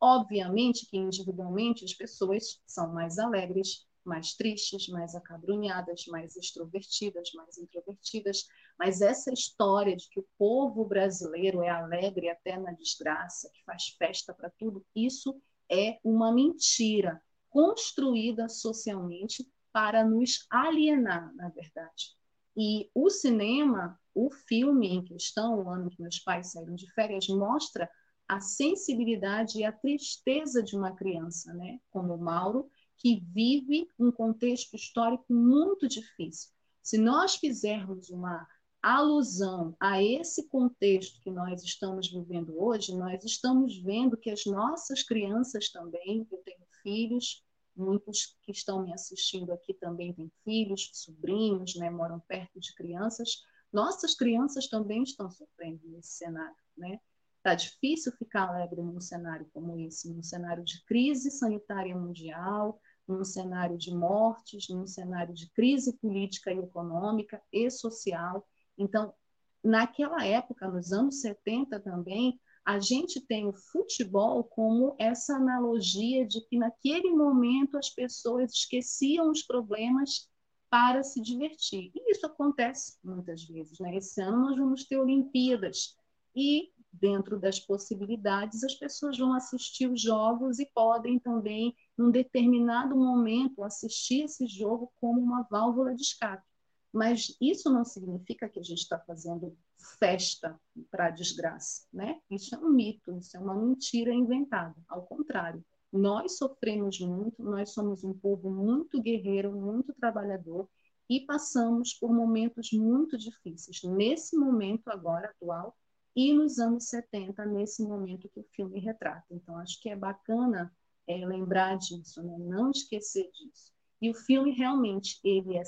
Obviamente 0.00 0.86
que 0.86 0.96
individualmente 0.96 1.84
as 1.84 1.94
pessoas 1.94 2.60
são 2.66 2.92
mais 2.92 3.18
alegres, 3.18 3.86
mais 4.04 4.34
tristes, 4.34 4.88
mais 4.88 5.14
acabrunhadas, 5.14 6.04
mais 6.06 6.36
extrovertidas, 6.36 7.32
mais 7.32 7.56
introvertidas, 7.56 8.46
mas 8.78 9.00
essa 9.00 9.32
história 9.32 9.96
de 9.96 10.08
que 10.10 10.20
o 10.20 10.26
povo 10.36 10.84
brasileiro 10.84 11.62
é 11.62 11.70
alegre 11.70 12.28
até 12.28 12.58
na 12.58 12.72
desgraça, 12.72 13.50
que 13.52 13.64
faz 13.64 13.88
festa 13.98 14.34
para 14.34 14.50
tudo, 14.50 14.84
isso 14.94 15.40
é 15.70 15.98
uma 16.04 16.32
mentira 16.32 17.22
construída 17.48 18.48
socialmente 18.48 19.46
para 19.72 20.04
nos 20.04 20.46
alienar, 20.50 21.34
na 21.34 21.48
verdade. 21.48 22.14
E 22.56 22.88
o 22.94 23.10
cinema, 23.10 23.98
o 24.14 24.30
filme 24.30 24.88
em 24.88 25.02
questão, 25.02 25.58
o 25.58 25.68
ano 25.68 25.90
que 25.90 26.00
meus 26.00 26.20
pais 26.20 26.52
saíram 26.52 26.74
de 26.74 26.90
férias, 26.92 27.28
mostra 27.28 27.90
a 28.28 28.40
sensibilidade 28.40 29.58
e 29.58 29.64
a 29.64 29.72
tristeza 29.72 30.62
de 30.62 30.76
uma 30.76 30.94
criança, 30.94 31.52
né? 31.52 31.80
como 31.90 32.14
o 32.14 32.18
Mauro, 32.18 32.70
que 32.96 33.20
vive 33.32 33.88
um 33.98 34.10
contexto 34.10 34.74
histórico 34.74 35.26
muito 35.28 35.88
difícil. 35.88 36.50
Se 36.82 36.96
nós 36.96 37.36
fizermos 37.36 38.10
uma 38.10 38.46
alusão 38.84 39.74
a 39.80 40.02
esse 40.02 40.46
contexto 40.48 41.18
que 41.22 41.30
nós 41.30 41.62
estamos 41.62 42.10
vivendo 42.10 42.60
hoje, 42.62 42.94
nós 42.94 43.24
estamos 43.24 43.78
vendo 43.78 44.16
que 44.16 44.30
as 44.30 44.44
nossas 44.44 45.02
crianças 45.02 45.70
também, 45.70 46.26
eu 46.30 46.38
tenho 46.44 46.64
filhos, 46.82 47.42
muitos 47.74 48.36
que 48.42 48.52
estão 48.52 48.82
me 48.82 48.92
assistindo 48.92 49.52
aqui 49.52 49.72
também 49.72 50.12
têm 50.12 50.30
filhos, 50.44 50.90
sobrinhos, 50.92 51.74
né, 51.76 51.88
moram 51.88 52.20
perto 52.20 52.60
de 52.60 52.74
crianças. 52.74 53.42
Nossas 53.72 54.14
crianças 54.14 54.68
também 54.68 55.02
estão 55.02 55.30
sofrendo 55.30 55.80
nesse 55.88 56.18
cenário, 56.18 56.54
né? 56.76 57.00
Tá 57.42 57.54
difícil 57.54 58.12
ficar 58.12 58.48
alegre 58.48 58.82
num 58.82 59.00
cenário 59.00 59.46
como 59.52 59.78
esse, 59.78 60.10
num 60.10 60.22
cenário 60.22 60.64
de 60.64 60.82
crise 60.84 61.30
sanitária 61.30 61.94
mundial, 61.96 62.80
num 63.06 63.24
cenário 63.24 63.76
de 63.76 63.94
mortes, 63.94 64.68
num 64.68 64.86
cenário 64.86 65.34
de 65.34 65.50
crise 65.50 65.92
política 65.98 66.52
e 66.52 66.58
econômica 66.58 67.42
e 67.52 67.70
social. 67.70 68.46
Então, 68.76 69.14
naquela 69.62 70.24
época, 70.24 70.68
nos 70.68 70.92
anos 70.92 71.20
70 71.20 71.80
também, 71.80 72.38
a 72.64 72.78
gente 72.80 73.20
tem 73.20 73.46
o 73.46 73.52
futebol 73.52 74.42
como 74.42 74.96
essa 74.98 75.36
analogia 75.36 76.26
de 76.26 76.40
que 76.40 76.56
naquele 76.56 77.10
momento 77.10 77.76
as 77.76 77.90
pessoas 77.90 78.52
esqueciam 78.52 79.30
os 79.30 79.42
problemas 79.42 80.30
para 80.70 81.02
se 81.02 81.20
divertir. 81.20 81.92
E 81.94 82.10
isso 82.10 82.26
acontece 82.26 82.98
muitas 83.04 83.44
vezes. 83.44 83.78
Né? 83.78 83.96
Esse 83.96 84.20
ano 84.22 84.48
nós 84.48 84.56
vamos 84.56 84.84
ter 84.84 84.96
Olimpíadas 84.96 85.94
e, 86.34 86.72
dentro 86.90 87.38
das 87.38 87.60
possibilidades, 87.60 88.64
as 88.64 88.74
pessoas 88.74 89.18
vão 89.18 89.34
assistir 89.34 89.88
os 89.88 90.00
jogos 90.00 90.58
e 90.58 90.66
podem 90.74 91.18
também, 91.18 91.76
num 91.96 92.10
determinado 92.10 92.96
momento, 92.96 93.62
assistir 93.62 94.24
esse 94.24 94.46
jogo 94.46 94.90
como 95.00 95.20
uma 95.20 95.42
válvula 95.42 95.94
de 95.94 96.02
escape. 96.02 96.53
Mas 96.94 97.36
isso 97.40 97.68
não 97.68 97.84
significa 97.84 98.48
que 98.48 98.60
a 98.60 98.62
gente 98.62 98.78
está 98.78 98.96
fazendo 99.00 99.58
festa 99.98 100.56
para 100.92 101.06
a 101.06 101.10
desgraça, 101.10 101.88
né? 101.92 102.20
Isso 102.30 102.54
é 102.54 102.58
um 102.58 102.70
mito, 102.70 103.18
isso 103.18 103.36
é 103.36 103.40
uma 103.40 103.52
mentira 103.52 104.14
inventada. 104.14 104.76
Ao 104.88 105.02
contrário, 105.02 105.64
nós 105.92 106.38
sofremos 106.38 107.00
muito, 107.00 107.42
nós 107.42 107.70
somos 107.70 108.04
um 108.04 108.14
povo 108.14 108.48
muito 108.48 109.02
guerreiro, 109.02 109.50
muito 109.50 109.92
trabalhador 109.92 110.68
e 111.10 111.26
passamos 111.26 111.94
por 111.94 112.14
momentos 112.14 112.70
muito 112.72 113.18
difíceis. 113.18 113.82
Nesse 113.82 114.36
momento 114.36 114.86
agora 114.86 115.30
atual 115.30 115.76
e 116.14 116.32
nos 116.32 116.60
anos 116.60 116.84
70, 116.84 117.44
nesse 117.44 117.82
momento 117.82 118.28
que 118.28 118.38
o 118.38 118.46
filme 118.52 118.78
retrata. 118.78 119.26
Então, 119.32 119.58
acho 119.58 119.80
que 119.82 119.88
é 119.88 119.96
bacana 119.96 120.72
é, 121.08 121.26
lembrar 121.26 121.76
disso, 121.76 122.22
né? 122.22 122.38
não 122.38 122.70
esquecer 122.70 123.28
disso. 123.32 123.73
E 124.04 124.10
o 124.10 124.14
filme 124.14 124.50
realmente 124.50 125.18
ele 125.24 125.56
é, 125.56 125.62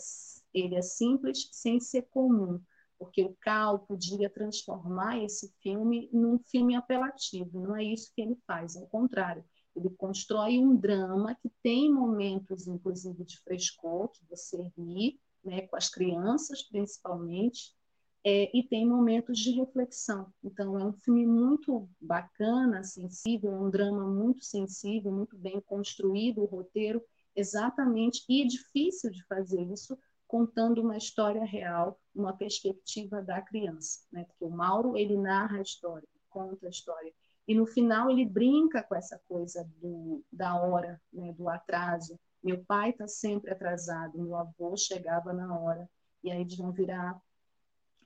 ele 0.53 0.75
é 0.75 0.83
simples 0.83 1.49
sem 1.53 1.81
ser 1.81 2.03
comum, 2.11 2.61
porque 2.99 3.25
o 3.25 3.35
Cal 3.41 3.79
podia 3.79 4.29
transformar 4.29 5.25
esse 5.25 5.51
filme 5.63 6.11
num 6.13 6.39
filme 6.39 6.75
apelativo. 6.75 7.59
Não 7.59 7.75
é 7.75 7.83
isso 7.83 8.13
que 8.15 8.21
ele 8.21 8.37
faz, 8.47 8.77
ao 8.77 8.87
contrário. 8.89 9.43
Ele 9.75 9.89
constrói 9.89 10.59
um 10.59 10.77
drama 10.77 11.35
que 11.35 11.51
tem 11.63 11.91
momentos, 11.91 12.67
inclusive, 12.67 13.25
de 13.25 13.41
frescor, 13.41 14.11
que 14.11 14.21
você 14.29 14.71
ri, 14.77 15.19
né, 15.43 15.63
com 15.63 15.77
as 15.77 15.89
crianças, 15.89 16.63
principalmente, 16.63 17.75
é, 18.23 18.55
e 18.55 18.63
tem 18.65 18.87
momentos 18.87 19.39
de 19.39 19.53
reflexão. 19.53 20.31
Então, 20.45 20.79
é 20.79 20.85
um 20.85 20.93
filme 20.93 21.27
muito 21.27 21.89
bacana, 21.99 22.85
sensível, 22.85 23.51
um 23.53 23.71
drama 23.71 24.07
muito 24.07 24.45
sensível, 24.45 25.11
muito 25.11 25.39
bem 25.39 25.59
construído, 25.63 26.43
o 26.43 26.45
roteiro 26.47 27.03
exatamente, 27.37 28.25
e 28.29 28.43
é 28.43 28.47
difícil 28.47 29.11
de 29.11 29.25
fazer 29.27 29.63
isso 29.63 29.97
contando 30.27 30.83
uma 30.83 30.97
história 30.97 31.45
real, 31.45 32.01
uma 32.15 32.37
perspectiva 32.37 33.23
da 33.23 33.41
criança, 33.41 34.01
né? 34.11 34.25
Porque 34.25 34.45
o 34.45 34.51
Mauro 34.51 34.97
ele 34.97 35.17
narra 35.17 35.59
a 35.59 35.63
história, 35.63 36.09
conta 36.29 36.67
a 36.67 36.71
história, 36.71 37.13
e 37.47 37.55
no 37.55 37.67
final 37.67 38.11
ele 38.11 38.25
brinca 38.25 38.83
com 38.83 38.97
essa 38.97 39.21
coisa 39.29 39.69
do, 39.81 40.25
da 40.33 40.61
hora, 40.61 41.01
né? 41.13 41.33
Do 41.33 41.49
atraso. 41.49 42.19
Meu 42.43 42.65
pai 42.65 42.91
está 42.91 43.07
sempre 43.07 43.53
atrasado, 43.53 44.19
meu 44.19 44.37
avô 44.37 44.77
chegava 44.77 45.33
na 45.33 45.59
hora, 45.59 45.89
e 46.23 46.31
aí 46.31 46.41
eles 46.41 46.57
vão 46.57 46.73
virar 46.73 47.21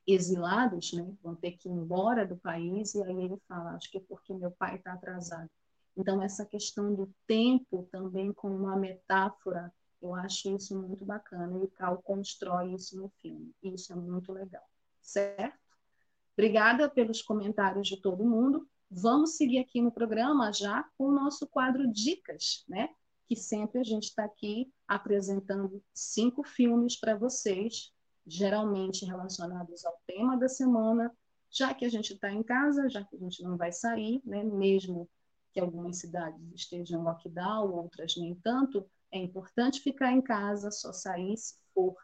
exilados, 0.06 0.92
né, 0.92 1.14
vão 1.22 1.34
ter 1.34 1.52
que 1.52 1.68
ir 1.68 1.72
embora 1.72 2.26
do 2.26 2.36
país, 2.36 2.94
e 2.94 3.02
aí 3.02 3.24
ele 3.24 3.36
fala, 3.46 3.72
acho 3.72 3.90
que 3.90 3.98
é 3.98 4.00
porque 4.08 4.34
meu 4.34 4.50
pai 4.50 4.76
está 4.76 4.92
atrasado. 4.92 5.50
Então, 5.96 6.22
essa 6.22 6.44
questão 6.44 6.94
do 6.94 7.12
tempo 7.26 7.88
também 7.90 8.32
como 8.32 8.54
uma 8.56 8.76
metáfora, 8.76 9.72
eu 10.00 10.14
acho 10.14 10.56
isso 10.56 10.78
muito 10.80 11.04
bacana, 11.04 11.58
e 11.58 11.62
o 11.62 11.68
Cal 11.68 12.00
constrói 12.02 12.74
isso 12.74 12.96
no 12.96 13.08
filme, 13.20 13.54
isso 13.62 13.92
é 13.92 13.96
muito 13.96 14.32
legal, 14.32 14.64
certo? 15.02 15.58
Obrigada 16.32 16.88
pelos 16.88 17.20
comentários 17.20 17.86
de 17.86 18.00
todo 18.00 18.24
mundo. 18.24 18.66
Vamos 18.90 19.36
seguir 19.36 19.58
aqui 19.58 19.82
no 19.82 19.92
programa 19.92 20.52
já 20.52 20.84
com 20.96 21.08
o 21.08 21.12
nosso 21.12 21.46
quadro 21.46 21.86
Dicas, 21.92 22.64
né? 22.66 22.88
Que 23.28 23.36
sempre 23.36 23.80
a 23.80 23.84
gente 23.84 24.04
está 24.04 24.24
aqui 24.24 24.72
apresentando 24.88 25.82
cinco 25.92 26.42
filmes 26.42 26.98
para 26.98 27.14
vocês 27.14 27.92
geralmente 28.26 29.04
relacionados 29.04 29.84
ao 29.84 30.00
tema 30.06 30.36
da 30.36 30.48
semana, 30.48 31.12
já 31.50 31.74
que 31.74 31.84
a 31.84 31.88
gente 31.88 32.14
está 32.14 32.32
em 32.32 32.42
casa, 32.42 32.88
já 32.88 33.04
que 33.04 33.16
a 33.16 33.18
gente 33.18 33.42
não 33.42 33.56
vai 33.56 33.72
sair, 33.72 34.22
né? 34.24 34.42
mesmo 34.44 35.08
que 35.52 35.60
algumas 35.60 35.98
cidades 35.98 36.40
estejam 36.54 37.00
em 37.00 37.04
lockdown, 37.04 37.72
outras 37.72 38.16
nem 38.16 38.34
tanto, 38.36 38.88
é 39.10 39.18
importante 39.18 39.80
ficar 39.80 40.12
em 40.12 40.22
casa, 40.22 40.70
só 40.70 40.92
sair 40.92 41.36
se 41.36 41.54
for 41.74 41.96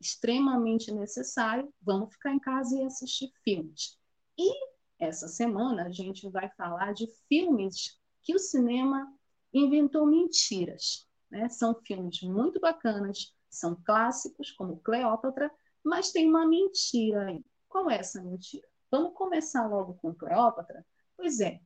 extremamente 0.00 0.92
necessário, 0.92 1.72
vamos 1.80 2.12
ficar 2.14 2.32
em 2.32 2.38
casa 2.38 2.76
e 2.76 2.84
assistir 2.84 3.32
filmes. 3.42 3.98
E 4.38 4.52
essa 4.98 5.28
semana 5.28 5.86
a 5.86 5.90
gente 5.90 6.28
vai 6.28 6.50
falar 6.56 6.92
de 6.92 7.06
filmes 7.28 7.98
que 8.22 8.34
o 8.34 8.38
cinema 8.38 9.12
inventou 9.52 10.06
mentiras. 10.06 11.08
Né? 11.30 11.48
São 11.48 11.74
filmes 11.86 12.22
muito 12.22 12.60
bacanas, 12.60 13.34
são 13.48 13.74
clássicos, 13.84 14.50
como 14.50 14.80
Cleópatra, 14.80 15.50
mas 15.82 16.10
tem 16.10 16.28
uma 16.28 16.46
mentira 16.46 17.26
aí. 17.26 17.44
Qual 17.68 17.90
é 17.90 17.98
essa 17.98 18.22
mentira? 18.22 18.66
Vamos 18.90 19.14
começar 19.14 19.66
logo 19.66 19.94
com 19.94 20.14
Cleópatra? 20.14 20.84
Pois 21.16 21.40
é. 21.40 21.60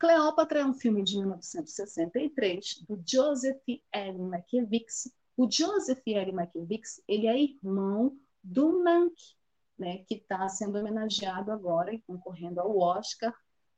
Cleópatra 0.00 0.60
é 0.60 0.64
um 0.64 0.72
filme 0.72 1.02
de 1.02 1.18
1963 1.18 2.86
do 2.88 2.98
Joseph 3.06 3.60
L. 3.92 4.18
Mankiewicz. 4.18 5.12
O 5.36 5.46
Joseph 5.50 6.00
L. 6.06 6.32
Mankiewicz, 6.32 7.02
ele 7.06 7.26
é 7.26 7.38
irmão 7.38 8.16
do 8.42 8.82
Nank, 8.82 9.14
né, 9.78 9.98
que 10.08 10.14
está 10.14 10.48
sendo 10.48 10.78
homenageado 10.78 11.52
agora 11.52 11.92
e 11.92 12.00
concorrendo 12.00 12.60
ao 12.60 12.78
Oscar, 12.78 13.34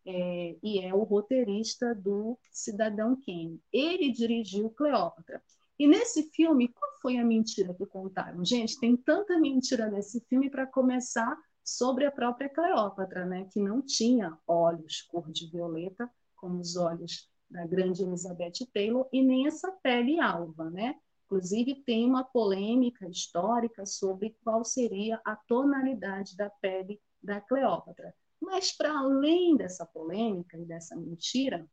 é, 0.06 0.56
e 0.62 0.78
é 0.78 0.94
o 0.94 1.02
roteirista 1.02 1.92
do 1.92 2.38
Cidadão 2.52 3.20
Kane. 3.20 3.60
Ele 3.72 4.12
dirigiu 4.12 4.70
Cleópatra. 4.70 5.42
E 5.76 5.88
nesse 5.88 6.30
filme, 6.30 6.68
qual 6.68 7.00
foi 7.00 7.18
a 7.18 7.24
mentira 7.24 7.74
que 7.74 7.84
contaram? 7.84 8.44
Gente, 8.44 8.78
tem 8.78 8.96
tanta 8.96 9.40
mentira 9.40 9.90
nesse 9.90 10.20
filme 10.28 10.48
para 10.48 10.68
começar 10.68 11.36
sobre 11.64 12.06
a 12.06 12.10
própria 12.10 12.48
Cleópatra, 12.48 13.24
né, 13.24 13.46
que 13.50 13.60
não 13.60 13.80
tinha 13.82 14.36
olhos 14.46 15.02
cor 15.02 15.30
de 15.30 15.46
violeta, 15.50 16.10
como 16.36 16.60
os 16.60 16.76
olhos 16.76 17.30
da 17.48 17.66
grande 17.66 18.02
Elizabeth 18.02 18.66
Taylor, 18.72 19.08
e 19.12 19.22
nem 19.22 19.46
essa 19.46 19.70
pele 19.82 20.18
alva, 20.18 20.70
né? 20.70 20.96
Inclusive, 21.26 21.82
tem 21.84 22.04
uma 22.04 22.24
polêmica 22.24 23.08
histórica 23.08 23.86
sobre 23.86 24.36
qual 24.42 24.64
seria 24.64 25.20
a 25.24 25.36
tonalidade 25.36 26.36
da 26.36 26.50
pele 26.50 27.00
da 27.22 27.40
Cleópatra. 27.40 28.14
Mas, 28.40 28.72
para 28.72 28.98
além 28.98 29.56
dessa 29.56 29.86
polêmica 29.86 30.58
e 30.58 30.64
dessa 30.64 30.96
mentira, 30.96 31.66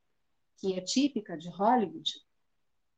que 0.57 0.73
é 0.73 0.81
típica 0.81 1.37
de 1.37 1.49
Hollywood, 1.49 2.13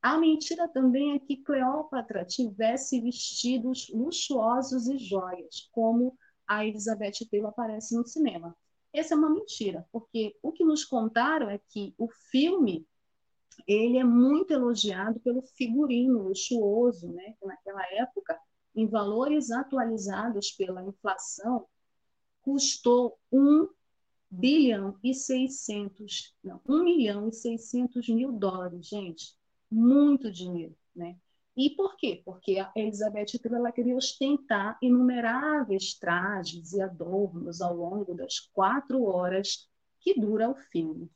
a 0.02 0.18
mentira 0.18 0.68
também 0.68 1.14
é 1.14 1.20
que 1.20 1.38
Cleópatra 1.38 2.26
tivesse 2.26 3.00
vestidos 3.00 3.90
luxuosos 3.94 4.88
e 4.88 4.98
joias, 4.98 5.70
como 5.72 6.18
a 6.52 6.66
Elizabeth 6.66 7.26
Taylor 7.30 7.50
aparece 7.50 7.96
no 7.96 8.06
cinema. 8.06 8.54
Essa 8.94 9.14
é 9.14 9.18
uma 9.18 9.30
mentira, 9.30 9.88
porque 9.90 10.36
o 10.42 10.52
que 10.52 10.66
nos 10.66 10.84
contaram 10.84 11.50
é 11.50 11.58
que 11.70 11.96
o 11.98 12.10
filme 12.30 12.86
ele 13.66 13.98
é 13.98 14.04
muito 14.04 14.52
elogiado 14.52 15.18
pelo 15.22 15.42
figurino 15.42 16.24
luxuoso, 16.24 17.08
né? 17.14 17.36
Que 17.40 17.46
naquela 17.46 17.82
época, 17.94 18.38
em 18.76 18.86
valores 18.86 19.50
atualizados 19.50 20.52
pela 20.52 20.84
inflação, 20.84 21.66
custou 22.42 23.18
1 23.32 23.70
bilhão 24.30 24.98
e 25.02 25.14
600, 25.14 26.36
não, 26.44 26.60
1 26.68 26.84
milhão 26.84 27.30
e 27.30 27.34
600 27.34 28.10
mil 28.10 28.34
dólares, 28.34 28.88
gente 28.88 29.38
muito 29.70 30.30
dinheiro, 30.30 30.76
né? 30.94 31.16
E 31.64 31.70
por 31.70 31.96
quê? 31.96 32.24
Porque 32.26 32.58
a 32.58 32.72
Elizabeth 32.76 33.38
Taylor 33.40 33.60
ela 33.60 33.72
queria 33.72 33.96
ostentar 33.96 34.80
inumeráveis 34.82 35.94
trajes 35.94 36.74
e 36.74 36.82
adornos 36.82 37.62
ao 37.62 37.76
longo 37.76 38.16
das 38.16 38.40
quatro 38.40 39.04
horas 39.04 39.70
que 40.00 40.20
dura 40.20 40.50
o 40.50 40.56
filme. 40.56 41.08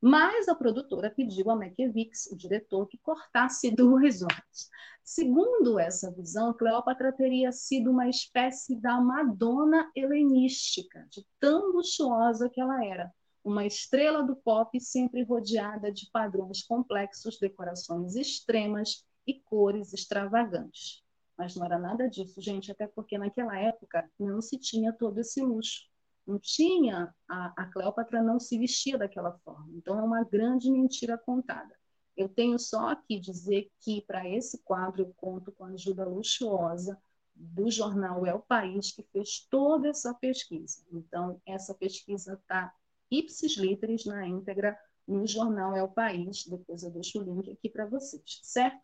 Mas 0.00 0.48
a 0.48 0.54
produtora 0.56 1.12
pediu 1.12 1.48
a 1.48 1.54
Mankiewicz, 1.54 2.26
o 2.32 2.36
diretor, 2.36 2.88
que 2.88 2.98
cortasse 2.98 3.70
duas 3.70 4.20
horas. 4.20 4.68
Segundo 5.04 5.78
essa 5.78 6.10
visão, 6.10 6.52
Cleópatra 6.52 7.12
teria 7.12 7.52
sido 7.52 7.92
uma 7.92 8.08
espécie 8.08 8.74
da 8.74 9.00
Madonna 9.00 9.88
helenística, 9.94 11.06
de 11.08 11.24
tão 11.38 11.70
luxuosa 11.70 12.50
que 12.50 12.60
ela 12.60 12.84
era 12.84 13.14
uma 13.44 13.64
estrela 13.64 14.24
do 14.24 14.34
pop 14.34 14.80
sempre 14.80 15.22
rodeada 15.22 15.92
de 15.92 16.10
padrões 16.10 16.64
complexos, 16.64 17.38
decorações 17.38 18.16
extremas 18.16 19.04
e 19.26 19.34
cores 19.40 19.92
extravagantes. 19.92 21.02
Mas 21.36 21.56
não 21.56 21.66
era 21.66 21.78
nada 21.78 22.08
disso, 22.08 22.40
gente, 22.40 22.70
até 22.70 22.86
porque 22.86 23.18
naquela 23.18 23.58
época 23.58 24.08
não 24.18 24.40
se 24.40 24.58
tinha 24.58 24.92
todo 24.92 25.18
esse 25.18 25.40
luxo. 25.40 25.82
Não 26.26 26.38
tinha, 26.38 27.14
a, 27.28 27.62
a 27.62 27.66
Cleópatra 27.66 28.22
não 28.22 28.40
se 28.40 28.58
vestia 28.58 28.96
daquela 28.96 29.32
forma. 29.44 29.68
Então 29.74 29.98
é 29.98 30.02
uma 30.02 30.24
grande 30.24 30.70
mentira 30.70 31.18
contada. 31.18 31.74
Eu 32.16 32.28
tenho 32.28 32.58
só 32.58 32.90
aqui 32.90 33.18
dizer 33.18 33.70
que 33.80 34.02
para 34.02 34.28
esse 34.28 34.62
quadro 34.62 35.02
eu 35.02 35.14
conto 35.16 35.50
com 35.52 35.64
a 35.64 35.70
ajuda 35.70 36.06
luxuosa 36.06 36.96
do 37.34 37.68
jornal 37.68 38.24
É 38.24 38.32
o 38.32 38.40
País, 38.40 38.92
que 38.92 39.02
fez 39.02 39.46
toda 39.50 39.88
essa 39.88 40.14
pesquisa. 40.14 40.84
Então, 40.92 41.40
essa 41.44 41.74
pesquisa 41.74 42.34
está 42.34 42.72
ipsis 43.10 43.56
literis 43.56 44.04
na 44.04 44.26
íntegra 44.26 44.78
no 45.06 45.26
jornal 45.26 45.74
É 45.74 45.82
o 45.82 45.90
País, 45.90 46.46
depois 46.46 46.82
eu 46.84 46.90
deixo 46.90 47.20
o 47.20 47.22
link 47.22 47.50
aqui 47.50 47.68
para 47.68 47.86
vocês, 47.86 48.40
certo? 48.42 48.80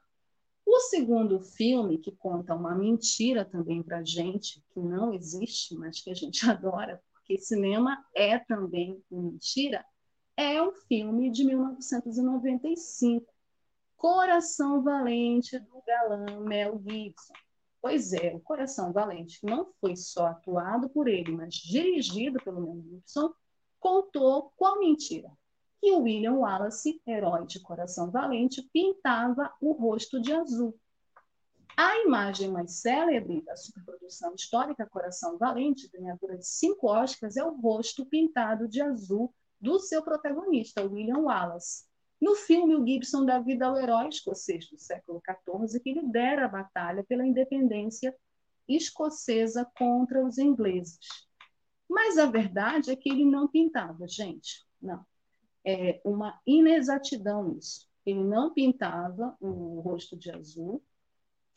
O 0.64 0.78
segundo 0.80 1.40
filme, 1.40 1.98
que 1.98 2.12
conta 2.12 2.54
uma 2.54 2.74
mentira 2.74 3.44
também 3.44 3.82
para 3.82 3.98
a 3.98 4.04
gente, 4.04 4.62
que 4.72 4.80
não 4.80 5.12
existe, 5.12 5.74
mas 5.74 6.00
que 6.00 6.10
a 6.10 6.14
gente 6.14 6.44
adora, 6.48 7.02
porque 7.12 7.38
cinema 7.38 8.04
é 8.14 8.38
também 8.38 9.02
mentira, 9.10 9.84
é 10.36 10.62
um 10.62 10.72
filme 10.72 11.30
de 11.30 11.44
1995, 11.44 13.26
Coração 13.96 14.82
Valente, 14.82 15.58
do 15.58 15.82
galã 15.86 16.40
Mel 16.40 16.80
Gibson. 16.82 17.34
Pois 17.82 18.12
é, 18.12 18.34
o 18.34 18.40
Coração 18.40 18.92
Valente 18.92 19.38
não 19.42 19.72
foi 19.80 19.96
só 19.96 20.26
atuado 20.26 20.88
por 20.88 21.08
ele, 21.08 21.32
mas 21.32 21.54
dirigido 21.54 22.38
pelo 22.42 22.60
Mel 22.60 22.82
Gibson, 22.82 23.34
contou 23.78 24.52
qual 24.56 24.78
mentira? 24.78 25.30
Que 25.80 25.92
William 25.92 26.34
Wallace, 26.34 27.00
herói 27.06 27.46
de 27.46 27.60
coração 27.60 28.10
valente, 28.10 28.62
pintava 28.72 29.52
o 29.60 29.72
rosto 29.72 30.20
de 30.20 30.32
azul. 30.32 30.78
A 31.76 31.96
imagem 32.00 32.50
mais 32.50 32.72
célebre 32.80 33.40
da 33.40 33.56
superprodução 33.56 34.34
histórica 34.34 34.86
Coração 34.86 35.38
Valente, 35.38 35.88
ganhadora 35.88 36.36
de 36.36 36.46
cinco 36.46 36.88
Oscars, 36.88 37.38
é 37.38 37.44
o 37.44 37.58
rosto 37.58 38.04
pintado 38.04 38.68
de 38.68 38.82
azul 38.82 39.34
do 39.58 39.78
seu 39.78 40.02
protagonista, 40.02 40.84
William 40.84 41.20
Wallace. 41.20 41.84
No 42.20 42.34
filme, 42.34 42.74
o 42.74 42.86
Gibson 42.86 43.24
dá 43.24 43.38
vida 43.38 43.66
ao 43.66 43.78
herói 43.78 44.08
escocês 44.08 44.68
do 44.68 44.78
século 44.78 45.22
XIV 45.24 45.80
que 45.80 45.94
lidera 45.94 46.44
a 46.44 46.48
batalha 46.48 47.02
pela 47.04 47.26
independência 47.26 48.14
escocesa 48.68 49.66
contra 49.76 50.22
os 50.22 50.36
ingleses. 50.36 50.98
Mas 51.88 52.18
a 52.18 52.26
verdade 52.26 52.90
é 52.90 52.96
que 52.96 53.08
ele 53.08 53.24
não 53.24 53.48
pintava, 53.48 54.06
gente. 54.06 54.64
Não. 54.80 55.04
É 55.64 56.00
uma 56.04 56.40
inexatidão 56.46 57.56
isso. 57.56 57.88
Ele 58.04 58.24
não 58.24 58.52
pintava 58.52 59.36
o 59.40 59.80
rosto 59.80 60.16
de 60.16 60.30
azul, 60.30 60.82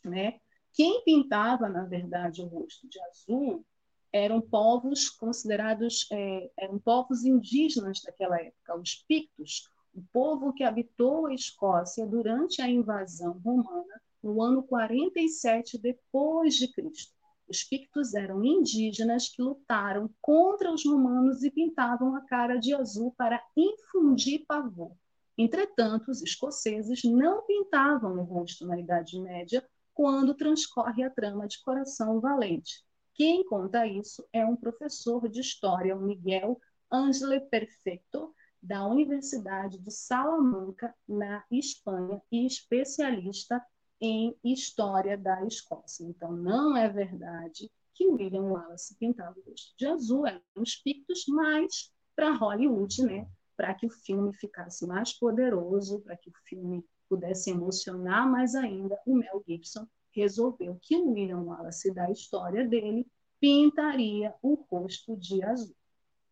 né? 0.04 0.40
Quem 0.72 1.02
pintava, 1.04 1.68
na 1.68 1.84
verdade, 1.84 2.42
o 2.42 2.46
rosto 2.46 2.88
de 2.88 3.00
azul 3.00 3.64
eram 4.12 4.40
povos 4.40 5.08
considerados 5.08 6.06
é, 6.12 6.50
eram 6.56 6.78
povos 6.78 7.24
indígenas 7.24 8.00
daquela 8.02 8.40
época, 8.40 8.76
os 8.76 8.96
Pictos, 9.08 9.68
o 9.94 10.02
povo 10.12 10.52
que 10.52 10.64
habitou 10.64 11.26
a 11.26 11.34
Escócia 11.34 12.06
durante 12.06 12.60
a 12.60 12.68
invasão 12.68 13.40
romana 13.44 14.00
no 14.22 14.42
ano 14.42 14.62
47 14.62 15.78
depois 15.78 16.54
de 16.54 16.68
Cristo. 16.72 17.13
Os 17.48 17.62
pictos 17.62 18.14
eram 18.14 18.44
indígenas 18.44 19.28
que 19.28 19.42
lutaram 19.42 20.10
contra 20.20 20.72
os 20.72 20.84
romanos 20.84 21.42
e 21.42 21.50
pintavam 21.50 22.16
a 22.16 22.22
cara 22.22 22.56
de 22.56 22.74
azul 22.74 23.14
para 23.16 23.42
infundir 23.56 24.44
pavor. 24.46 24.92
Entretanto, 25.36 26.10
os 26.10 26.22
escoceses 26.22 27.02
não 27.04 27.44
pintavam 27.44 28.18
o 28.18 28.22
rosto 28.22 28.66
na 28.66 28.78
Idade 28.78 29.20
Média 29.20 29.66
quando 29.92 30.34
transcorre 30.34 31.02
a 31.02 31.10
trama 31.10 31.46
de 31.46 31.60
Coração 31.62 32.20
Valente. 32.20 32.84
Quem 33.14 33.44
conta 33.44 33.86
isso 33.86 34.26
é 34.32 34.44
um 34.44 34.56
professor 34.56 35.28
de 35.28 35.40
história, 35.40 35.96
o 35.96 36.00
Miguel 36.00 36.60
Angele 36.90 37.40
Perfeito, 37.40 38.34
da 38.62 38.86
Universidade 38.86 39.78
de 39.78 39.90
Salamanca, 39.90 40.94
na 41.06 41.44
Espanha, 41.50 42.20
e 42.32 42.46
especialista 42.46 43.62
em 44.04 44.36
história 44.44 45.16
da 45.16 45.44
Escócia. 45.46 46.04
Então, 46.04 46.32
não 46.32 46.76
é 46.76 46.88
verdade 46.88 47.70
que 47.94 48.06
William 48.06 48.42
Wallace 48.42 48.96
pintava 48.98 49.38
o 49.38 49.50
rosto 49.50 49.74
de 49.78 49.86
azul, 49.86 50.26
eram 50.26 50.40
os 50.56 50.76
pictos, 50.76 51.24
mas 51.28 51.92
para 52.16 52.34
Hollywood, 52.34 53.02
né, 53.02 53.28
para 53.56 53.72
que 53.74 53.86
o 53.86 53.90
filme 53.90 54.32
ficasse 54.34 54.86
mais 54.86 55.12
poderoso, 55.12 56.00
para 56.00 56.16
que 56.16 56.28
o 56.28 56.32
filme 56.44 56.84
pudesse 57.08 57.50
emocionar 57.50 58.28
mais 58.30 58.54
ainda, 58.54 58.98
o 59.06 59.14
Mel 59.14 59.42
Gibson 59.46 59.86
resolveu 60.10 60.78
que 60.80 60.96
o 60.96 61.12
William 61.12 61.42
Wallace, 61.42 61.92
da 61.92 62.10
história 62.10 62.66
dele, 62.66 63.06
pintaria 63.40 64.34
o 64.42 64.54
rosto 64.70 65.16
de 65.16 65.42
azul. 65.42 65.76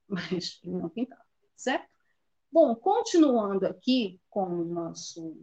Mas 0.09 0.61
ele 0.63 0.77
não 0.77 0.89
pintava, 0.89 1.25
certo? 1.57 1.89
Bom, 2.51 2.75
continuando 2.75 3.67
aqui 3.67 4.21
com 4.29 4.45
o 4.45 4.65
nosso 4.65 5.43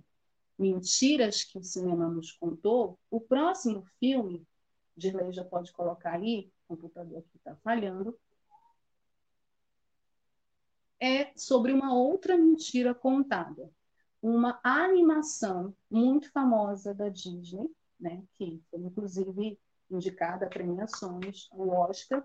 Mentiras 0.60 1.45
que 1.45 1.57
o 1.57 1.64
Cinema 1.64 2.10
nos 2.10 2.34
contou, 2.34 2.99
o 3.10 3.22
próximo 3.22 3.86
filme, 3.97 4.45
Dirley 4.97 5.32
já 5.32 5.45
pode 5.45 5.72
colocar 5.72 6.16
aí, 6.16 6.51
o 6.68 6.76
computador 6.76 7.20
aqui 7.20 7.38
está 7.38 7.55
falhando, 7.64 8.20
é 10.99 11.32
sobre 11.38 11.72
uma 11.72 11.93
outra 11.93 12.38
mentira 12.38 12.93
contada. 12.93 13.72
Uma 14.22 14.60
animação 14.62 15.74
muito 15.89 16.30
famosa 16.30 16.93
da 16.93 17.07
Disney, 17.07 17.70
né, 17.97 18.22
que 18.38 18.62
foi 18.70 18.82
inclusive 18.82 19.57
indicada 19.89 20.45
a 20.45 20.49
premiações, 20.49 21.47
o 21.53 21.70
Oscar, 21.70 22.22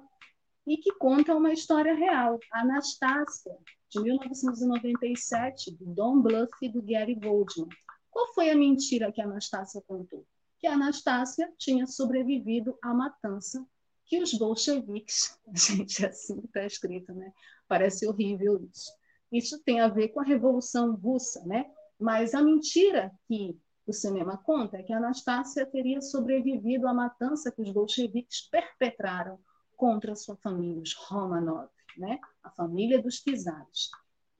e 0.66 0.76
que 0.76 0.92
conta 0.94 1.36
uma 1.36 1.52
história 1.52 1.94
real. 1.94 2.40
Anastácia, 2.50 3.56
de 3.88 4.00
1997, 4.00 5.70
do 5.76 5.86
Don 5.86 6.20
Bluth 6.20 6.50
e 6.60 6.68
do 6.68 6.82
Gary 6.82 7.14
Goldman. 7.14 7.68
Qual 8.14 8.32
foi 8.32 8.48
a 8.48 8.54
mentira 8.54 9.10
que 9.10 9.20
a 9.20 9.24
Anastácia 9.24 9.82
contou? 9.88 10.24
Que 10.60 10.68
a 10.68 10.74
Anastácia 10.74 11.52
tinha 11.58 11.84
sobrevivido 11.84 12.78
à 12.80 12.94
matança 12.94 13.66
que 14.06 14.22
os 14.22 14.32
bolcheviques, 14.34 15.36
gente, 15.52 16.06
assim 16.06 16.38
está 16.44 16.64
escrito, 16.64 17.12
né? 17.12 17.32
Parece 17.66 18.06
horrível 18.06 18.64
isso. 18.72 18.92
Isso 19.32 19.60
tem 19.64 19.80
a 19.80 19.88
ver 19.88 20.10
com 20.10 20.20
a 20.20 20.24
Revolução 20.24 20.94
Russa, 20.94 21.44
né? 21.44 21.68
Mas 21.98 22.34
a 22.34 22.40
mentira 22.40 23.10
que 23.26 23.58
o 23.84 23.92
cinema 23.92 24.38
conta 24.38 24.76
é 24.76 24.84
que 24.84 24.92
a 24.92 24.98
Anastácia 24.98 25.66
teria 25.66 26.00
sobrevivido 26.00 26.86
à 26.86 26.94
matança 26.94 27.50
que 27.50 27.62
os 27.62 27.72
bolcheviques 27.72 28.48
perpetraram 28.48 29.40
contra 29.76 30.14
sua 30.14 30.36
família, 30.36 30.80
os 30.80 30.94
Romanov, 30.94 31.68
né? 31.96 32.20
a 32.44 32.50
família 32.50 33.02
dos 33.02 33.20
czares. 33.20 33.90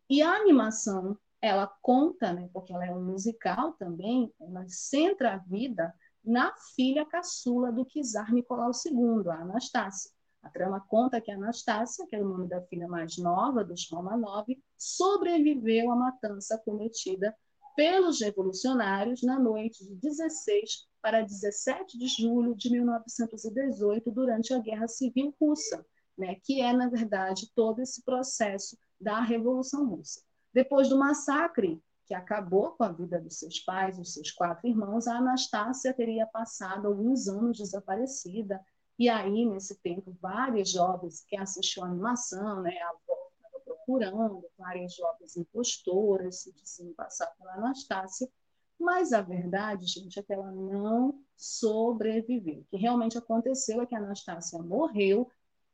E 0.09 0.23
a 0.23 0.33
animação, 0.33 1.19
ela 1.45 1.71
conta, 1.83 2.33
né? 2.33 2.49
porque 2.53 2.73
ela 2.73 2.87
é 2.87 2.91
um 2.91 3.05
musical 3.05 3.73
também, 3.75 4.33
ela 4.41 4.65
centra 4.67 5.35
a 5.35 5.37
vida 5.37 5.95
na 6.25 6.55
filha 6.75 7.05
caçula 7.05 7.71
do 7.71 7.85
czar 7.85 8.33
Nicolau 8.33 8.71
II, 8.71 9.29
a 9.31 9.43
Anastácia. 9.43 10.11
A 10.43 10.49
trama 10.49 10.81
conta 10.89 11.21
que 11.21 11.31
a 11.31 11.37
Anastácia, 11.37 12.07
que 12.07 12.17
era 12.17 12.25
o 12.25 12.29
nome 12.29 12.49
da 12.49 12.63
filha 12.63 12.89
mais 12.89 13.19
nova 13.19 13.63
dos 13.63 13.87
Romanov, 13.91 14.47
sobreviveu 14.79 15.91
à 15.91 15.97
matança 15.97 16.57
cometida 16.65 17.37
pelos 17.77 18.23
revolucionários 18.23 19.23
na 19.23 19.39
noite 19.39 19.85
de 19.85 19.97
16 19.97 20.87
para 21.03 21.21
17 21.21 21.99
de 21.99 22.07
julho 22.07 22.55
de 22.55 22.71
1918, 22.71 24.11
durante 24.11 24.55
a 24.55 24.59
Guerra 24.61 24.89
Civil 24.89 25.35
Russa, 25.39 25.85
né, 26.17 26.37
que 26.43 26.63
é, 26.63 26.73
na 26.73 26.89
verdade, 26.89 27.51
todo 27.55 27.81
esse 27.81 28.03
processo 28.03 28.79
da 28.99 29.21
Revolução 29.21 29.87
Russa. 29.87 30.23
Depois 30.55 30.89
do 30.89 30.97
massacre, 30.97 31.83
que 32.07 32.15
acabou 32.15 32.71
com 32.73 32.85
a 32.85 32.93
vida 32.93 33.21
dos 33.21 33.39
seus 33.39 33.59
pais, 33.59 33.99
dos 33.99 34.15
seus 34.15 34.31
quatro 34.31 34.69
irmãos, 34.69 35.09
a 35.09 35.17
Anastácia 35.17 35.93
teria 35.93 36.27
passado 36.27 36.87
alguns 36.87 37.27
anos 37.27 37.59
desaparecida, 37.59 38.65
e 38.97 39.09
aí, 39.09 39.45
nesse 39.45 39.75
tempo, 39.81 40.17
várias 40.23 40.71
jovens 40.71 41.25
que 41.27 41.37
assistiam 41.37 41.85
a 41.85 41.89
animação, 41.89 42.63
né, 42.63 42.71
a 42.71 42.93
estava 43.35 43.61
procurando, 43.65 44.45
várias 44.57 44.95
jovens 44.95 45.37
impostoras 45.37 46.43
se 46.43 46.53
diziam 46.53 46.95
passar 46.95 47.27
pela 47.37 47.55
Anastácia, 47.55 48.31
mas 48.79 49.13
a 49.13 49.21
verdade, 49.21 49.87
gente, 49.87 50.19
é 50.19 50.23
que 50.23 50.33
ela 50.33 50.53
não 50.53 51.21
sobreviveu. 51.37 52.61
O 52.61 52.65
que 52.67 52.77
realmente 52.77 53.19
aconteceu 53.19 53.81
é 53.83 53.87
que 53.87 53.95
a 53.95 53.99
Anastácia 53.99 54.63
morreu 54.63 55.29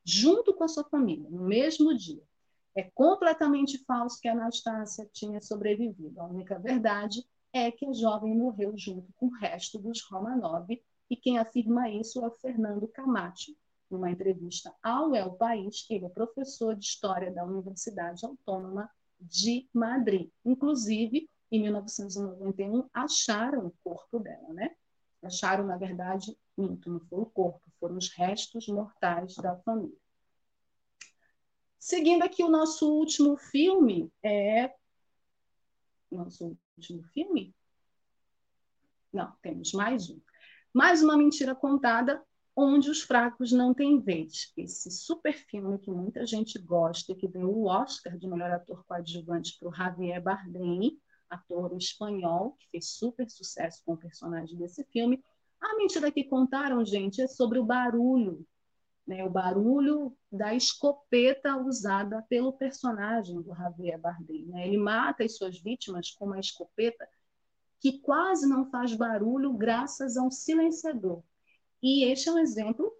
junto 0.05 0.55
com 0.55 0.64
a 0.64 0.68
sua 0.68 0.85
família, 0.85 1.28
no 1.28 1.43
mesmo 1.45 1.95
dia. 1.95 2.22
É 2.77 2.85
completamente 2.95 3.79
falso 3.85 4.21
que 4.21 4.29
a 4.29 4.33
Anastácia 4.33 5.09
tinha 5.12 5.41
sobrevivido. 5.41 6.21
A 6.21 6.27
única 6.27 6.59
verdade 6.59 7.25
é 7.53 7.71
que 7.71 7.85
a 7.87 7.93
jovem 7.93 8.37
morreu 8.37 8.73
junto 8.77 9.12
com 9.14 9.27
o 9.27 9.35
resto 9.35 9.79
dos 9.79 10.03
Romanov, 10.03 10.68
e 11.11 11.16
quem 11.16 11.39
afirma 11.39 11.91
isso 11.91 12.25
é 12.25 12.29
o 12.29 12.31
Fernando 12.31 12.87
Camacho, 12.87 13.53
numa 13.91 14.11
entrevista 14.11 14.73
ao 14.81 15.14
El 15.16 15.33
País, 15.33 15.85
ele 15.91 16.07
é 16.07 16.09
professor 16.09 16.77
de 16.77 16.85
História 16.85 17.33
da 17.33 17.45
Universidade 17.45 18.25
Autônoma 18.25 18.89
de 19.18 19.68
Madrid. 19.75 20.31
Inclusive, 20.45 21.29
em 21.51 21.61
1991, 21.62 22.89
acharam 22.95 23.66
o 23.66 23.75
corpo 23.83 24.21
dela, 24.21 24.53
né? 24.53 24.71
Acharam, 25.23 25.66
na 25.66 25.77
verdade, 25.77 26.39
minto, 26.57 26.89
não 26.89 27.01
foi 27.01 27.18
o 27.18 27.27
corpo, 27.27 27.61
foram 27.81 27.97
os 27.97 28.09
restos 28.11 28.68
mortais 28.68 29.35
da 29.35 29.57
família. 29.57 29.99
Seguindo 31.81 32.22
aqui 32.22 32.45
o 32.45 32.51
nosso 32.51 32.93
último 32.93 33.39
filme, 33.39 34.12
é. 34.22 34.70
Nosso 36.12 36.55
último 36.76 37.03
filme? 37.05 37.55
Não, 39.11 39.33
temos 39.41 39.72
mais 39.72 40.11
um. 40.11 40.20
Mais 40.74 41.03
uma 41.03 41.16
mentira 41.16 41.55
contada 41.55 42.22
onde 42.55 42.91
os 42.91 43.01
fracos 43.01 43.51
não 43.51 43.72
têm 43.72 43.99
vez. 43.99 44.53
Esse 44.59 44.91
super 44.91 45.33
filme 45.33 45.78
que 45.78 45.91
muita 45.91 46.26
gente 46.26 46.59
gosta, 46.59 47.14
que 47.14 47.26
deu 47.26 47.49
o 47.49 47.64
Oscar 47.64 48.18
de 48.18 48.28
melhor 48.28 48.51
ator 48.51 48.85
coadjuvante 48.85 49.57
para 49.59 49.70
o 49.70 49.74
Javier 49.74 50.22
Bardem, 50.22 51.01
ator 51.31 51.74
espanhol, 51.78 52.57
que 52.59 52.68
fez 52.72 52.91
super 52.91 53.28
sucesso 53.31 53.83
com 53.87 53.95
o 53.95 53.99
personagem 53.99 54.59
desse 54.59 54.85
filme. 54.85 55.24
A 55.59 55.74
mentira 55.78 56.12
que 56.12 56.24
contaram, 56.24 56.85
gente, 56.85 57.22
é 57.22 57.26
sobre 57.26 57.59
o 57.59 57.64
barulho, 57.64 58.47
né? 59.11 59.24
o 59.24 59.30
barulho 59.30 60.16
da 60.30 60.54
escopeta 60.54 61.56
usada 61.56 62.24
pelo 62.28 62.52
personagem 62.52 63.42
do 63.42 63.52
Javier 63.52 64.00
Bardem. 64.00 64.46
Né? 64.46 64.68
Ele 64.68 64.78
mata 64.78 65.24
as 65.24 65.36
suas 65.36 65.61
vítimas 65.61 66.12
com 66.12 66.26
uma 66.26 66.38
escopeta 66.38 67.08
que 67.80 67.98
quase 67.98 68.48
não 68.48 68.70
faz 68.70 68.94
barulho 68.94 69.52
graças 69.54 70.16
a 70.16 70.22
um 70.22 70.30
silenciador. 70.30 71.24
E 71.82 72.04
este 72.04 72.28
é 72.28 72.32
um 72.32 72.38
exemplo 72.38 72.92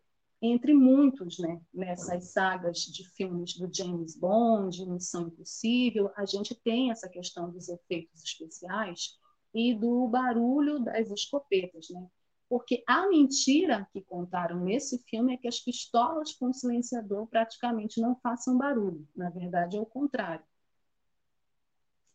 entre 0.43 0.73
muitos, 0.73 1.39
né, 1.39 1.61
nessas 1.73 2.33
sagas 2.33 2.79
de 2.79 3.07
filmes 3.11 3.59
do 3.59 3.73
James 3.73 4.17
Bond, 4.17 4.85
Missão 4.87 5.29
Impossível, 5.29 6.11
a 6.17 6.25
gente 6.25 6.55
tem 6.55 6.91
essa 6.91 7.11
questão 7.11 7.51
dos 7.51 7.69
efeitos 7.69 8.25
especiais 8.25 9.19
e 9.53 9.75
do 9.75 10.09
barulho 10.09 10.81
das 10.81 11.11
escopetas, 11.11 11.89
né? 11.91 12.07
Porque 12.51 12.85
a 12.87 13.09
mentira 13.09 13.89
que 13.93 14.03
contaram 14.03 14.61
nesse 14.61 14.99
filme 15.09 15.33
é 15.33 15.39
que 15.39 15.49
as 15.49 15.59
pistolas 15.61 16.35
com 16.35 16.53
silenciador 16.53 17.27
praticamente 17.29 17.99
não 17.99 18.15
façam 18.17 18.59
barulho. 18.59 19.09
Na 19.17 19.31
verdade, 19.31 19.79
é 19.79 19.81
o 19.81 19.87
contrário. 19.87 20.45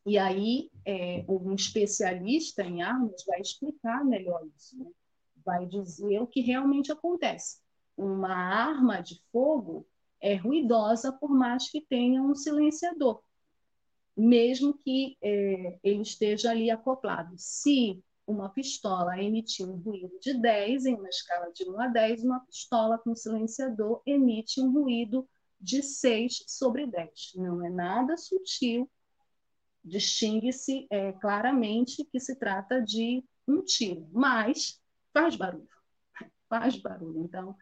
E 0.06 0.20
aí, 0.20 0.70
é, 0.86 1.26
um 1.28 1.56
especialista 1.56 2.62
em 2.62 2.84
armas 2.84 3.24
vai 3.26 3.42
explicar 3.42 4.06
melhor 4.06 4.46
isso, 4.56 4.78
né? 4.78 4.92
vai 5.44 5.66
dizer 5.66 6.20
o 6.20 6.28
que 6.28 6.42
realmente 6.42 6.92
acontece 6.92 7.66
uma 7.98 8.34
arma 8.34 9.02
de 9.02 9.22
fogo 9.32 9.88
é 10.22 10.36
ruidosa 10.36 11.12
por 11.14 11.30
mais 11.30 11.70
que 11.70 11.82
tenha 11.82 12.22
um 12.22 12.36
silenciador, 12.36 13.22
mesmo 14.16 14.74
que 14.74 15.18
é, 15.22 15.80
ele 15.84 16.02
esteja 16.02 16.52
ali 16.52 16.70
acoplado. 16.70 17.36
Se 17.38 18.04
uma 18.28 18.50
pistola 18.50 19.22
emitir 19.22 19.68
um 19.68 19.78
ruído 19.78 20.18
de 20.20 20.34
10, 20.34 20.86
em 20.86 20.96
uma 20.96 21.10
escala 21.10 21.52
de 21.52 21.70
1 21.70 21.80
a 21.80 21.88
10, 21.88 22.24
uma 22.24 22.40
pistola 22.42 22.98
com 22.98 23.16
silenciador 23.16 24.02
emite 24.06 24.60
um 24.60 24.72
ruído 24.72 25.28
de 25.60 25.84
6 25.84 26.44
sobre 26.48 26.88
10. 26.88 27.34
Não 27.36 27.66
é 27.66 27.70
nada 27.70 28.18
sutil, 28.18 28.90
distingue-se 29.84 30.88
é, 30.90 31.12
claramente 31.14 32.04
que 32.06 32.20
se 32.20 32.36
trata 32.36 32.82
de 32.82 33.24
um 33.48 33.64
tiro, 33.64 34.08
mas 34.12 34.82
faz 35.14 35.36
barulho. 35.36 35.70
Faz 36.50 36.78
barulho. 36.78 37.24
Então, 37.24 37.56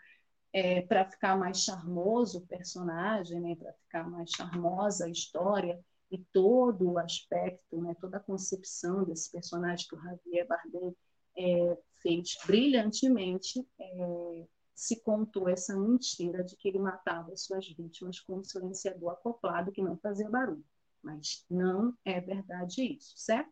é, 0.54 0.82
para 0.82 1.10
ficar 1.10 1.38
mais 1.38 1.64
charmoso 1.64 2.40
o 2.40 2.48
personagem, 2.48 3.42
né, 3.42 3.56
para 3.56 3.74
ficar 3.74 4.10
mais 4.10 4.30
charmosa 4.30 5.06
a 5.06 5.10
história 5.10 5.84
e 6.14 6.20
todo 6.32 6.92
o 6.92 7.00
aspecto, 7.00 7.82
né, 7.82 7.96
toda 8.00 8.18
a 8.18 8.20
concepção 8.20 9.04
desse 9.04 9.32
personagem 9.32 9.88
que 9.88 9.96
o 9.96 10.00
Javier 10.00 10.48
Bardem 10.48 10.96
é, 11.36 11.78
fez 12.04 12.38
brilhantemente, 12.46 13.68
é, 13.80 14.46
se 14.76 15.02
contou 15.02 15.50
essa 15.50 15.76
mentira 15.76 16.44
de 16.44 16.56
que 16.56 16.68
ele 16.68 16.78
matava 16.78 17.36
suas 17.36 17.68
vítimas 17.68 18.20
com 18.20 18.38
um 18.38 18.44
silenciador 18.44 19.14
acoplado 19.14 19.72
que 19.72 19.82
não 19.82 19.98
fazia 19.98 20.30
barulho. 20.30 20.64
Mas 21.02 21.44
não 21.50 21.98
é 22.06 22.22
verdade 22.22 22.96
isso, 22.96 23.18
certo? 23.18 23.52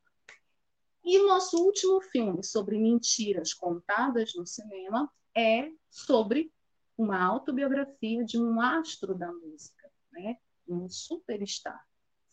E 1.04 1.18
o 1.18 1.28
nosso 1.28 1.58
último 1.66 2.00
filme 2.00 2.44
sobre 2.44 2.78
mentiras 2.78 3.56
contadas 3.56 4.36
no 4.36 4.46
cinema 4.46 5.12
é 5.36 5.68
sobre 5.90 6.54
uma 6.96 7.20
autobiografia 7.24 8.24
de 8.24 8.38
um 8.40 8.62
astro 8.62 9.16
da 9.16 9.34
música, 9.34 9.92
né? 10.12 10.38
um 10.68 10.88
superstar, 10.88 11.84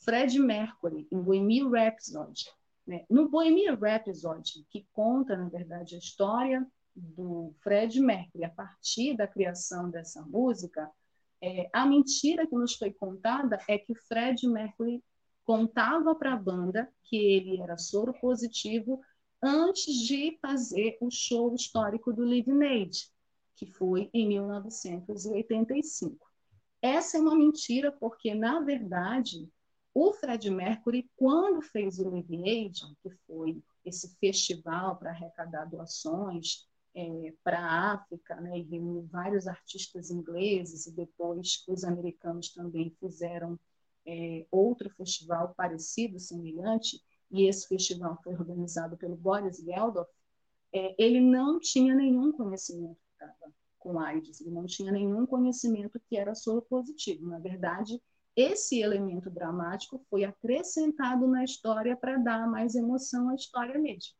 Fred 0.08 0.38
Mercury, 0.38 1.06
em 1.12 1.20
Bohemian 1.20 1.68
Rhapsody. 1.68 2.46
Né? 2.86 3.04
No 3.10 3.28
Bohemian 3.28 3.74
Rhapsody, 3.74 4.64
que 4.70 4.88
conta, 4.90 5.36
na 5.36 5.50
verdade, 5.50 5.96
a 5.96 5.98
história 5.98 6.66
do 6.96 7.54
Fred 7.60 8.00
Mercury 8.00 8.42
a 8.42 8.48
partir 8.48 9.14
da 9.14 9.28
criação 9.28 9.90
dessa 9.90 10.22
música, 10.22 10.90
é, 11.42 11.68
a 11.74 11.84
mentira 11.84 12.46
que 12.46 12.54
nos 12.54 12.74
foi 12.74 12.90
contada 12.90 13.58
é 13.68 13.76
que 13.76 13.94
Fred 13.94 14.48
Mercury 14.48 15.04
contava 15.44 16.14
para 16.14 16.32
a 16.32 16.38
banda 16.38 16.90
que 17.04 17.14
ele 17.14 17.60
era 17.60 17.76
soro 17.76 18.14
positivo 18.14 19.02
antes 19.42 19.94
de 19.94 20.38
fazer 20.40 20.96
o 21.02 21.10
show 21.10 21.54
histórico 21.54 22.14
do 22.14 22.24
Live 22.24 22.50
Aid, 22.64 23.10
que 23.56 23.66
foi 23.66 24.08
em 24.14 24.26
1985. 24.26 26.26
Essa 26.80 27.18
é 27.18 27.20
uma 27.20 27.36
mentira 27.36 27.92
porque, 27.92 28.34
na 28.34 28.60
verdade, 28.60 29.46
o 30.00 30.12
Fred 30.12 30.48
Mercury, 30.48 31.10
quando 31.16 31.60
fez 31.60 31.98
o 31.98 32.08
Live 32.08 32.48
Aid, 32.48 32.82
que 33.02 33.10
foi 33.26 33.60
esse 33.84 34.16
festival 34.20 34.96
para 34.96 35.10
arrecadar 35.10 35.64
doações 35.64 36.68
é, 36.94 37.34
para 37.42 37.58
a 37.58 37.92
África, 37.94 38.40
né, 38.40 38.58
e 38.58 38.62
reuniu 38.62 39.08
vários 39.10 39.48
artistas 39.48 40.10
ingleses, 40.10 40.86
e 40.86 40.92
depois 40.92 41.64
os 41.66 41.82
americanos 41.82 42.50
também 42.50 42.94
fizeram 43.00 43.58
é, 44.06 44.46
outro 44.52 44.88
festival 44.90 45.52
parecido, 45.56 46.20
semelhante, 46.20 47.02
e 47.28 47.48
esse 47.48 47.66
festival 47.66 48.20
foi 48.22 48.34
organizado 48.34 48.96
pelo 48.96 49.16
Boris 49.16 49.56
Geldof, 49.56 50.08
é, 50.72 50.94
ele 50.96 51.20
não 51.20 51.58
tinha 51.58 51.92
nenhum 51.92 52.30
conhecimento 52.30 53.00
com 53.80 53.98
AIDS, 53.98 54.40
ele 54.40 54.50
não 54.50 54.64
tinha 54.64 54.92
nenhum 54.92 55.26
conhecimento 55.26 56.00
que 56.08 56.16
era 56.16 56.34
soro 56.36 56.62
positivo. 56.62 57.26
Na 57.26 57.38
verdade, 57.38 58.00
esse 58.40 58.80
elemento 58.80 59.28
dramático 59.28 60.00
foi 60.08 60.22
acrescentado 60.22 61.26
na 61.26 61.42
história 61.42 61.96
para 61.96 62.18
dar 62.18 62.48
mais 62.48 62.76
emoção 62.76 63.30
à 63.30 63.34
história 63.34 63.76
mesmo. 63.80 64.12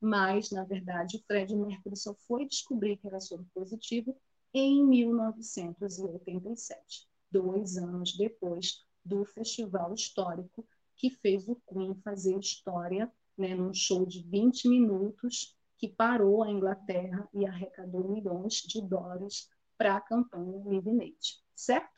Mas, 0.00 0.50
na 0.50 0.64
verdade, 0.64 1.18
o 1.18 1.22
Fred 1.26 1.54
Mercury 1.54 1.94
só 1.94 2.14
foi 2.26 2.48
descobrir 2.48 2.96
que 2.96 3.06
era 3.06 3.20
soro 3.20 3.46
positivo 3.52 4.16
em 4.54 4.82
1987, 4.82 7.06
dois 7.30 7.76
anos 7.76 8.16
depois 8.16 8.82
do 9.04 9.26
festival 9.26 9.92
histórico 9.92 10.66
que 10.96 11.10
fez 11.10 11.46
o 11.46 11.60
Queen 11.68 11.94
fazer 11.96 12.38
história 12.38 13.12
né, 13.36 13.54
num 13.54 13.74
show 13.74 14.06
de 14.06 14.22
20 14.22 14.70
minutos 14.70 15.54
que 15.76 15.88
parou 15.88 16.42
a 16.42 16.50
Inglaterra 16.50 17.28
e 17.34 17.44
arrecadou 17.44 18.08
milhões 18.08 18.54
de 18.54 18.80
dólares 18.80 19.50
para 19.76 19.96
a 19.96 20.00
campanha 20.00 20.62
Live 20.64 20.92
Nate, 20.92 21.44
certo? 21.54 21.95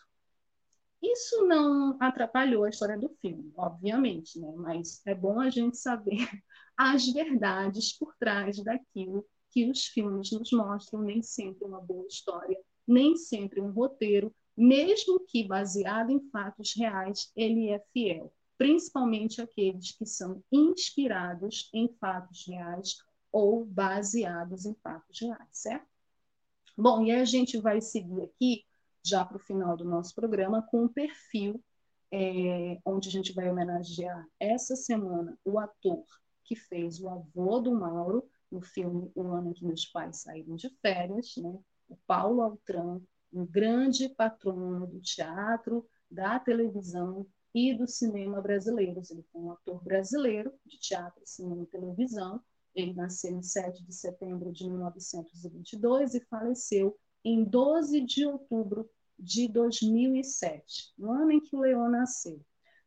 Isso 1.03 1.47
não 1.47 1.97
atrapalhou 2.01 2.65
a 2.65 2.71
história 2.71 2.99
do 2.99 3.09
filme, 3.21 3.53
obviamente, 3.57 4.39
né? 4.39 4.53
mas 4.57 5.01
é 5.07 5.15
bom 5.15 5.41
a 5.41 5.49
gente 5.51 5.77
saber 5.77 6.19
as 6.77 7.07
verdades 7.13 7.93
por 7.97 8.15
trás 8.17 8.63
daquilo 8.63 9.25
que 9.51 9.71
os 9.71 9.87
filmes 9.87 10.31
nos 10.33 10.51
mostram, 10.53 11.03
nem 11.03 11.23
sempre 11.23 11.65
uma 11.65 11.81
boa 11.81 12.07
história, 12.07 12.59
nem 12.87 13.17
sempre 13.17 13.61
um 13.61 13.71
roteiro, 13.71 14.35
mesmo 14.57 15.21
que 15.21 15.47
baseado 15.47 16.11
em 16.11 16.21
fatos 16.31 16.75
reais, 16.77 17.31
ele 17.37 17.71
é 17.71 17.79
fiel, 17.93 18.33
principalmente 18.57 19.41
aqueles 19.41 19.93
que 19.93 20.05
são 20.05 20.43
inspirados 20.51 21.71
em 21.73 21.89
fatos 22.01 22.45
reais 22.47 22.99
ou 23.31 23.65
baseados 23.65 24.67
em 24.67 24.75
fatos 24.83 25.21
reais, 25.21 25.49
certo? 25.53 25.87
Bom, 26.77 27.05
e 27.05 27.13
a 27.13 27.25
gente 27.25 27.59
vai 27.59 27.81
seguir 27.81 28.23
aqui, 28.23 28.65
já 29.05 29.25
para 29.25 29.37
o 29.37 29.41
final 29.41 29.77
do 29.77 29.85
nosso 29.85 30.15
programa, 30.15 30.63
com 30.63 30.85
um 30.85 30.89
perfil 30.89 31.63
é, 32.13 32.79
onde 32.85 33.09
a 33.09 33.13
gente 33.13 33.33
vai 33.33 33.51
homenagear 33.51 34.27
essa 34.41 34.75
semana 34.75 35.39
o 35.45 35.59
ator 35.59 36.05
que 36.45 36.57
fez 36.57 37.01
o 37.01 37.09
avô 37.09 37.61
do 37.61 37.73
Mauro 37.73 38.29
no 38.51 38.63
filme 38.63 39.11
O 39.15 39.29
Ano 39.29 39.51
em 39.51 39.53
que 39.53 39.65
Meus 39.65 39.85
Pais 39.85 40.23
Saíram 40.23 40.57
de 40.57 40.71
Férias, 40.81 41.37
né? 41.37 41.59
o 41.89 41.97
Paulo 42.07 42.41
Altran, 42.43 43.01
um 43.33 43.45
grande 43.45 44.09
patrono 44.09 44.87
do 44.87 45.01
teatro, 45.01 45.87
da 46.11 46.39
televisão 46.39 47.27
e 47.55 47.75
do 47.75 47.87
cinema 47.87 48.41
brasileiros. 48.41 49.11
Ele 49.11 49.23
foi 49.31 49.43
um 49.43 49.53
ator 49.53 49.83
brasileiro 49.83 50.53
de 50.65 50.79
teatro, 50.79 51.21
cinema 51.25 51.63
e 51.63 51.67
televisão. 51.67 52.41
Ele 52.75 52.95
nasceu 52.95 53.33
em 53.33 53.43
7 53.43 53.85
de 53.85 53.95
setembro 53.95 54.53
de 54.53 54.69
1922 54.69 56.15
e 56.15 56.21
faleceu 56.21 56.99
em 57.25 57.45
12 57.45 58.01
de 58.01 58.27
outubro 58.27 58.89
de 59.19 59.49
2007, 59.49 60.93
no 60.97 61.11
ano 61.11 61.33
em 61.33 61.41
que 61.41 61.57
o 61.57 61.61
Leão 61.61 61.91
nasceu. 61.91 62.41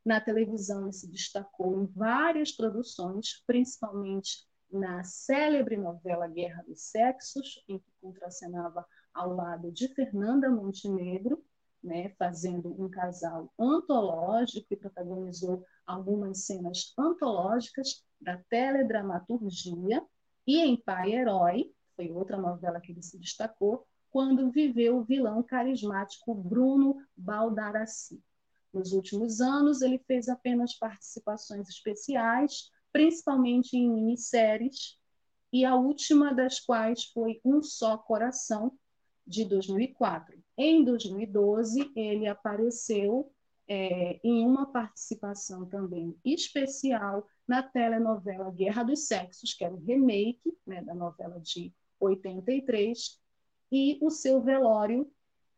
Na 0.04 0.20
televisão, 0.20 0.82
ele 0.82 0.92
se 0.92 1.06
destacou 1.06 1.80
em 1.80 1.86
várias 1.86 2.50
produções, 2.50 3.42
principalmente 3.46 4.46
na 4.70 5.04
célebre 5.04 5.76
novela 5.76 6.26
Guerra 6.26 6.64
dos 6.66 6.82
Sexos, 6.82 7.62
em 7.68 7.78
que 7.78 7.92
contracenava 8.00 8.86
ao 9.12 9.34
lado 9.34 9.70
de 9.70 9.88
Fernanda 9.88 10.50
Montenegro, 10.50 11.44
né, 11.82 12.10
fazendo 12.18 12.74
um 12.82 12.88
casal 12.88 13.52
antológico 13.58 14.72
e 14.72 14.76
protagonizou 14.76 15.64
algumas 15.84 16.46
cenas 16.46 16.94
antológicas 16.98 18.04
da 18.20 18.38
teledramaturgia, 18.48 20.02
e 20.46 20.58
em 20.58 20.76
Pai 20.76 21.12
Herói, 21.12 21.72
foi 21.94 22.10
outra 22.10 22.36
novela 22.36 22.80
que 22.80 22.92
ele 22.92 23.02
se 23.02 23.18
destacou, 23.18 23.86
quando 24.12 24.50
viveu 24.50 24.98
o 24.98 25.02
vilão 25.02 25.42
carismático 25.42 26.34
Bruno 26.34 27.02
Baldarassi. 27.16 28.22
Nos 28.72 28.92
últimos 28.92 29.40
anos, 29.40 29.82
ele 29.82 29.98
fez 29.98 30.28
apenas 30.28 30.74
participações 30.74 31.68
especiais, 31.68 32.70
principalmente 32.92 33.76
em 33.76 33.90
minisséries, 33.90 34.98
e 35.52 35.64
a 35.64 35.74
última 35.74 36.32
das 36.32 36.60
quais 36.60 37.04
foi 37.06 37.40
Um 37.44 37.62
Só 37.62 37.96
Coração, 37.98 38.72
de 39.26 39.44
2004. 39.44 40.42
Em 40.58 40.84
2012, 40.84 41.92
ele 41.94 42.26
apareceu 42.26 43.32
é, 43.68 44.20
em 44.22 44.44
uma 44.44 44.66
participação 44.66 45.64
também 45.66 46.16
especial 46.24 47.26
na 47.46 47.62
telenovela 47.62 48.50
Guerra 48.50 48.82
dos 48.82 49.06
Sexos, 49.06 49.54
que 49.54 49.64
era 49.64 49.74
o 49.74 49.82
remake 49.84 50.56
né, 50.66 50.82
da 50.82 50.94
novela 50.94 51.40
de 51.40 51.72
83, 52.00 53.21
e 53.72 53.98
o 54.02 54.10
seu 54.10 54.42
velório, 54.42 55.10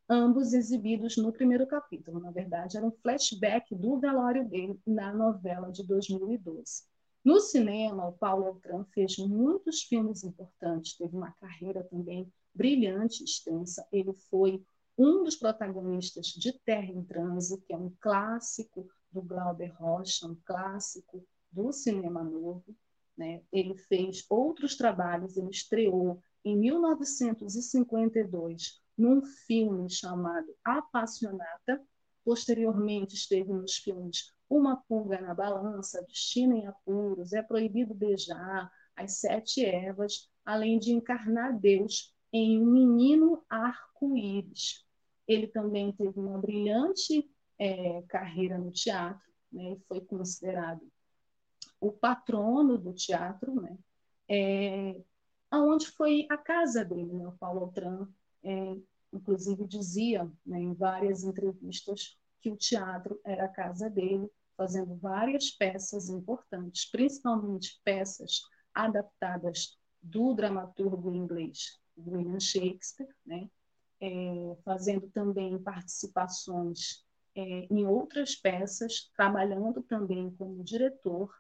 ambos 0.08 0.52
exibidos 0.52 1.16
no 1.16 1.32
primeiro 1.32 1.66
capítulo. 1.66 2.20
Na 2.20 2.30
verdade, 2.30 2.76
era 2.76 2.86
um 2.86 2.92
flashback 2.92 3.74
do 3.74 3.98
velório 3.98 4.48
dele 4.48 4.78
na 4.86 5.12
novela 5.12 5.72
de 5.72 5.84
2012. 5.84 6.84
No 7.24 7.40
cinema, 7.40 8.06
o 8.06 8.12
Paulo 8.12 8.46
Altran 8.46 8.84
fez 8.94 9.16
muitos 9.18 9.82
filmes 9.82 10.22
importantes, 10.22 10.96
teve 10.96 11.16
uma 11.16 11.32
carreira 11.32 11.82
também 11.82 12.32
brilhante, 12.54 13.24
extensa. 13.24 13.84
Ele 13.90 14.12
foi 14.30 14.62
um 14.96 15.24
dos 15.24 15.34
protagonistas 15.34 16.26
de 16.26 16.52
Terra 16.52 16.92
em 16.92 17.02
Transe, 17.02 17.60
que 17.62 17.72
é 17.72 17.76
um 17.76 17.92
clássico 18.00 18.88
do 19.10 19.22
Glauber 19.22 19.74
Rocha, 19.74 20.28
um 20.28 20.36
clássico 20.44 21.26
do 21.50 21.72
cinema 21.72 22.22
novo. 22.22 22.76
Né? 23.16 23.42
Ele 23.50 23.74
fez 23.74 24.24
outros 24.28 24.76
trabalhos, 24.76 25.36
ele 25.36 25.50
estreou 25.50 26.22
em 26.44 26.56
1952 26.56 28.80
num 28.96 29.22
filme 29.22 29.90
chamado 29.90 30.54
Apassionata. 30.64 31.82
Posteriormente 32.24 33.14
esteve 33.14 33.52
nos 33.52 33.76
filmes 33.76 34.32
Uma 34.48 34.76
Pulga 34.76 35.20
na 35.20 35.34
Balança, 35.34 36.02
Destino 36.02 36.54
em 36.54 36.66
Apuros, 36.66 37.32
É 37.32 37.42
Proibido 37.42 37.94
Beijar, 37.94 38.70
As 38.96 39.18
Sete 39.18 39.64
Ervas, 39.64 40.30
além 40.44 40.78
de 40.78 40.92
encarnar 40.92 41.58
Deus 41.58 42.14
em 42.32 42.60
Um 42.60 42.66
Menino 42.66 43.44
Arco-Íris. 43.48 44.84
Ele 45.26 45.46
também 45.46 45.92
teve 45.92 46.18
uma 46.18 46.38
brilhante 46.38 47.28
é, 47.58 48.02
carreira 48.08 48.58
no 48.58 48.70
teatro, 48.70 49.32
né, 49.52 49.76
foi 49.88 50.00
considerado 50.00 50.80
o 51.80 51.92
patrono 51.92 52.76
do 52.76 52.92
teatro, 52.92 53.54
né, 53.54 53.78
é, 54.28 55.00
aonde 55.54 55.86
foi 55.86 56.26
a 56.30 56.36
casa 56.36 56.84
dele, 56.84 57.12
né, 57.12 57.26
o 57.26 57.32
Paulo 57.32 57.60
Altran, 57.60 58.06
é, 58.42 58.76
inclusive 59.12 59.66
dizia 59.66 60.30
né, 60.44 60.60
em 60.60 60.74
várias 60.74 61.24
entrevistas 61.24 62.18
que 62.40 62.50
o 62.50 62.56
teatro 62.56 63.20
era 63.24 63.44
a 63.46 63.48
casa 63.48 63.88
dele, 63.88 64.30
fazendo 64.56 64.94
várias 64.96 65.50
peças 65.50 66.08
importantes, 66.08 66.90
principalmente 66.90 67.80
peças 67.84 68.42
adaptadas 68.72 69.78
do 70.02 70.34
dramaturgo 70.34 71.14
inglês 71.14 71.78
William 71.96 72.38
Shakespeare, 72.38 73.08
né? 73.24 73.48
é, 74.00 74.56
fazendo 74.64 75.08
também 75.08 75.58
participações 75.58 77.04
é, 77.34 77.66
em 77.70 77.86
outras 77.86 78.34
peças, 78.36 79.10
trabalhando 79.16 79.82
também 79.82 80.30
como 80.36 80.62
diretor. 80.62 81.34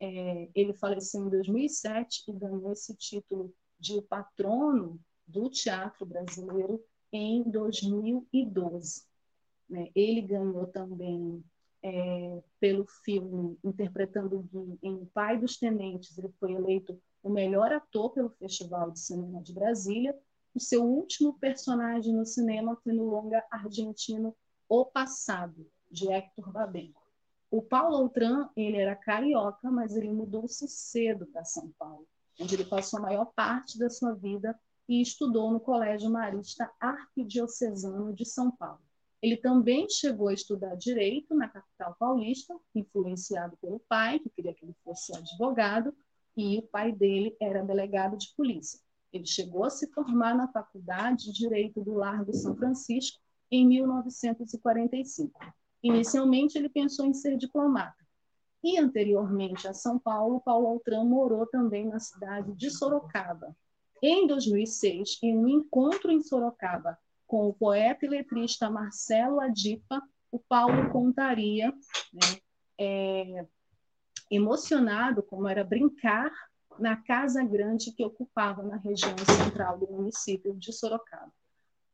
É, 0.00 0.48
ele 0.54 0.74
faleceu 0.74 1.26
em 1.26 1.30
2007 1.30 2.24
e 2.28 2.32
ganhou 2.32 2.72
esse 2.72 2.94
título 2.96 3.54
de 3.78 4.02
patrono 4.02 5.00
do 5.26 5.48
teatro 5.48 6.04
brasileiro 6.04 6.82
em 7.12 7.42
2012. 7.42 9.04
Né? 9.68 9.90
Ele 9.94 10.20
ganhou 10.20 10.66
também 10.66 11.42
é, 11.82 12.42
pelo 12.58 12.86
filme 13.04 13.58
interpretando 13.62 14.42
Gui 14.50 14.78
em 14.82 15.04
Pai 15.06 15.38
dos 15.38 15.58
Tenentes, 15.58 16.16
ele 16.16 16.32
foi 16.40 16.52
eleito 16.52 16.98
o 17.22 17.28
melhor 17.28 17.72
ator 17.72 18.10
pelo 18.10 18.30
Festival 18.30 18.90
de 18.90 19.00
Cinema 19.00 19.42
de 19.42 19.52
Brasília. 19.52 20.18
O 20.54 20.60
seu 20.60 20.82
último 20.84 21.38
personagem 21.38 22.14
no 22.14 22.24
cinema 22.24 22.76
foi 22.76 22.92
no 22.92 23.04
longa 23.04 23.44
argentino 23.50 24.34
O 24.68 24.86
Passado, 24.86 25.70
de 25.90 26.10
Hector 26.10 26.50
Babenco. 26.50 27.03
O 27.56 27.62
Paulo 27.62 27.98
Outram, 27.98 28.50
ele 28.56 28.78
era 28.78 28.96
carioca, 28.96 29.70
mas 29.70 29.94
ele 29.94 30.10
mudou-se 30.10 30.66
cedo 30.66 31.24
para 31.26 31.44
São 31.44 31.70
Paulo, 31.78 32.04
onde 32.40 32.52
ele 32.52 32.64
passou 32.64 32.98
a 32.98 33.02
maior 33.02 33.26
parte 33.26 33.78
da 33.78 33.88
sua 33.88 34.12
vida 34.12 34.58
e 34.88 35.00
estudou 35.00 35.52
no 35.52 35.60
Colégio 35.60 36.10
Marista 36.10 36.68
Arquidiocesano 36.80 38.12
de 38.12 38.24
São 38.24 38.50
Paulo. 38.50 38.80
Ele 39.22 39.36
também 39.36 39.88
chegou 39.88 40.26
a 40.26 40.34
estudar 40.34 40.74
direito 40.74 41.32
na 41.32 41.46
capital 41.46 41.94
paulista, 41.96 42.58
influenciado 42.74 43.56
pelo 43.58 43.78
pai, 43.88 44.18
que 44.18 44.30
queria 44.30 44.52
que 44.52 44.64
ele 44.64 44.74
fosse 44.82 45.16
advogado, 45.16 45.94
e 46.36 46.58
o 46.58 46.62
pai 46.62 46.90
dele 46.90 47.36
era 47.40 47.62
delegado 47.62 48.16
de 48.16 48.34
polícia. 48.36 48.80
Ele 49.12 49.26
chegou 49.26 49.62
a 49.62 49.70
se 49.70 49.86
formar 49.92 50.34
na 50.34 50.48
Faculdade 50.48 51.26
de 51.26 51.32
Direito 51.32 51.80
do 51.80 51.94
Largo 51.94 52.34
São 52.34 52.56
Francisco 52.56 53.20
em 53.48 53.64
1945. 53.64 55.38
Inicialmente, 55.84 56.56
ele 56.56 56.70
pensou 56.70 57.04
em 57.04 57.12
ser 57.12 57.36
diplomata. 57.36 58.02
E 58.62 58.78
anteriormente 58.78 59.68
a 59.68 59.74
São 59.74 59.98
Paulo, 59.98 60.40
Paulo 60.40 60.66
Altran 60.66 61.04
morou 61.04 61.46
também 61.46 61.86
na 61.86 62.00
cidade 62.00 62.54
de 62.54 62.70
Sorocaba. 62.70 63.54
Em 64.02 64.26
2006, 64.26 65.18
em 65.22 65.36
um 65.36 65.46
encontro 65.46 66.10
em 66.10 66.22
Sorocaba 66.22 66.98
com 67.26 67.48
o 67.48 67.52
poeta 67.52 68.06
e 68.06 68.08
letrista 68.08 68.70
Marcelo 68.70 69.40
Adipa, 69.40 70.02
o 70.32 70.38
Paulo 70.38 70.90
contaria, 70.90 71.70
né, 71.70 72.38
é, 72.80 73.46
emocionado 74.30 75.22
como 75.22 75.46
era 75.46 75.62
brincar 75.62 76.32
na 76.78 76.96
casa 76.96 77.44
grande 77.44 77.92
que 77.92 78.04
ocupava 78.04 78.62
na 78.62 78.76
região 78.76 79.16
central 79.18 79.78
do 79.78 79.86
município 79.86 80.54
de 80.54 80.72
Sorocaba. 80.72 81.30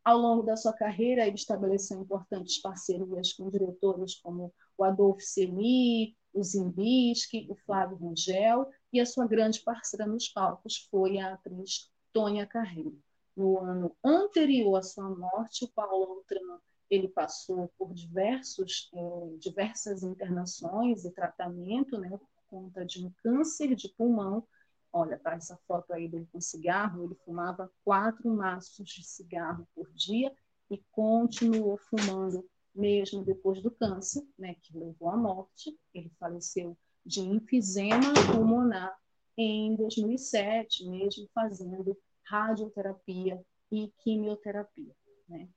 Ao 0.05 0.19
longo 0.19 0.43
da 0.43 0.57
sua 0.57 0.73
carreira, 0.73 1.27
ele 1.27 1.37
estabeleceu 1.37 2.01
importantes 2.01 2.61
parcerias 2.61 3.33
com 3.33 3.51
diretores 3.51 4.15
como 4.15 4.53
o 4.77 4.85
Adolfo 4.85 5.21
Celi, 5.21 6.17
o 6.33 6.43
Zimbisky, 6.43 7.47
o 7.51 7.55
Flávio 7.55 7.99
Rangel, 7.99 8.67
e 8.93 9.01
a 9.01 9.07
sua 9.07 9.27
grande 9.27 9.61
parceira 9.61 10.07
nos 10.07 10.29
palcos 10.29 10.89
foi 10.91 11.19
a 11.19 11.35
atriz 11.35 11.91
Tônia 12.13 12.47
Carreiro 12.47 12.99
no 13.37 13.59
ano 13.59 13.97
anterior 14.05 14.77
à 14.77 14.83
sua 14.83 15.09
morte, 15.09 15.65
o 15.65 15.69
Paulo 15.69 16.17
Outram 16.17 16.61
ele 16.91 17.09
passou 17.09 17.73
por 17.79 17.95
diversos, 17.95 18.91
é, 18.93 19.37
diversas 19.39 20.03
internações 20.03 21.05
e 21.05 21.11
tratamento, 21.11 21.97
né, 21.97 22.11
por 22.11 22.43
conta 22.49 22.85
de 22.85 23.07
um 23.07 23.13
câncer 23.23 23.77
de 23.77 23.89
pulmão. 23.91 24.45
Olha, 24.93 25.19
tá 25.19 25.35
essa 25.35 25.57
foto 25.69 25.93
aí 25.93 26.09
dele 26.09 26.29
com 26.33 26.41
cigarro, 26.41 27.05
ele 27.05 27.15
fumava 27.25 27.71
quatro 27.85 28.29
maços 28.29 28.89
de 28.89 29.05
cigarro 29.05 29.67
por 29.75 29.89
dia 29.93 30.35
e 30.69 30.79
continuou 30.91 31.79
fumando 31.79 32.45
mesmo 32.75 33.25
depois 33.25 33.61
do 33.61 33.71
câncer, 33.71 34.27
né, 34.39 34.57
que 34.63 34.77
levou 34.77 35.11
à 35.11 35.17
morte. 35.17 35.77
Ele 35.95 36.11
faleceu 36.19 36.77
de 37.05 37.21
enfisema 37.21 38.13
pulmonar 38.33 38.97
em 39.37 39.75
2007, 39.75 40.89
mesmo 40.89 41.29
fazendo 41.35 41.97
radioterapia 42.25 43.41
e 43.71 43.93
quimioterapia. 43.99 44.95
Né? 45.29 45.49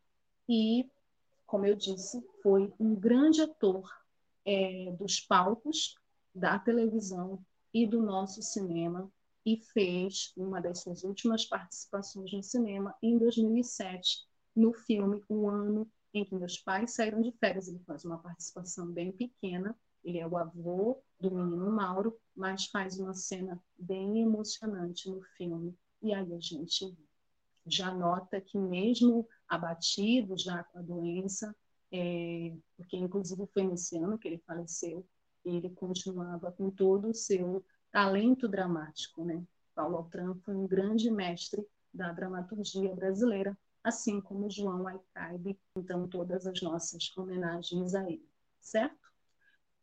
E, 0.47 0.89
como 1.45 1.65
eu 1.65 1.75
disse, 1.75 2.23
foi 2.41 2.73
um 2.79 2.95
grande 2.95 3.41
ator 3.41 3.89
é, 4.45 4.91
dos 4.97 5.19
palcos, 5.19 5.95
da 6.33 6.57
televisão 6.57 7.43
e 7.73 7.85
do 7.85 8.01
nosso 8.01 8.41
cinema 8.41 9.11
e 9.45 9.57
fez 9.57 10.31
uma 10.37 10.61
das 10.61 10.79
suas 10.79 11.03
últimas 11.03 11.45
participações 11.45 12.31
no 12.31 12.41
cinema 12.41 12.95
em 13.01 13.17
2007, 13.17 14.25
no 14.55 14.73
filme 14.73 15.23
O 15.27 15.49
Ano 15.49 15.89
em 16.13 16.23
que 16.23 16.35
Meus 16.35 16.57
Pais 16.57 16.93
Saíram 16.93 17.21
de 17.21 17.31
Férias. 17.33 17.67
Ele 17.67 17.79
faz 17.79 18.05
uma 18.05 18.19
participação 18.19 18.87
bem 18.87 19.11
pequena, 19.11 19.75
ele 20.03 20.19
é 20.19 20.27
o 20.27 20.37
avô 20.37 21.01
do 21.19 21.31
menino 21.31 21.71
Mauro, 21.71 22.17
mas 22.35 22.65
faz 22.67 22.99
uma 22.99 23.13
cena 23.13 23.61
bem 23.77 24.21
emocionante 24.21 25.09
no 25.09 25.21
filme 25.37 25.75
e 26.03 26.13
aí 26.13 26.33
a 26.33 26.39
gente 26.39 26.93
já 27.65 27.93
nota 27.93 28.41
que 28.41 28.57
mesmo 28.57 29.25
abatido 29.47 30.37
já 30.37 30.65
com 30.65 30.79
a 30.79 30.81
doença, 30.81 31.55
é, 31.89 32.53
porque 32.75 32.97
inclusive 32.97 33.47
foi 33.47 33.63
nesse 33.63 33.97
ano 33.97 34.17
que 34.17 34.27
ele 34.27 34.43
faleceu, 34.45 35.07
ele 35.45 35.69
continuava 35.69 36.51
com 36.51 36.69
todo 36.69 37.09
o 37.09 37.13
seu 37.13 37.63
talento 37.93 38.47
dramático, 38.47 39.23
né? 39.23 39.45
Paulo 39.75 39.97
Altran 39.97 40.35
foi 40.43 40.55
um 40.55 40.67
grande 40.67 41.11
mestre 41.11 41.63
da 41.93 42.11
dramaturgia 42.11 42.93
brasileira, 42.95 43.55
assim 43.83 44.19
como 44.19 44.49
João 44.49 44.87
Aicaibe, 44.87 45.59
então 45.77 46.07
todas 46.07 46.47
as 46.47 46.59
nossas 46.61 47.15
homenagens 47.15 47.93
a 47.93 48.09
ele, 48.09 48.27
certo? 48.59 48.97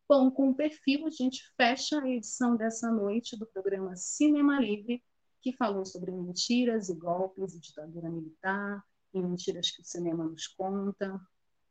Bom, 0.08 0.28
com 0.28 0.50
o 0.50 0.54
perfil 0.54 1.06
a 1.06 1.10
gente 1.10 1.40
fecha 1.56 2.02
a 2.02 2.08
edição 2.08 2.56
dessa 2.56 2.90
noite 2.90 3.38
do 3.38 3.46
programa 3.46 3.94
Cinema 3.94 4.60
Livre, 4.60 5.04
que 5.40 5.52
falou 5.52 5.86
sobre 5.86 6.10
mentiras 6.10 6.88
e 6.88 6.94
golpes 6.94 7.54
e 7.54 7.60
ditadura 7.60 8.10
militar, 8.10 8.84
e 9.14 9.22
mentiras 9.22 9.70
que 9.70 9.82
o 9.82 9.84
cinema 9.84 10.24
nos 10.24 10.48
conta, 10.48 11.20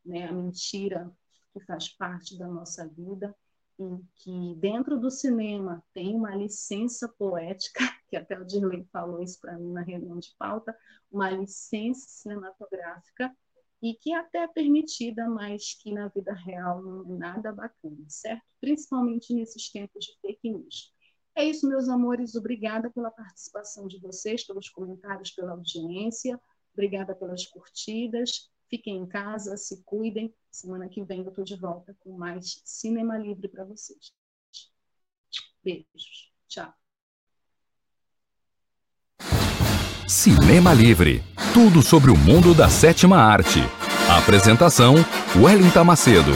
né? 0.05 0.25
a 0.25 0.31
mentira 0.31 1.11
que 1.51 1.59
faz 1.65 1.89
parte 1.89 2.37
da 2.37 2.47
nossa 2.47 2.87
vida, 2.87 3.35
e 3.79 4.03
que 4.15 4.55
dentro 4.55 4.99
do 4.99 5.09
cinema 5.09 5.83
tem 5.93 6.13
uma 6.15 6.35
licença 6.35 7.07
poética, 7.07 7.79
que 8.09 8.17
até 8.17 8.37
o 8.37 8.45
Dirley 8.45 8.85
falou 8.91 9.21
isso 9.21 9.39
para 9.39 9.57
mim 9.57 9.71
na 9.71 9.81
reunião 9.81 10.19
de 10.19 10.35
pauta, 10.37 10.77
uma 11.09 11.29
licença 11.29 12.05
cinematográfica, 12.07 13.33
e 13.81 13.93
que 13.93 14.13
até 14.13 14.39
é 14.39 14.47
permitida, 14.47 15.29
mas 15.29 15.73
que 15.73 15.93
na 15.93 16.09
vida 16.09 16.33
real 16.33 16.81
não 16.81 17.05
é 17.05 17.17
nada 17.17 17.53
bacana, 17.53 18.03
certo? 18.09 18.43
Principalmente 18.59 19.33
nesses 19.33 19.71
tempos 19.71 20.05
de 20.05 20.19
fake 20.19 20.51
news. 20.51 20.93
É 21.33 21.45
isso, 21.45 21.67
meus 21.67 21.87
amores. 21.87 22.35
Obrigada 22.35 22.89
pela 22.89 23.09
participação 23.09 23.87
de 23.87 23.97
vocês, 23.99 24.45
pelos 24.45 24.67
comentários, 24.67 25.31
pela 25.31 25.53
audiência. 25.53 26.37
Obrigada 26.73 27.15
pelas 27.15 27.45
curtidas. 27.45 28.49
Fiquem 28.69 28.97
em 28.97 29.07
casa, 29.07 29.57
se 29.57 29.81
cuidem. 29.83 30.33
Semana 30.51 30.87
que 30.87 31.03
vem 31.03 31.21
eu 31.21 31.29
estou 31.29 31.43
de 31.43 31.55
volta 31.55 31.95
com 31.99 32.17
mais 32.17 32.61
Cinema 32.63 33.17
Livre 33.17 33.47
para 33.47 33.65
vocês. 33.65 34.13
Beijos. 35.63 36.31
Tchau. 36.47 36.73
Cinema 40.07 40.73
Livre. 40.73 41.21
Tudo 41.53 41.81
sobre 41.81 42.11
o 42.11 42.17
mundo 42.17 42.53
da 42.53 42.69
sétima 42.69 43.17
arte. 43.17 43.59
Apresentação: 44.09 44.95
Wellington 45.35 45.83
Macedo. 45.83 46.31